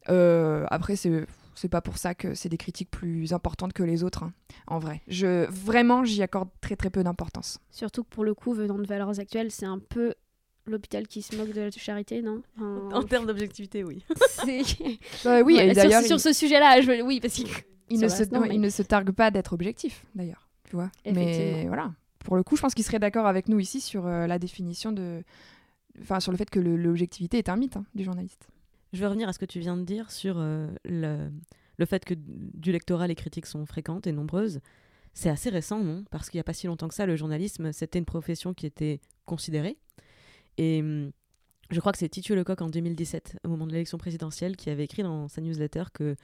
[0.07, 1.25] Après, c'est
[1.55, 4.33] c'est pas pour ça que c'est des critiques plus importantes que les autres, hein,
[4.67, 5.01] en vrai.
[5.07, 7.59] Je, vraiment, j'y accorde très très peu d'importance.
[7.71, 10.13] Surtout que pour le coup, venant de Valeurs Actuelles, c'est un peu
[10.65, 12.41] l'hôpital qui se moque de la charité, non?
[12.59, 14.05] En termes d'objectivité, oui.
[15.25, 17.01] bah, oui, d'ailleurs, sur, ce sujet-là, je...
[17.01, 17.47] oui, parce qu'il
[17.99, 20.47] ne, se, il ne se targue pas d'être objectif, d'ailleurs.
[20.63, 21.91] Tu vois Mais voilà
[22.23, 24.91] pour le coup, je pense qu'il serait d'accord avec nous ici sur euh, la définition
[24.91, 25.23] de.
[26.01, 28.47] Enfin, sur le fait que l'objectivité est un mythe hein, du journaliste.
[28.93, 31.29] Je vais revenir à ce que tu viens de dire sur euh, le,
[31.77, 34.59] le, fait que du lectorat, les critiques sont fréquentes et nombreuses.
[35.13, 36.05] C'est assez récent, non?
[36.11, 38.65] Parce qu'il n'y a pas si longtemps que ça, le journalisme, c'était une profession qui
[38.65, 39.77] était considérée.
[40.57, 41.11] Et hum,
[41.69, 44.83] je crois que c'est Titu Lecoq en 2017, au moment de l'élection présidentielle, qui avait
[44.83, 46.15] écrit dans sa newsletter que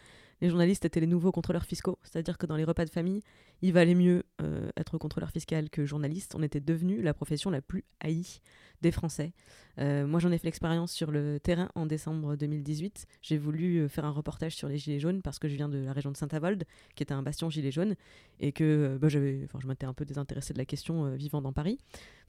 [0.41, 3.21] les journalistes étaient les nouveaux contrôleurs fiscaux, c'est-à-dire que dans les repas de famille,
[3.61, 7.61] il valait mieux euh, être contrôleur fiscal que journaliste, on était devenu la profession la
[7.61, 8.39] plus haïe
[8.81, 9.33] des Français.
[9.79, 13.05] Euh, moi, j'en ai fait l'expérience sur le terrain en décembre 2018.
[13.21, 15.79] J'ai voulu euh, faire un reportage sur les Gilets jaunes parce que je viens de
[15.79, 16.63] la région de Saint-Avold,
[16.95, 17.95] qui était un bastion Gilets jaunes,
[18.39, 21.77] et que bah, j'avais, je m'étais un peu désintéressée de la question vivant dans Paris.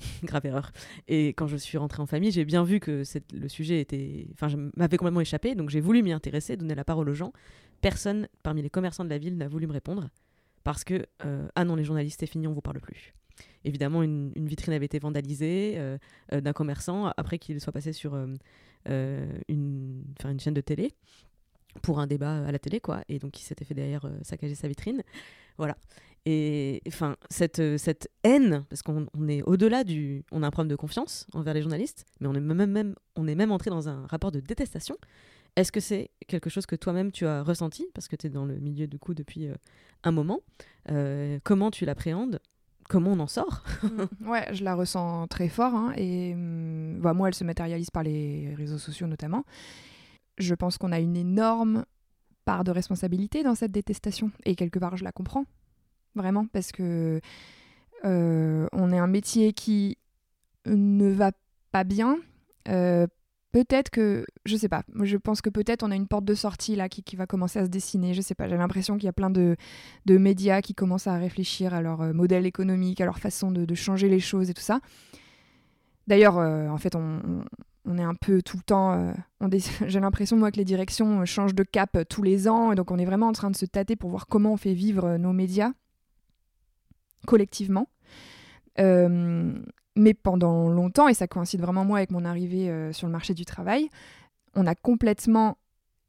[0.25, 0.73] Grave erreur.
[1.07, 3.03] Et quand je suis rentrée en famille, j'ai bien vu que
[3.33, 4.57] le sujet était, enfin, je
[4.97, 7.33] complètement échappé, donc j'ai voulu m'y intéresser, donner la parole aux gens.
[7.81, 10.11] Personne parmi les commerçants de la ville n'a voulu me répondre
[10.65, 13.15] parce que euh, ah non, les journalistes, c'est fini, on vous parle plus.
[13.65, 15.99] Évidemment, une, vitrine avait été vandalisée euh,
[16.33, 18.39] euh, d'un commerçant après qu'il soit passé sur une,
[19.49, 20.93] une chaîne de télé
[21.83, 23.03] pour un débat à la télé, quoi.
[23.09, 25.03] Et donc, il s'était fait derrière saccager sa vitrine.
[25.57, 25.77] Voilà.
[26.27, 30.25] Et enfin, cette, cette haine, parce qu'on on est au-delà du.
[30.33, 33.27] On a un problème de confiance envers les journalistes, mais on est même, même, on
[33.27, 34.97] est même entré dans un rapport de détestation.
[35.61, 37.87] Est-ce que c'est quelque chose que toi-même tu as ressenti?
[37.93, 39.55] Parce que tu es dans le milieu du coup depuis euh,
[40.05, 40.41] un moment.
[40.91, 42.41] Euh, comment tu l'appréhendes?
[42.89, 43.63] Comment on en sort?
[44.25, 45.75] Ouais, je la ressens très fort.
[45.75, 49.45] hein, et hum, bah, moi, elle se matérialise par les réseaux sociaux notamment.
[50.39, 51.85] Je pense qu'on a une énorme
[52.47, 54.31] part de responsabilité dans cette détestation.
[54.47, 55.45] Et quelque part, je la comprends.
[56.15, 56.47] Vraiment.
[56.47, 57.21] Parce que
[58.07, 59.99] euh, on est un métier qui
[60.65, 61.33] ne va
[61.71, 62.17] pas bien.
[63.53, 66.77] Peut-être que, je sais pas, je pense que peut-être on a une porte de sortie
[66.77, 68.15] là qui, qui va commencer à se dessiner.
[68.15, 69.57] Je sais pas, j'ai l'impression qu'il y a plein de,
[70.07, 73.75] de médias qui commencent à réfléchir à leur euh, modèle économique, à leur façon de,
[73.75, 74.81] changer les choses et tout ça.
[76.07, 77.21] D'ailleurs, euh, en fait, on,
[77.87, 78.93] on- est un peu tout le temps.
[78.93, 79.13] euh,
[79.87, 82.73] j'ai l'impression, moi, que les directions changent de cap tous les ans.
[82.73, 84.75] Et donc, on est vraiment en train de se tâter pour voir comment on fait
[84.75, 85.73] vivre nos médias
[87.27, 87.89] collectivement.
[89.97, 93.35] Mais pendant longtemps, et ça coïncide vraiment moi avec mon arrivée euh, sur le marché
[93.35, 93.89] du travail,
[94.55, 95.57] on a complètement.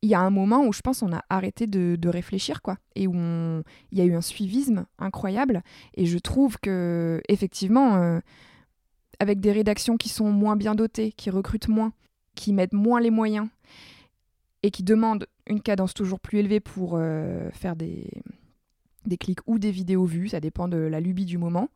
[0.03, 2.77] Il y a un moment où je pense on a arrêté de, réfléchir, quoi.
[2.95, 5.61] Et où il y a eu un suivisme incroyable.
[5.93, 8.19] Et je trouve que, effectivement, euh,
[9.19, 11.93] avec des rédactions qui sont moins bien dotées, qui recrutent moins,
[12.33, 13.47] qui mettent moins les moyens
[14.63, 18.09] et qui demandent une cadence toujours plus élevée pour euh, faire des,
[19.05, 21.69] des clics ou des vidéos vues, ça dépend de la lubie du moment.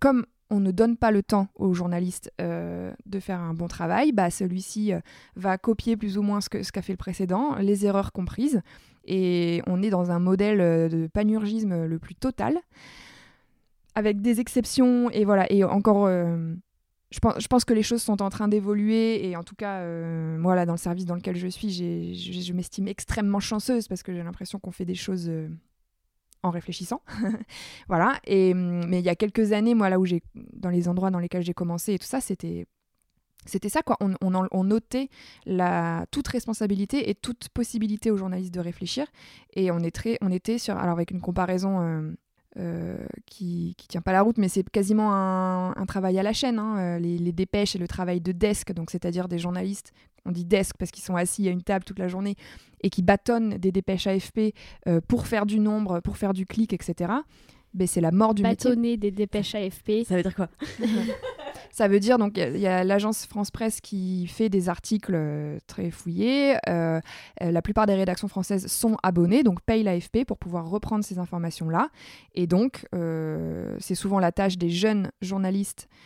[0.00, 4.12] Comme on ne donne pas le temps aux journalistes euh, de faire un bon travail,
[4.12, 5.00] bah celui-ci euh,
[5.34, 8.60] va copier plus ou moins ce qu'a fait le précédent, les erreurs comprises,
[9.06, 12.58] et on est dans un modèle euh, de panurgisme le plus total,
[13.94, 16.06] avec des exceptions, et voilà, et encore...
[16.08, 19.28] je pense, que les choses sont en train d'évoluer.
[19.28, 19.84] Et en tout cas,
[20.38, 21.70] moi, là, dans le service dans lequel je suis,
[22.14, 25.30] je, m'estime extrêmement chanceuse parce que j'ai l'impression qu'on fait des choses
[26.42, 27.02] en réfléchissant.
[27.88, 28.18] voilà.
[28.24, 31.10] Et, hum, mais il y a quelques années, moi, là où j'ai, dans les endroits
[31.10, 32.66] dans lesquels j'ai commencé et tout ça, c'était.
[33.44, 33.96] C'était ça, quoi.
[34.00, 35.08] On, on, notait
[35.46, 39.08] la, toute responsabilité et toute possibilité aux journalistes de réfléchir.
[39.54, 40.76] Et on, est très, on était sur.
[40.76, 42.12] Alors, avec une comparaison euh,
[42.58, 46.32] euh, qui, qui tient pas la route, mais c'est quasiment un, un travail à la
[46.32, 46.58] chaîne.
[46.58, 49.92] hein, euh, les, les dépêches et le travail de desk, donc c'est-à-dire des journalistes,
[50.26, 52.36] on dit desk parce qu'ils sont assis à une table toute la journée
[52.82, 54.54] et qui bâtonnent des dépêches AFP
[54.88, 57.12] euh, pour faire du nombre, pour faire du clic, etc.
[57.74, 58.70] Ben, c'est la mort du métier.
[58.70, 60.04] Bâtonner des dépêches AFP.
[60.06, 60.48] Ça veut dire quoi?
[61.70, 65.58] Ça veut dire, donc, il y a- l'agence France Presse qui fait des articles euh,
[65.66, 66.56] très fouillés.
[66.68, 67.00] Euh,
[67.42, 71.18] euh, la plupart des rédactions françaises sont abonnées, donc payent l'AFP pour pouvoir reprendre ces
[71.18, 71.88] informations-là.
[72.34, 75.96] Et donc, euh, c'est souvent la tâche des jeunes journalistes euh,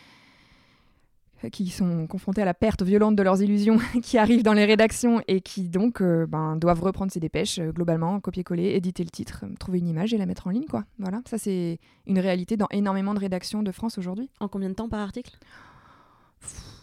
[1.51, 5.21] qui sont confrontés à la perte violente de leurs illusions, qui arrivent dans les rédactions
[5.27, 9.41] et qui donc euh, ben, doivent reprendre ces dépêches euh, globalement, copier-coller, éditer le titre,
[9.43, 10.65] euh, trouver une image et la mettre en ligne.
[10.65, 10.85] Quoi.
[10.99, 14.29] Voilà, ça c'est une réalité dans énormément de rédactions de France aujourd'hui.
[14.39, 15.37] En combien de temps par article?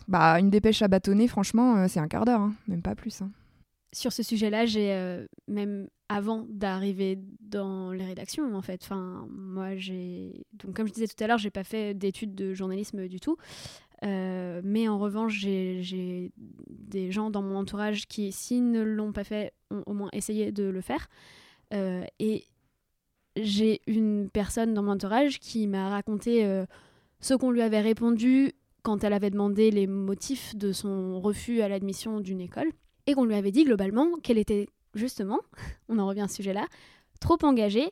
[0.09, 3.23] Bah, une dépêche à bâtonner, franchement, euh, c'est un quart d'heure, hein, même pas plus.
[3.23, 3.31] hein.
[3.93, 8.81] sur ce sujet-là, j'ai euh, même avant d'arriver dans les rédactions, en fait.
[8.83, 12.53] Enfin, moi, j'ai donc comme je disais tout à l'heure, j'ai pas fait d'études de
[12.53, 13.37] journalisme du tout.
[14.05, 19.25] Euh, mais en revanche, j'ai des gens dans mon entourage qui, s'ils ne l'ont pas
[19.25, 21.09] fait, ont au moins essayé de le faire.
[21.73, 22.45] Euh, et
[23.37, 26.67] j'ai une personne dans mon entourage qui m'a raconté euh,
[27.21, 28.53] ce qu'on lui avait répondu
[28.83, 32.71] quand elle avait demandé les motifs de son refus à l'admission d'une école
[33.07, 35.41] et qu'on lui avait dit globalement qu'elle était justement,
[35.89, 36.67] on en revient à ce sujet-là,
[37.21, 37.91] trop engagée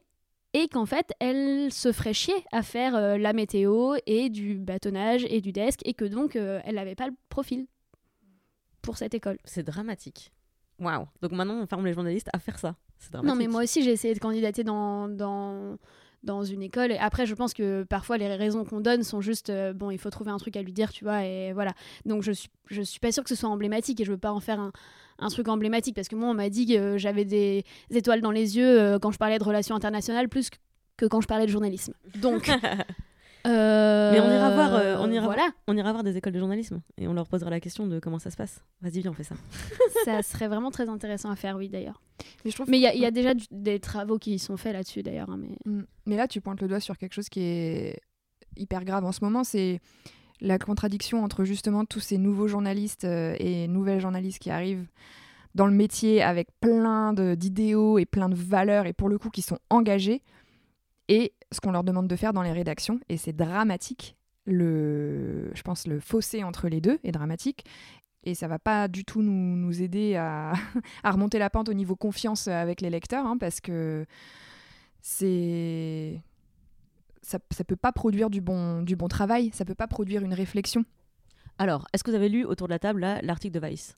[0.55, 5.25] et qu'en fait elle se ferait chier à faire euh, la météo et du bâtonnage
[5.29, 7.67] et du desk et que donc euh, elle n'avait pas le profil
[8.83, 9.39] pour cette école.
[9.45, 10.33] C'est dramatique.
[10.81, 11.07] Waouh.
[11.21, 12.75] Donc maintenant, on ferme les journalistes à faire ça.
[12.99, 15.77] C'est Non mais moi aussi j'ai essayé de candidater dans, dans,
[16.23, 19.51] dans une école et après je pense que parfois les raisons qu'on donne sont juste
[19.51, 21.73] euh, bon il faut trouver un truc à lui dire tu vois et voilà
[22.07, 24.33] donc je suis je suis pas sûre que ce soit emblématique et je veux pas
[24.33, 24.73] en faire un,
[25.19, 28.57] un truc emblématique parce que moi on m'a dit que j'avais des étoiles dans les
[28.57, 30.57] yeux euh, quand je parlais de relations internationales plus que
[30.99, 31.95] que quand je parlais de journalisme.
[32.21, 32.51] Donc.
[33.45, 35.49] Mais on ira voir, euh, on ira, voilà.
[35.67, 38.19] on ira voir des écoles de journalisme et on leur posera la question de comment
[38.21, 38.63] ça se passe.
[38.83, 39.35] Vas-y, viens, on fait ça.
[40.05, 42.01] ça serait vraiment très intéressant à faire, oui, d'ailleurs.
[42.45, 44.39] Mais je trouve Mais il y, a- il y a déjà du- des travaux qui
[44.39, 45.29] sont faits là-dessus, d'ailleurs.
[45.31, 45.57] hein, mais...
[45.65, 45.83] Mm.
[46.07, 48.01] Mais là, tu pointes le doigt sur quelque chose qui est
[48.57, 49.81] hyper grave en ce moment, c'est
[50.43, 54.87] la contradiction entre justement tous ces nouveaux journalistes euh, et nouvelles journalistes qui arrivent
[55.55, 59.43] dans le métier avec plein d'idéaux et plein de valeurs et pour le coup qui
[59.43, 60.23] sont engagés
[61.09, 64.17] et ce qu'on leur demande de faire dans les rédactions et c'est dramatique.
[64.45, 67.65] Le, je pense le fossé entre les deux est dramatique
[68.25, 70.55] et ça va pas du tout nous, nous aider à,
[71.05, 74.07] à remonter la pente au niveau confiance avec les lecteurs hein, parce que
[75.03, 76.21] c'est
[77.23, 80.35] ça, ça peut pas produire du bon, du bon travail, ça peut pas produire une
[80.35, 80.85] réflexion.
[81.59, 83.97] Alors, est-ce que vous avez lu autour de la table l'article de Vice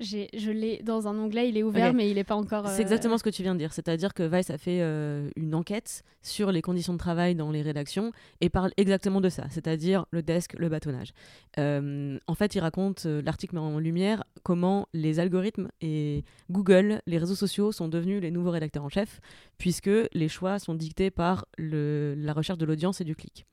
[0.00, 2.68] Je l'ai dans un onglet, il est ouvert, mais il n'est pas encore.
[2.68, 3.72] C'est euh, exactement ce que tu viens de dire.
[3.72, 7.62] C'est-à-dire que Vice a fait euh, une enquête sur les conditions de travail dans les
[7.62, 11.12] rédactions et parle exactement de ça, c'est-à-dire le desk, le bâtonnage.
[11.58, 17.00] Euh, en fait, il raconte, euh, l'article met en lumière comment les algorithmes et Google,
[17.06, 19.20] les réseaux sociaux sont devenus les nouveaux rédacteurs en chef,
[19.56, 23.46] puisque les choix sont dictés par le- la recherche de l'audience et du clic.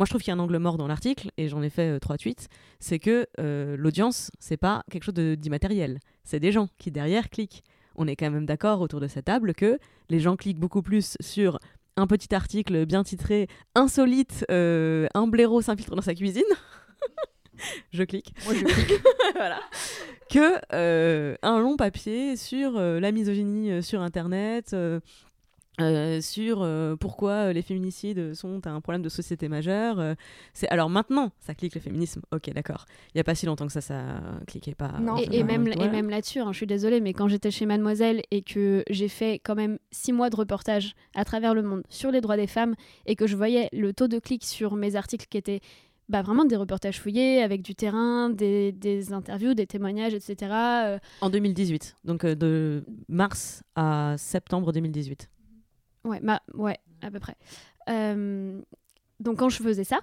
[0.00, 1.96] Moi, je trouve qu'il y a un angle mort dans l'article, et j'en ai fait
[1.96, 2.48] euh, trois tweets,
[2.78, 6.00] c'est que euh, l'audience, c'est pas quelque chose d'immatériel.
[6.24, 7.62] C'est des gens qui, derrière, cliquent.
[7.96, 9.78] On est quand même d'accord autour de cette table que
[10.08, 11.58] les gens cliquent beaucoup plus sur
[11.98, 16.44] un petit article bien titré Insolite, euh, un blaireau s'infiltre dans sa cuisine.
[17.92, 18.32] je clique.
[18.46, 19.02] Moi, je clique.
[19.34, 19.60] voilà.
[20.30, 24.74] Que euh, un long papier sur euh, la misogynie sur Internet.
[25.82, 30.16] Euh, sur euh, pourquoi euh, les féminicides sont un problème de société majeur.
[30.54, 32.22] c'est alors maintenant ça clique le féminisme.
[32.32, 32.86] Ok, d'accord.
[33.14, 34.02] Il y a pas si longtemps que ça, ça
[34.46, 34.92] cliquait pas.
[35.00, 38.22] Non, Et, même, et même là-dessus, hein, je suis désolée, mais quand j'étais chez Mademoiselle
[38.30, 42.10] et que j'ai fait quand même six mois de reportage à travers le monde sur
[42.10, 42.74] les droits des femmes
[43.06, 45.60] et que je voyais le taux de clics sur mes articles qui étaient
[46.10, 50.52] bah, vraiment des reportages fouillés avec du terrain, des, des interviews, des témoignages, etc.
[51.20, 55.30] En 2018, donc de mars à septembre 2018.
[56.04, 57.36] Ouais, ma- ouais, à peu près.
[57.88, 58.60] Euh,
[59.20, 60.00] donc quand je faisais ça,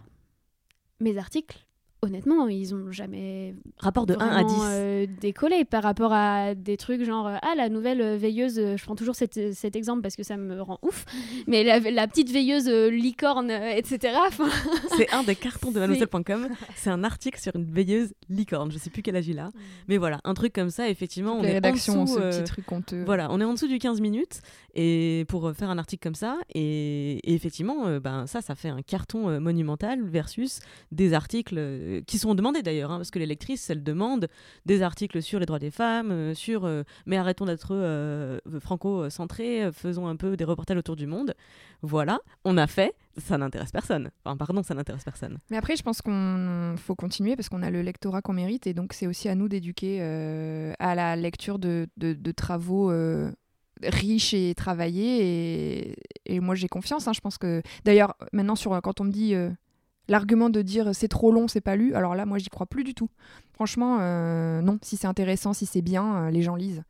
[0.99, 1.66] mes articles,
[2.01, 4.53] honnêtement, ils ont jamais Rapport de 1 à 10.
[4.53, 8.77] vraiment, euh, décollé par rapport à des trucs genre euh, ah la nouvelle veilleuse euh,
[8.77, 11.05] je prends toujours cet, cet exemple parce que ça me rend ouf
[11.47, 14.13] mais la, la petite veilleuse euh, licorne etc
[14.97, 16.47] C'est un des cartons de mademoiselle.com.
[16.75, 18.71] C'est un article sur une veilleuse licorne.
[18.71, 19.51] Je sais plus quel âge il a.
[19.87, 22.31] Mais voilà, un truc comme ça, effectivement, on les est rédactions en dessous, ce euh,
[22.31, 23.03] petit truc honteux.
[23.05, 24.41] Voilà, on est en dessous du 15 minutes
[24.75, 26.37] et pour faire un article comme ça.
[26.53, 30.59] Et, et effectivement, euh, ben, ça, ça fait un carton euh, monumental versus
[30.91, 31.57] des articles
[31.87, 34.27] euh, qui sont demandés d'ailleurs, hein, parce que les lectrices, elles demandent
[34.65, 40.07] des articles sur les droits des femmes, euh, sur euh, mais arrêtons d'être franco-centrés, faisons
[40.07, 41.33] un peu des reportages autour du monde.
[41.81, 44.11] Voilà, on a fait, ça n'intéresse personne.
[44.23, 45.37] Enfin, pardon, ça n'intéresse personne.
[45.49, 48.73] Mais après, je pense qu'on faut continuer parce qu'on a le lectorat qu'on mérite et
[48.73, 50.01] donc c'est aussi à nous d'éduquer
[50.79, 51.87] à la lecture de,
[52.31, 52.91] travaux
[53.83, 55.95] riches et travaillés.
[56.25, 57.07] Et, moi, j'ai confiance.
[57.07, 57.13] hein.
[57.13, 59.35] Je pense que d'ailleurs, maintenant, sur quand on me dit
[60.07, 62.83] l'argument de dire c'est trop long, c'est pas lu, alors là, moi, j'y crois plus
[62.83, 63.09] du tout.
[63.53, 64.77] Franchement, euh, non.
[64.81, 66.83] Si c'est intéressant, si c'est bien, euh, les gens lisent.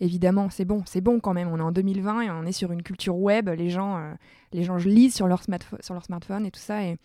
[0.00, 1.48] Évidemment, c'est bon, c'est bon quand même.
[1.48, 3.48] On est en 2020 et on est sur une culture web.
[3.48, 4.12] Les gens, euh,
[4.52, 5.42] les gens lisent sur leur,
[5.80, 6.82] sur leur smartphone et tout ça.
[6.82, 6.96] Et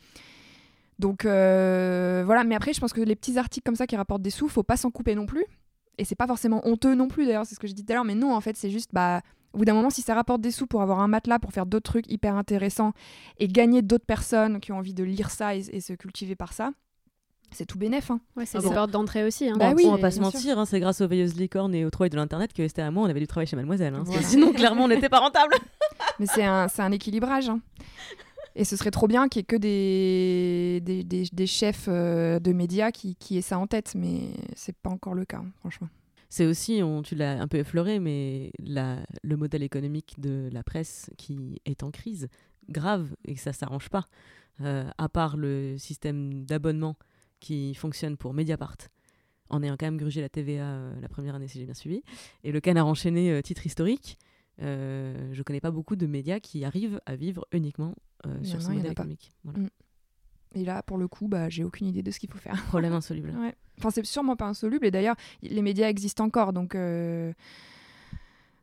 [0.98, 2.44] donc voilà.
[2.46, 4.64] Mais après, je pense que les petits articles comme ça qui rapportent des sous, faut
[4.64, 5.46] pas s'en couper non plus.
[5.98, 7.46] Et c'est pas forcément honteux non plus d'ailleurs.
[7.46, 8.06] C'est ce que je dis tout à l'heure.
[8.06, 9.22] Mais non, en fait, c'est juste bah.
[9.54, 11.66] Au bout d'un moment, si ça rapporte des sous pour avoir un matelas, pour faire
[11.66, 12.94] d'autres trucs hyper intéressants
[13.40, 16.54] et gagner d'autres personnes qui ont envie de lire ça et, et se cultiver par
[16.54, 16.72] ça,
[17.52, 18.12] c'est tout bénef.
[18.12, 18.20] Hein.
[18.38, 18.74] ouais, c'est Ah des bon.
[18.76, 19.56] portes d'entrée aussi hein.
[19.58, 21.84] Bah on, oui, on va pas se mentir, hein, c'est grâce aux veilleuses licornes et
[21.84, 23.96] au travail de l'internet que Esther et moi on avait du travail chez Mademoiselle.
[23.96, 24.22] hein, Voilà.
[24.22, 25.56] sinon, clairement, on n'était pas rentable.
[26.20, 27.50] Mais c'est un, équilibrage.
[27.50, 27.60] hein.
[28.56, 32.40] Et ce serait trop bien qu'il y ait que des, des, des- des chefs euh,
[32.40, 35.88] de médias qui, qui aient ça en tête, mais c'est pas encore le cas, franchement.
[36.30, 40.64] C'est aussi, on, tu l'as un peu effleuré, mais la, le modèle économique de la
[40.64, 42.28] presse qui est en crise
[42.70, 44.06] grave et que ça s'arrange pas.
[44.62, 46.98] Euh, à part le système d'abonnement
[47.40, 48.76] qui fonctionne pour Mediapart,
[49.50, 52.04] en ayant quand même grugé la TVA euh, la première année si j'ai bien suivi,
[52.44, 54.18] et le canard enchaîné euh, titre historique.
[54.60, 57.96] je connais pas beaucoup de médias qui arrivent à vivre uniquement
[58.44, 59.32] sur en ce modèle économique.
[59.46, 59.60] Voilà.
[59.60, 59.70] Mm.
[60.56, 62.56] Et là, pour le coup, bah, j'ai aucune idée de ce qu'il faut faire.
[62.68, 63.32] Problème insoluble.
[63.38, 63.56] Ouais.
[63.78, 64.86] Enfin, c'est sûrement pas insoluble.
[64.86, 67.32] Et d'ailleurs, les médias existent encore, donc euh,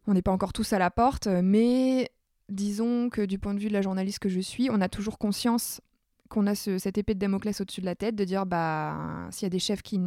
[0.06, 1.26] on n'est pas encore tous à la porte.
[1.26, 2.10] Mais
[2.48, 5.18] disons que du point de vue de la journaliste que je suis, on a toujours
[5.18, 5.80] conscience
[6.28, 9.44] qu'on a ce- cette épée de Damoclès au-dessus de la tête, de dire bah s'il
[9.44, 10.00] y a des chefs qui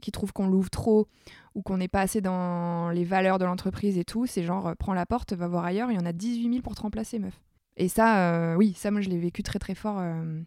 [0.00, 1.08] qui trouvent qu'on l'ouvre trop
[1.56, 4.74] ou qu'on n'est pas assez dans les valeurs de l'entreprise et tout, c'est genre euh,
[4.78, 5.90] prends la porte, va voir ailleurs.
[5.90, 7.34] Il y en a 18 000 pour te remplacer, meuf.
[7.78, 10.40] Et ça, euh, oui, ça, moi, je l'ai vécu très très fort euh,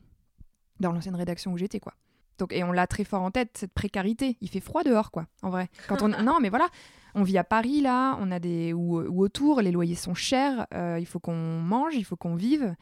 [0.79, 1.93] dans l'ancienne rédaction où j'étais, quoi.
[2.37, 4.37] Donc, et on l'a très fort en tête, cette précarité.
[4.41, 5.69] Il fait froid dehors, quoi, en vrai.
[5.87, 6.07] Quand on...
[6.23, 6.67] non, mais voilà,
[7.15, 8.73] on vit à Paris, là, on a des...
[8.73, 12.35] ou, ou autour, les loyers sont chers, euh, il faut qu'on mange, il faut qu'on
[12.35, 12.75] vive.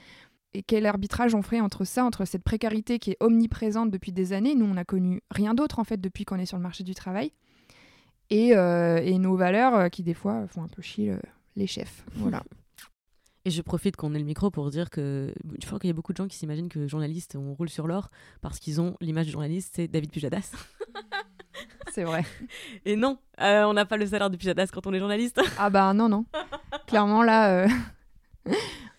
[0.55, 4.34] Et quel arbitrage on ferait entre ça, entre cette précarité qui est omniprésente depuis des
[4.34, 6.84] années, nous on n'a connu rien d'autre en fait depuis qu'on est sur le marché
[6.84, 7.34] du travail,
[8.31, 11.21] et, euh, et nos valeurs euh, qui des fois font un peu chier le-
[11.55, 12.03] les chefs.
[12.15, 12.41] Voilà.
[13.49, 15.95] Et je profite qu'on ait le micro pour dire que je crois qu'il y a
[15.95, 18.11] beaucoup de gens qui s'imaginent que journalistes, on roule sur l'or
[18.41, 20.51] parce qu'ils ont l'image du journaliste, c'est David Pujadas.
[21.91, 22.23] C'est vrai.
[22.85, 25.41] Et non, euh, on n'a pas le salaire de Pujadas quand on est journaliste.
[25.57, 26.26] Ah bah non, non.
[26.85, 27.67] Clairement là, euh,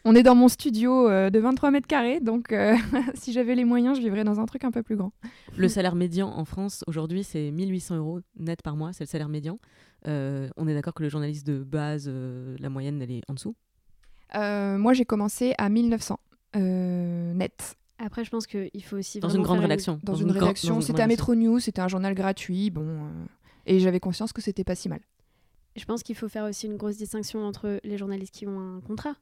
[0.05, 2.53] on est dans mon studio euh, de 23 mètres carrés, donc
[3.15, 5.13] si j'avais les moyens, je vivrais dans un truc un peu plus grand.
[5.57, 9.29] Le salaire médian en France aujourd'hui, c'est 1800 euros net par mois, c'est le salaire
[9.29, 9.61] médian.
[10.07, 12.11] On est d'accord que le journaliste de base,
[12.59, 13.55] la moyenne, elle est en dessous
[14.35, 16.19] moi j'ai commencé à 1900
[16.57, 17.77] euh, net.
[17.99, 20.01] Après, je pense qu'il faut aussi Dans une grande rédaction.
[20.03, 22.81] Dans, Dans une, une grand- rédaction, c'était à Metro News, c'était un journal gratuit, bon,
[22.87, 23.09] euh,
[23.67, 25.01] et j'avais conscience que c'était pas si mal.
[25.77, 28.81] Je pense qu'il faut faire aussi une grosse distinction entre les journalistes qui ont un
[28.81, 29.15] contrat.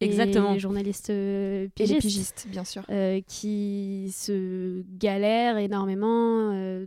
[0.00, 0.50] Exactement.
[0.50, 2.82] Et les journalistes euh, Et les pigistes, pigistes, bien sûr.
[2.90, 6.84] euh, qui se galèrent énormément euh,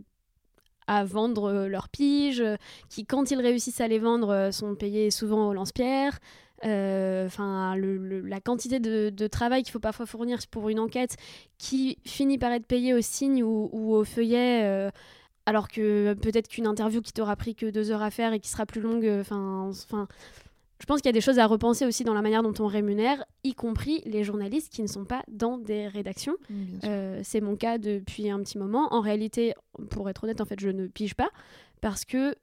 [0.86, 2.56] à vendre euh, leurs piges, euh,
[2.88, 6.18] qui, quand ils réussissent à les vendre, euh, sont payés souvent au lance-pierre.
[6.64, 11.16] Euh, Enfin, la quantité de, de travail qu'il faut parfois fournir pour une enquête
[11.58, 14.90] qui finit par être payée au signe ou, ou au feuillet, euh,
[15.46, 18.48] alors que peut-être qu'une interview qui t'aura pris que deux heures à faire et qui
[18.48, 19.06] sera plus longue.
[19.06, 19.70] euh, Enfin,
[20.80, 22.66] je pense qu'il y a des choses à repenser aussi dans la manière dont on
[22.66, 26.36] rémunère, y compris les journalistes qui ne sont pas dans des rédactions.
[26.84, 28.92] Euh, c'est mon cas depuis un petit moment.
[28.92, 29.54] En réalité,
[29.90, 31.28] pour être honnête, en fait, je ne pige pas
[31.80, 32.34] parce que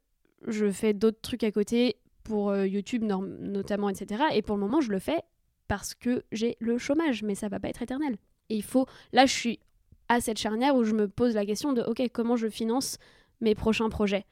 [0.47, 1.95] je fais d'autres trucs à côté
[2.27, 4.23] pour euh, YouTube notamment, etc.
[4.33, 5.21] Et pour le moment, je le fais
[5.67, 8.17] parce que j'ai le chômage, mais ça va pas être éternel.
[8.49, 9.59] Et il faut, là, je suis
[10.09, 12.97] à cette charnière où je me pose la question de, ok, comment je finance
[13.41, 14.25] mes prochains projets?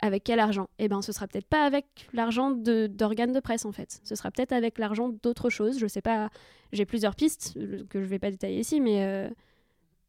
[0.00, 0.68] Avec quel argent?
[0.78, 4.00] Eh ben, ce sera peut-être pas avec l'argent d'organes de, presse, en fait.
[4.02, 5.78] Ce sera peut-être avec l'argent d'autres choses.
[5.78, 6.28] Je sais pas.
[6.72, 9.30] J'ai plusieurs pistes euh, que je vais pas détailler ici, mais, euh,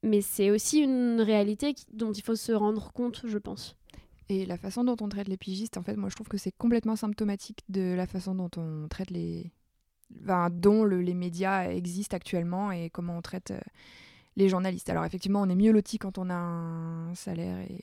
[0.02, 3.76] mais c'est aussi une réalité dont il faut se rendre compte, je pense.
[4.30, 6.52] Et la façon dont on traite les pigistes, en fait, moi je trouve que c'est
[6.58, 9.52] complètement symptomatique de la façon dont on traite les.
[10.24, 13.60] Enfin, dont le- les médias existent actuellement et comment on traite euh,
[14.36, 14.90] les journalistes.
[14.90, 17.80] Alors, effectivement, on est mieux loti quand on a un salaire et,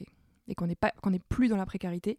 [0.49, 2.19] et qu'on n'est pas qu'on n'est plus dans la précarité.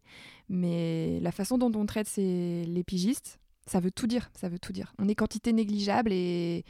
[0.49, 4.29] Mais la façon dont on traite ces, les pigistes, ça veut tout dire.
[4.35, 4.93] Ça veut tout dire.
[4.99, 6.65] On est quantité négligeable et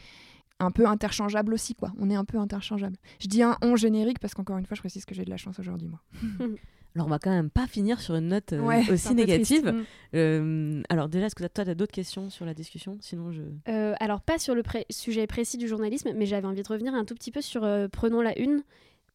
[0.60, 1.91] un peu interchangeable aussi, quoi.
[1.99, 2.98] On est un peu interchangeable.
[3.19, 5.38] Je dis un on générique parce qu'encore une fois, je précise que j'ai de la
[5.38, 6.02] chance aujourd'hui, moi.
[6.96, 9.66] Alors on va quand même pas finir sur une note euh, Ouais, aussi négative.
[9.72, 9.84] Mm.
[10.16, 12.98] Euh, alors déjà, est-ce que toi, tu as d'autres questions sur la discussion?
[13.02, 13.42] Sinon, je...
[13.70, 16.94] Euh, alors, pas sur le pré- sujet précis du journalisme, mais j'avais envie de revenir
[16.94, 18.64] un tout petit peu sur euh, Prenons la Une,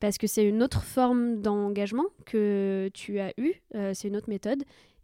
[0.01, 4.31] parce que c'est une autre forme d'engagement que tu as eu, euh, c'est une autre
[4.31, 4.63] méthode.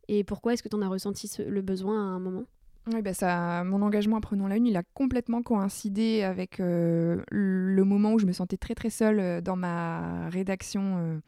[0.08, 2.44] Et pourquoi est-ce que tu en as ressenti ce- le besoin à un moment?
[2.92, 7.22] Oui, bah ça, mon engagement à Prenons la Une, il a complètement coïncidé avec euh,
[7.30, 11.18] le moment où je me sentais très très seule dans ma rédaction euh,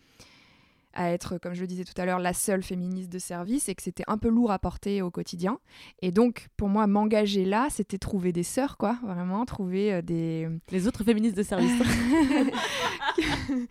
[0.94, 3.74] à être, comme je le disais tout à l'heure, la seule féministe de service et
[3.74, 5.58] que c'était un peu lourd à porter au quotidien.
[6.02, 10.48] Et donc, pour moi, m'engager là, c'était trouver des sœurs, quoi, vraiment, trouver euh, des...
[10.70, 11.72] Les autres féministes de service.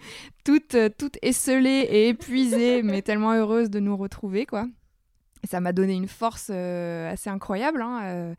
[0.43, 4.67] toutes, euh, toutes esselées et épuisées, mais tellement heureuses de nous retrouver, quoi.
[5.43, 8.35] Et ça m'a donné une force euh, assez incroyable, hein, euh,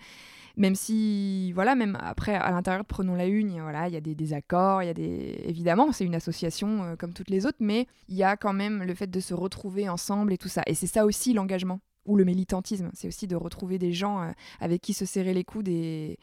[0.56, 3.88] même si, voilà, même après, à l'intérieur de Prenons la Une, il y a- voilà,
[3.88, 5.42] il y a des désaccords, il y a des...
[5.46, 8.82] Évidemment, c'est une association euh, comme toutes les autres, mais il y a quand même
[8.84, 10.62] le fait de se retrouver ensemble et tout ça.
[10.66, 14.30] Et c'est ça aussi l'engagement, ou le militantisme, c'est aussi de retrouver des gens euh,
[14.60, 16.18] avec qui se serrer les coudes et...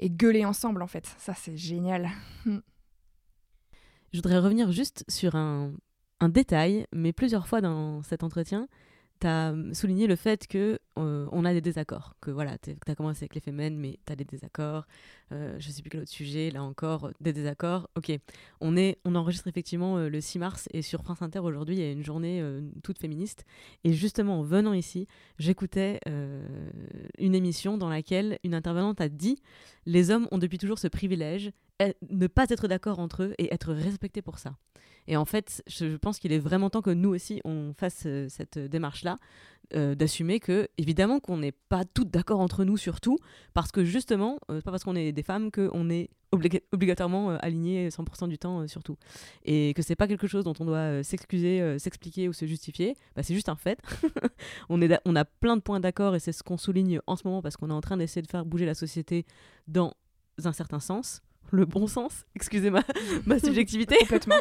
[0.00, 1.06] et gueuler ensemble, en fait.
[1.18, 2.10] Ça, c'est génial.
[4.12, 5.72] Je voudrais revenir juste sur un,
[6.20, 8.68] un détail, mais plusieurs fois dans cet entretien,
[9.24, 12.94] tu as souligné le fait que euh, on a des désaccords, que voilà, tu as
[12.94, 14.86] commencé avec les femmes, mais tu as des désaccords.
[15.32, 17.88] Euh, je sais plus quel autre sujet, là encore, des désaccords.
[17.96, 18.12] Ok,
[18.60, 21.80] on, est, on enregistre effectivement euh, le 6 mars et sur France Inter aujourd'hui, il
[21.80, 23.46] y a une journée euh, toute féministe.
[23.82, 26.00] Et justement, en venant ici, j'écoutais
[27.18, 29.38] une émission dans laquelle une intervenante a dit
[29.86, 33.52] les hommes ont depuis toujours ce privilège, eh, ne pas être d'accord entre eux et
[33.52, 34.56] être respectés pour ça.
[35.06, 38.26] Et en fait, je pense qu'il est vraiment temps que nous aussi, on fasse euh,
[38.28, 39.18] cette démarche-là,
[39.74, 43.18] euh, d'assumer que, évidemment, qu'on n'est pas toutes d'accord entre nous sur tout,
[43.54, 47.30] parce que justement, euh, c'est pas parce qu'on est des femmes qu'on est obliga- obligatoirement
[47.32, 48.96] euh, aligné 100% du temps euh, sur tout.
[49.44, 52.44] Et que c'est pas quelque chose dont on doit euh, s'excuser, euh, s'expliquer ou se
[52.46, 53.78] justifier, bah, c'est juste un fait.
[54.68, 57.16] on, est d'a- on a plein de points d'accord et c'est ce qu'on souligne en
[57.16, 59.24] ce moment parce qu'on est en train d'essayer de faire bouger la société
[59.66, 59.94] dans
[60.44, 61.22] un certain sens.
[61.50, 62.82] Le bon sens, excusez ma,
[63.26, 63.96] ma subjectivité.
[64.00, 64.36] Complètement.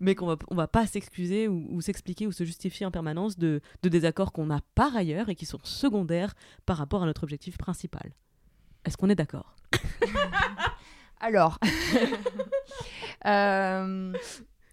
[0.00, 3.38] Mais qu'on va, on va pas s'excuser ou, ou s'expliquer ou se justifier en permanence
[3.38, 6.34] de, de désaccords qu'on a par ailleurs et qui sont secondaires
[6.66, 8.12] par rapport à notre objectif principal.
[8.84, 9.54] Est-ce qu'on est d'accord?
[11.20, 11.58] Alors,
[13.26, 14.12] euh,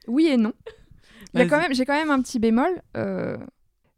[0.08, 0.54] oui et non.
[1.34, 2.82] J'ai quand même un petit bémol.
[2.98, 3.38] euh,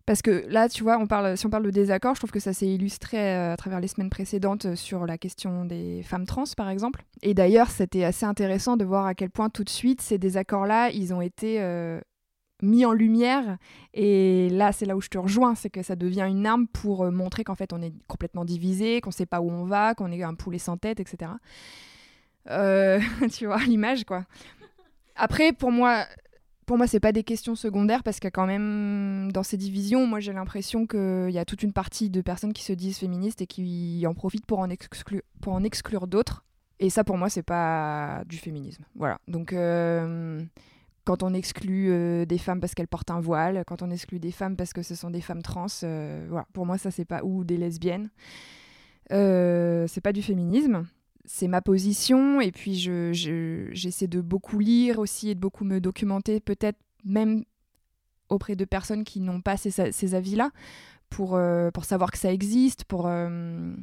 [0.06, 0.98] parce que là, tu vois,
[1.38, 3.88] si on parle de désaccord, je trouve que ça s'est illustré euh, à travers les
[3.88, 7.06] semaines précédentes euh, sur la question des femmes trans, par exemple.
[7.22, 10.90] Et d'ailleurs, c'était assez intéressant de voir à quel point tout de suite, ces désaccords-là,
[10.90, 12.02] ils ont été euh,
[12.62, 13.58] mis en lumière.
[13.94, 17.10] Et là, c'est là où je te rejoins, c'est que ça devient une arme pour
[17.10, 20.22] montrer qu'en fait, on est complètement divisé, qu'on sait pas où on va, qu'on est
[20.22, 21.32] un poulet sans tête, etc.
[23.32, 24.26] Tu vois, l'image, quoi.
[25.16, 26.06] Après, pour moi,
[26.66, 30.20] pour moi, c'est pas des questions secondaires parce que quand même, dans ces divisions, moi,
[30.20, 33.48] j'ai l'impression qu'il y a toute une partie de personnes qui se disent féministes et
[33.48, 34.68] qui en profitent pour en,
[35.42, 36.44] pour en exclure d'autres.
[36.80, 38.84] Et ça, pour moi, c'est pas du féminisme.
[38.96, 39.20] Voilà.
[39.28, 40.42] Donc, euh,
[41.06, 44.32] quand on exclut euh, des femmes parce qu'elles portent un voile, quand on exclut des
[44.32, 46.46] femmes parce que ce sont des femmes trans, euh, voilà.
[46.54, 48.10] Pour moi, ça, c'est pas ou des lesbiennes.
[49.10, 50.86] C'est pas du féminisme
[51.26, 55.64] c'est ma position et puis je, je- j'essaie de beaucoup lire aussi et de beaucoup
[55.64, 57.44] me documenter peut-être même
[58.30, 59.80] auprès de personnes qui n'ont pas ces,
[60.16, 60.52] avis-là
[61.10, 63.76] pour, euh, pour savoir que ça existe, pour, euh,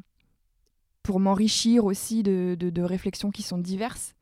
[1.02, 4.14] pour m'enrichir aussi de, de- réflexions qui sont diverses.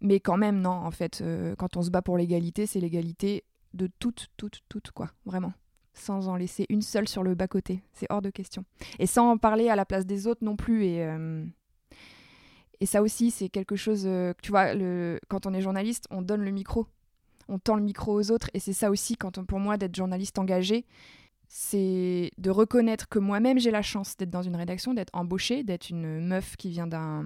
[0.00, 3.44] Mais quand même, non, en fait, euh, quand on se bat pour l'égalité, c'est l'égalité
[3.74, 5.52] de toutes, toutes, toutes, quoi, vraiment.
[5.94, 7.82] Sans en laisser une seule sur le bas-côté.
[7.92, 8.64] C'est hors de question.
[8.98, 10.84] Et sans en parler à la place des autres non plus.
[10.84, 11.02] Et,
[12.80, 14.68] et ça aussi, c'est quelque chose, euh, tu vois,
[15.28, 16.86] quand on est journaliste, on donne le micro.
[17.48, 18.50] On tend le micro aux autres.
[18.54, 20.84] Et c'est ça aussi, quand on- pour moi, d'être journaliste engagé,
[21.48, 25.90] c'est de reconnaître que moi-même, j'ai la chance d'être dans une rédaction, d'être embauchée, d'être
[25.90, 27.24] une meuf qui vient d'un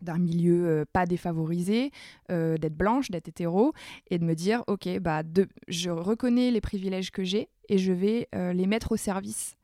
[0.00, 1.90] d'un milieu euh, pas défavorisé,
[2.30, 3.72] euh, d'être blanche, d'être hétéro,
[4.10, 5.24] et de me dire, ok, bah,
[5.66, 9.56] je reconnais les privilèges que j'ai et je vais les mettre au service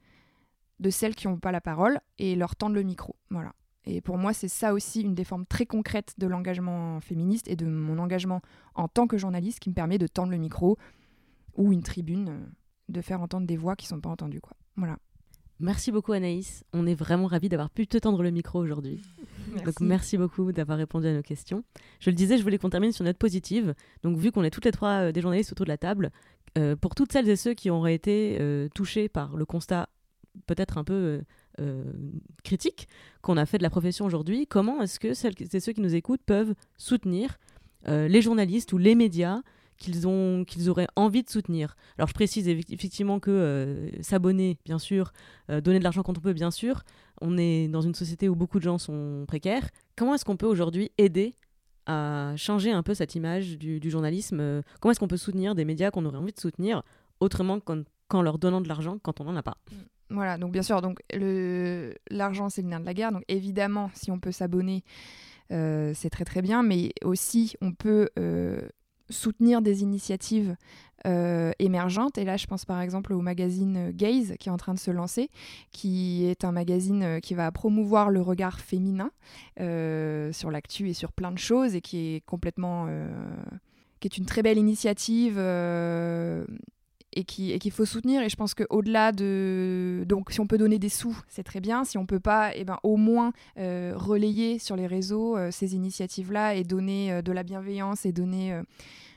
[0.81, 3.15] de celles qui n'ont pas la parole et leur tendre le micro.
[3.31, 3.53] Voilà.
[3.87, 7.57] Et pour moi, c'est ça aussi une des formes très concrètes de l'engagement féministe et
[7.57, 8.41] de mon engagement
[8.75, 10.79] en tant que journaliste qui me permet de tendre le micro
[11.57, 12.47] ou une tribune, euh,
[12.89, 14.41] de faire entendre des voix qui sont pas entendues.
[14.41, 14.57] Quoi.
[14.77, 14.99] Voilà.
[15.61, 16.65] Merci beaucoup Anaïs.
[16.73, 19.01] On est vraiment ravis d'avoir pu te tendre le micro aujourd'hui.
[19.49, 19.65] Merci.
[19.65, 21.63] Donc merci beaucoup d'avoir répondu à nos questions.
[22.01, 23.75] Je le disais, je voulais qu'on termine sur note positive.
[24.03, 26.11] Donc vu qu'on est toutes les trois euh, des journalistes autour de la table,
[26.59, 29.89] euh, pour toutes celles et ceux qui auraient été euh, touchés par le constat
[30.47, 31.23] peut-être un peu
[31.61, 31.85] euh,
[32.43, 32.89] critique
[33.23, 36.55] qu'on a fait de la profession aujourd'hui, comment est-ce que ceux qui nous écoutent peuvent
[36.77, 37.39] soutenir
[37.87, 39.41] euh, les journalistes ou les médias
[39.77, 41.77] qu'ils ont qu'ils auraient envie de soutenir?
[41.97, 45.13] Alors je précise eff- effectivement que euh, s'abonner, bien sûr,
[45.49, 46.83] donner de l'argent quand on peut, bien sûr.
[47.21, 49.69] On est dans une société où beaucoup de gens sont précaires.
[49.97, 51.35] Comment est-ce qu'on peut aujourd'hui aider
[51.87, 54.63] à changer un peu cette image du, journalisme?
[54.81, 56.83] Comment est-ce qu'on peut soutenir des médias qu'on aurait envie de soutenir
[57.21, 59.59] autrement qu'en, qu'en leur donnant de l'argent quand on n'en a pas?
[60.11, 61.01] Voilà, donc bien sûr, donc
[62.11, 63.13] l'argent c'est le nerf de la guerre.
[63.13, 64.85] Donc évidemment, si on peut s'abonner,
[65.53, 68.61] euh, c'est très très bien, mais aussi on peut euh,
[69.11, 70.57] soutenir des initiatives
[71.07, 72.19] euh, émergentes.
[72.19, 74.91] Et là, je pense par exemple au magazine Gaze qui est en train de se
[74.91, 75.31] lancer,
[75.71, 79.11] qui est un magazine qui va promouvoir le regard féminin
[79.59, 82.89] sur l'actu et sur plein de choses et qui est complètement,
[84.01, 85.39] qui est une très belle initiative.
[87.15, 88.23] Et qui et qu'il faut soutenir.
[88.23, 91.61] Et je pense que au-delà de donc si on peut donner des sous c'est très
[91.61, 91.85] bien.
[91.85, 95.75] Si on peut pas et ben au moins euh, relayer sur les réseaux euh, ces
[95.75, 98.61] initiatives là et donner euh, de la bienveillance et donner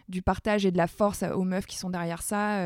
[0.08, 2.64] du partage et de la force aux meufs qui sont derrière ça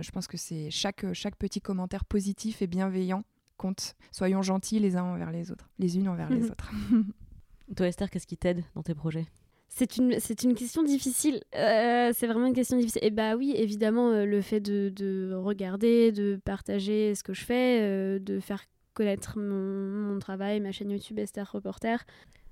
[0.00, 3.24] je pense que c'est chaque chaque petit commentaire positif et bienveillant
[3.56, 3.94] compte.
[4.10, 6.70] Soyons gentils les uns envers les autres les unes envers les autres.
[7.76, 9.26] Toi Esther, qu'est-ce qui t'aide dans tes projets?
[9.68, 11.40] C'est une, c'est une question difficile.
[11.56, 13.00] Euh, c'est vraiment une question difficile.
[13.04, 17.44] Et bah oui, évidemment, euh, le fait de, de regarder, de partager ce que je
[17.44, 18.62] fais, euh, de faire
[18.94, 22.04] connaître mon, mon travail, ma chaîne YouTube Esther Reporter.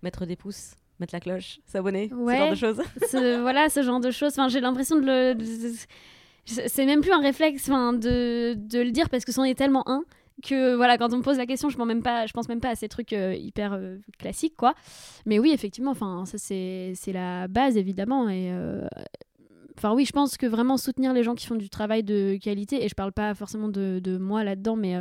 [0.02, 2.34] Mettre des pouces, mettre la cloche, s'abonner, Ouais.
[2.34, 4.32] ce genre de choses Ce- voilà, ce genre de choses.
[4.32, 5.39] Enfin, j'ai l'impression de le.
[6.44, 9.89] c'est même plus un réflexe enfin, de, de le dire parce que c'en est tellement
[9.89, 10.02] un
[10.42, 12.60] que voilà quand on me pose la question je pense même pas je pense même
[12.60, 14.74] pas à ces trucs euh, hyper euh, classiques quoi.
[15.26, 18.86] Mais oui effectivement enfin ça c'est la base évidemment et euh,
[19.78, 22.84] Enfin oui, je pense que vraiment soutenir les gens qui font du travail de qualité,
[22.84, 24.96] et je parle pas forcément de, de moi là-dedans, mais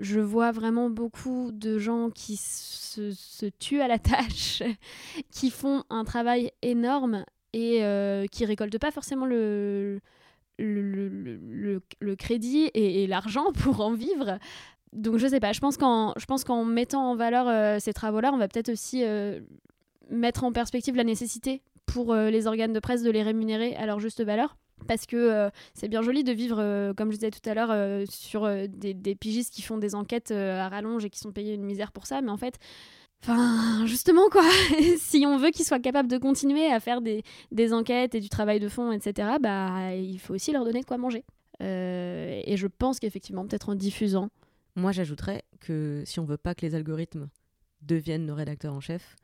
[0.00, 4.64] je vois vraiment beaucoup de gens qui se, se tuent à la tâche,
[5.30, 7.80] qui font un travail énorme et
[8.32, 10.00] qui récoltent pas forcément le,
[10.58, 14.38] le, le- le crédit et, l'argent pour en vivre.
[14.92, 17.92] Donc je sais pas, je pense qu'en, je pense qu'en mettant en valeur euh, ces
[17.92, 19.40] travaux-là, on va peut-être aussi euh,
[20.10, 23.86] mettre en perspective la nécessité pour euh, les organes de presse de les rémunérer à
[23.86, 24.56] leur juste valeur.
[24.86, 28.94] Parce que c'est bien joli de vivre, comme je disais tout à l'heure, sur des,
[28.94, 32.06] des pigistes qui font des enquêtes à rallonge et qui sont payés une misère pour
[32.06, 32.22] ça.
[32.22, 32.60] Mais en fait,
[33.22, 34.48] enfin, justement, quoi,
[34.98, 38.60] si on veut qu'ils soient capables de continuer à faire des, enquêtes et du travail
[38.60, 41.24] de fond, etc., bah, il faut aussi leur donner de quoi manger.
[41.62, 44.28] Euh, et je pense qu'effectivement, peut-être en diffusant,
[44.76, 47.28] Moi, j'ajouterais que si on veut pas que les algorithmes
[47.82, 49.16] deviennent nos rédacteurs en chef,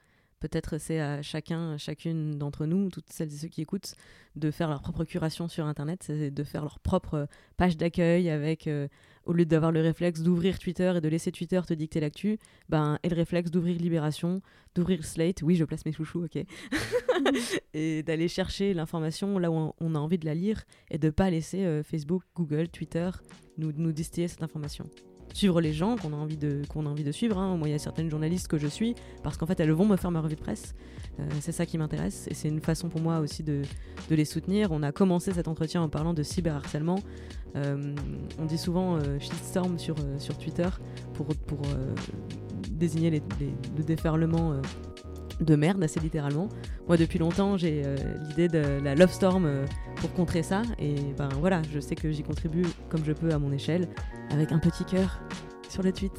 [0.48, 3.94] peut-être c'est à chacun, chacune d'entre nous, toutes celles et ceux qui écoutent,
[4.36, 8.88] de faire leur propre curation sur Internet, de faire leur propre page d'accueil avec, euh,
[9.24, 12.38] au lieu d'avoir le réflexe d'ouvrir Twitter et de laisser Twitter te dicter l'actu,
[12.68, 14.42] ben, et le réflexe d'ouvrir Libération,
[14.74, 16.36] d'ouvrir Slate, oui, je place mes chouchous, ok,
[17.74, 21.30] et d'aller chercher l'information là où on, a envie de la lire et de pas
[21.30, 23.08] laisser euh, Facebook, Google, Twitter
[23.56, 24.84] nous distiller cette information
[25.32, 27.38] suivre les gens qu'on a envie de qu'on a envie de suivre.
[27.38, 27.56] hein.
[27.56, 29.96] Moi, il y a certaines journalistes que je suis parce qu'en fait, elles vont me
[29.96, 30.74] faire ma revue de presse.
[31.20, 33.62] Euh, c'est ça qui m'intéresse et c'est une façon pour moi aussi de,
[34.10, 34.70] de les soutenir.
[34.72, 36.98] On a commencé cet entretien en parlant de cyberharcèlement.
[37.56, 37.94] Euh,
[38.40, 40.68] on dit souvent euh, shitstorm sur, euh, sur Twitter
[41.12, 41.94] pour, pour euh,
[42.70, 44.60] désigner le déferlement
[45.40, 46.48] de merde, assez littéralement.
[46.86, 47.96] Moi, depuis longtemps, j'ai euh,
[48.28, 49.64] l'idée de la Love Storm euh,
[49.96, 50.62] pour contrer ça.
[50.78, 53.88] Et ben voilà, je sais que j'y contribue comme je peux à mon échelle,
[54.30, 55.20] avec un petit cœur
[55.68, 56.12] sur le tweet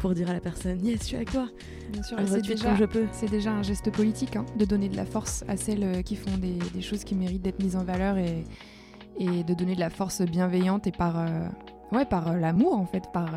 [0.00, 1.48] pour dire à la personne Yes, je suis avec toi.
[1.92, 3.06] Bien sûr, c'est déjà, je peux.
[3.12, 6.16] c'est déjà un geste politique hein, de donner de la force à celles euh, qui
[6.16, 8.44] font des, des choses qui méritent d'être mises en valeur et,
[9.18, 11.48] et de donner de la force bienveillante et par, euh,
[11.92, 13.30] ouais, par l'amour en fait, par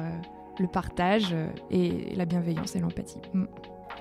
[0.60, 1.36] le partage
[1.70, 3.22] et la bienveillance et l'empathie.
[3.34, 3.46] Mm.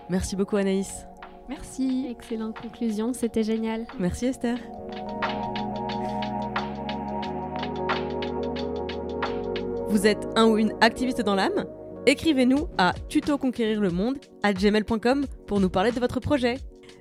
[0.09, 1.07] Merci beaucoup, Anaïs.
[1.49, 2.07] Merci.
[2.11, 3.87] excellente conclusion, c'était génial.
[3.99, 4.59] Merci, Esther.
[9.89, 11.65] Vous êtes un ou une activiste dans l'âme?
[12.07, 16.59] Écrivez-nous à tutoconquérirlemonde à gmail.com pour nous parler de votre projet.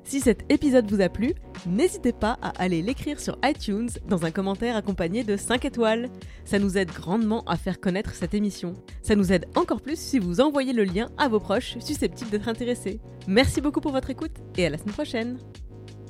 [0.08, 1.34] Si cet épisode vous a plu,
[1.66, 6.10] n'hésitez pas à aller l'écrire sur iTunes dans un commentaire accompagné de 5 étoiles.
[6.46, 8.74] Ça nous aide grandement à faire connaître cette émission.
[9.02, 12.48] Ça nous aide encore plus si vous envoyez le lien à vos proches susceptibles d'être
[12.48, 13.00] intéressés.
[13.28, 15.40] Merci beaucoup pour votre écoute et à la semaine prochaine.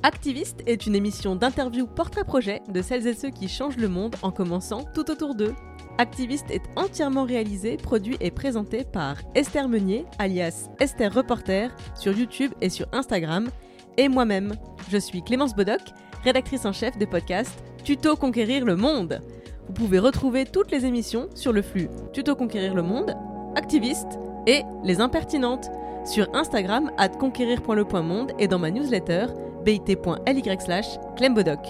[0.02, 4.30] Activiste est une émission d'interview portrait-projet de celles et ceux qui changent le monde en
[4.30, 5.54] commençant tout autour d'eux.
[5.96, 12.52] Activiste est entièrement réalisé, produit et présenté par Esther Meunier, alias Esther Reporter, sur YouTube
[12.60, 13.48] et sur Instagram,
[13.96, 14.54] et moi-même.
[14.90, 15.80] Je suis Clémence Bodoc,
[16.24, 19.20] rédactrice en chef des podcasts Tuto Conquérir le Monde.
[19.66, 23.16] Vous pouvez retrouver toutes les émissions sur le flux Tuto Conquérir le Monde,
[23.56, 25.70] Activiste et Les Impertinentes
[26.04, 29.26] sur Instagram at conquérir.le.monde et dans ma newsletter
[29.64, 30.86] bit.ly slash
[31.16, 31.60] clembodoc.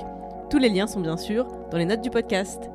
[0.50, 2.70] Tous les liens sont bien sûr dans les notes du podcast.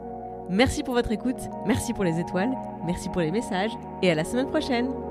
[0.49, 2.51] Merci pour votre écoute, merci pour les étoiles,
[2.85, 3.71] merci pour les messages
[4.01, 5.10] et à la semaine prochaine.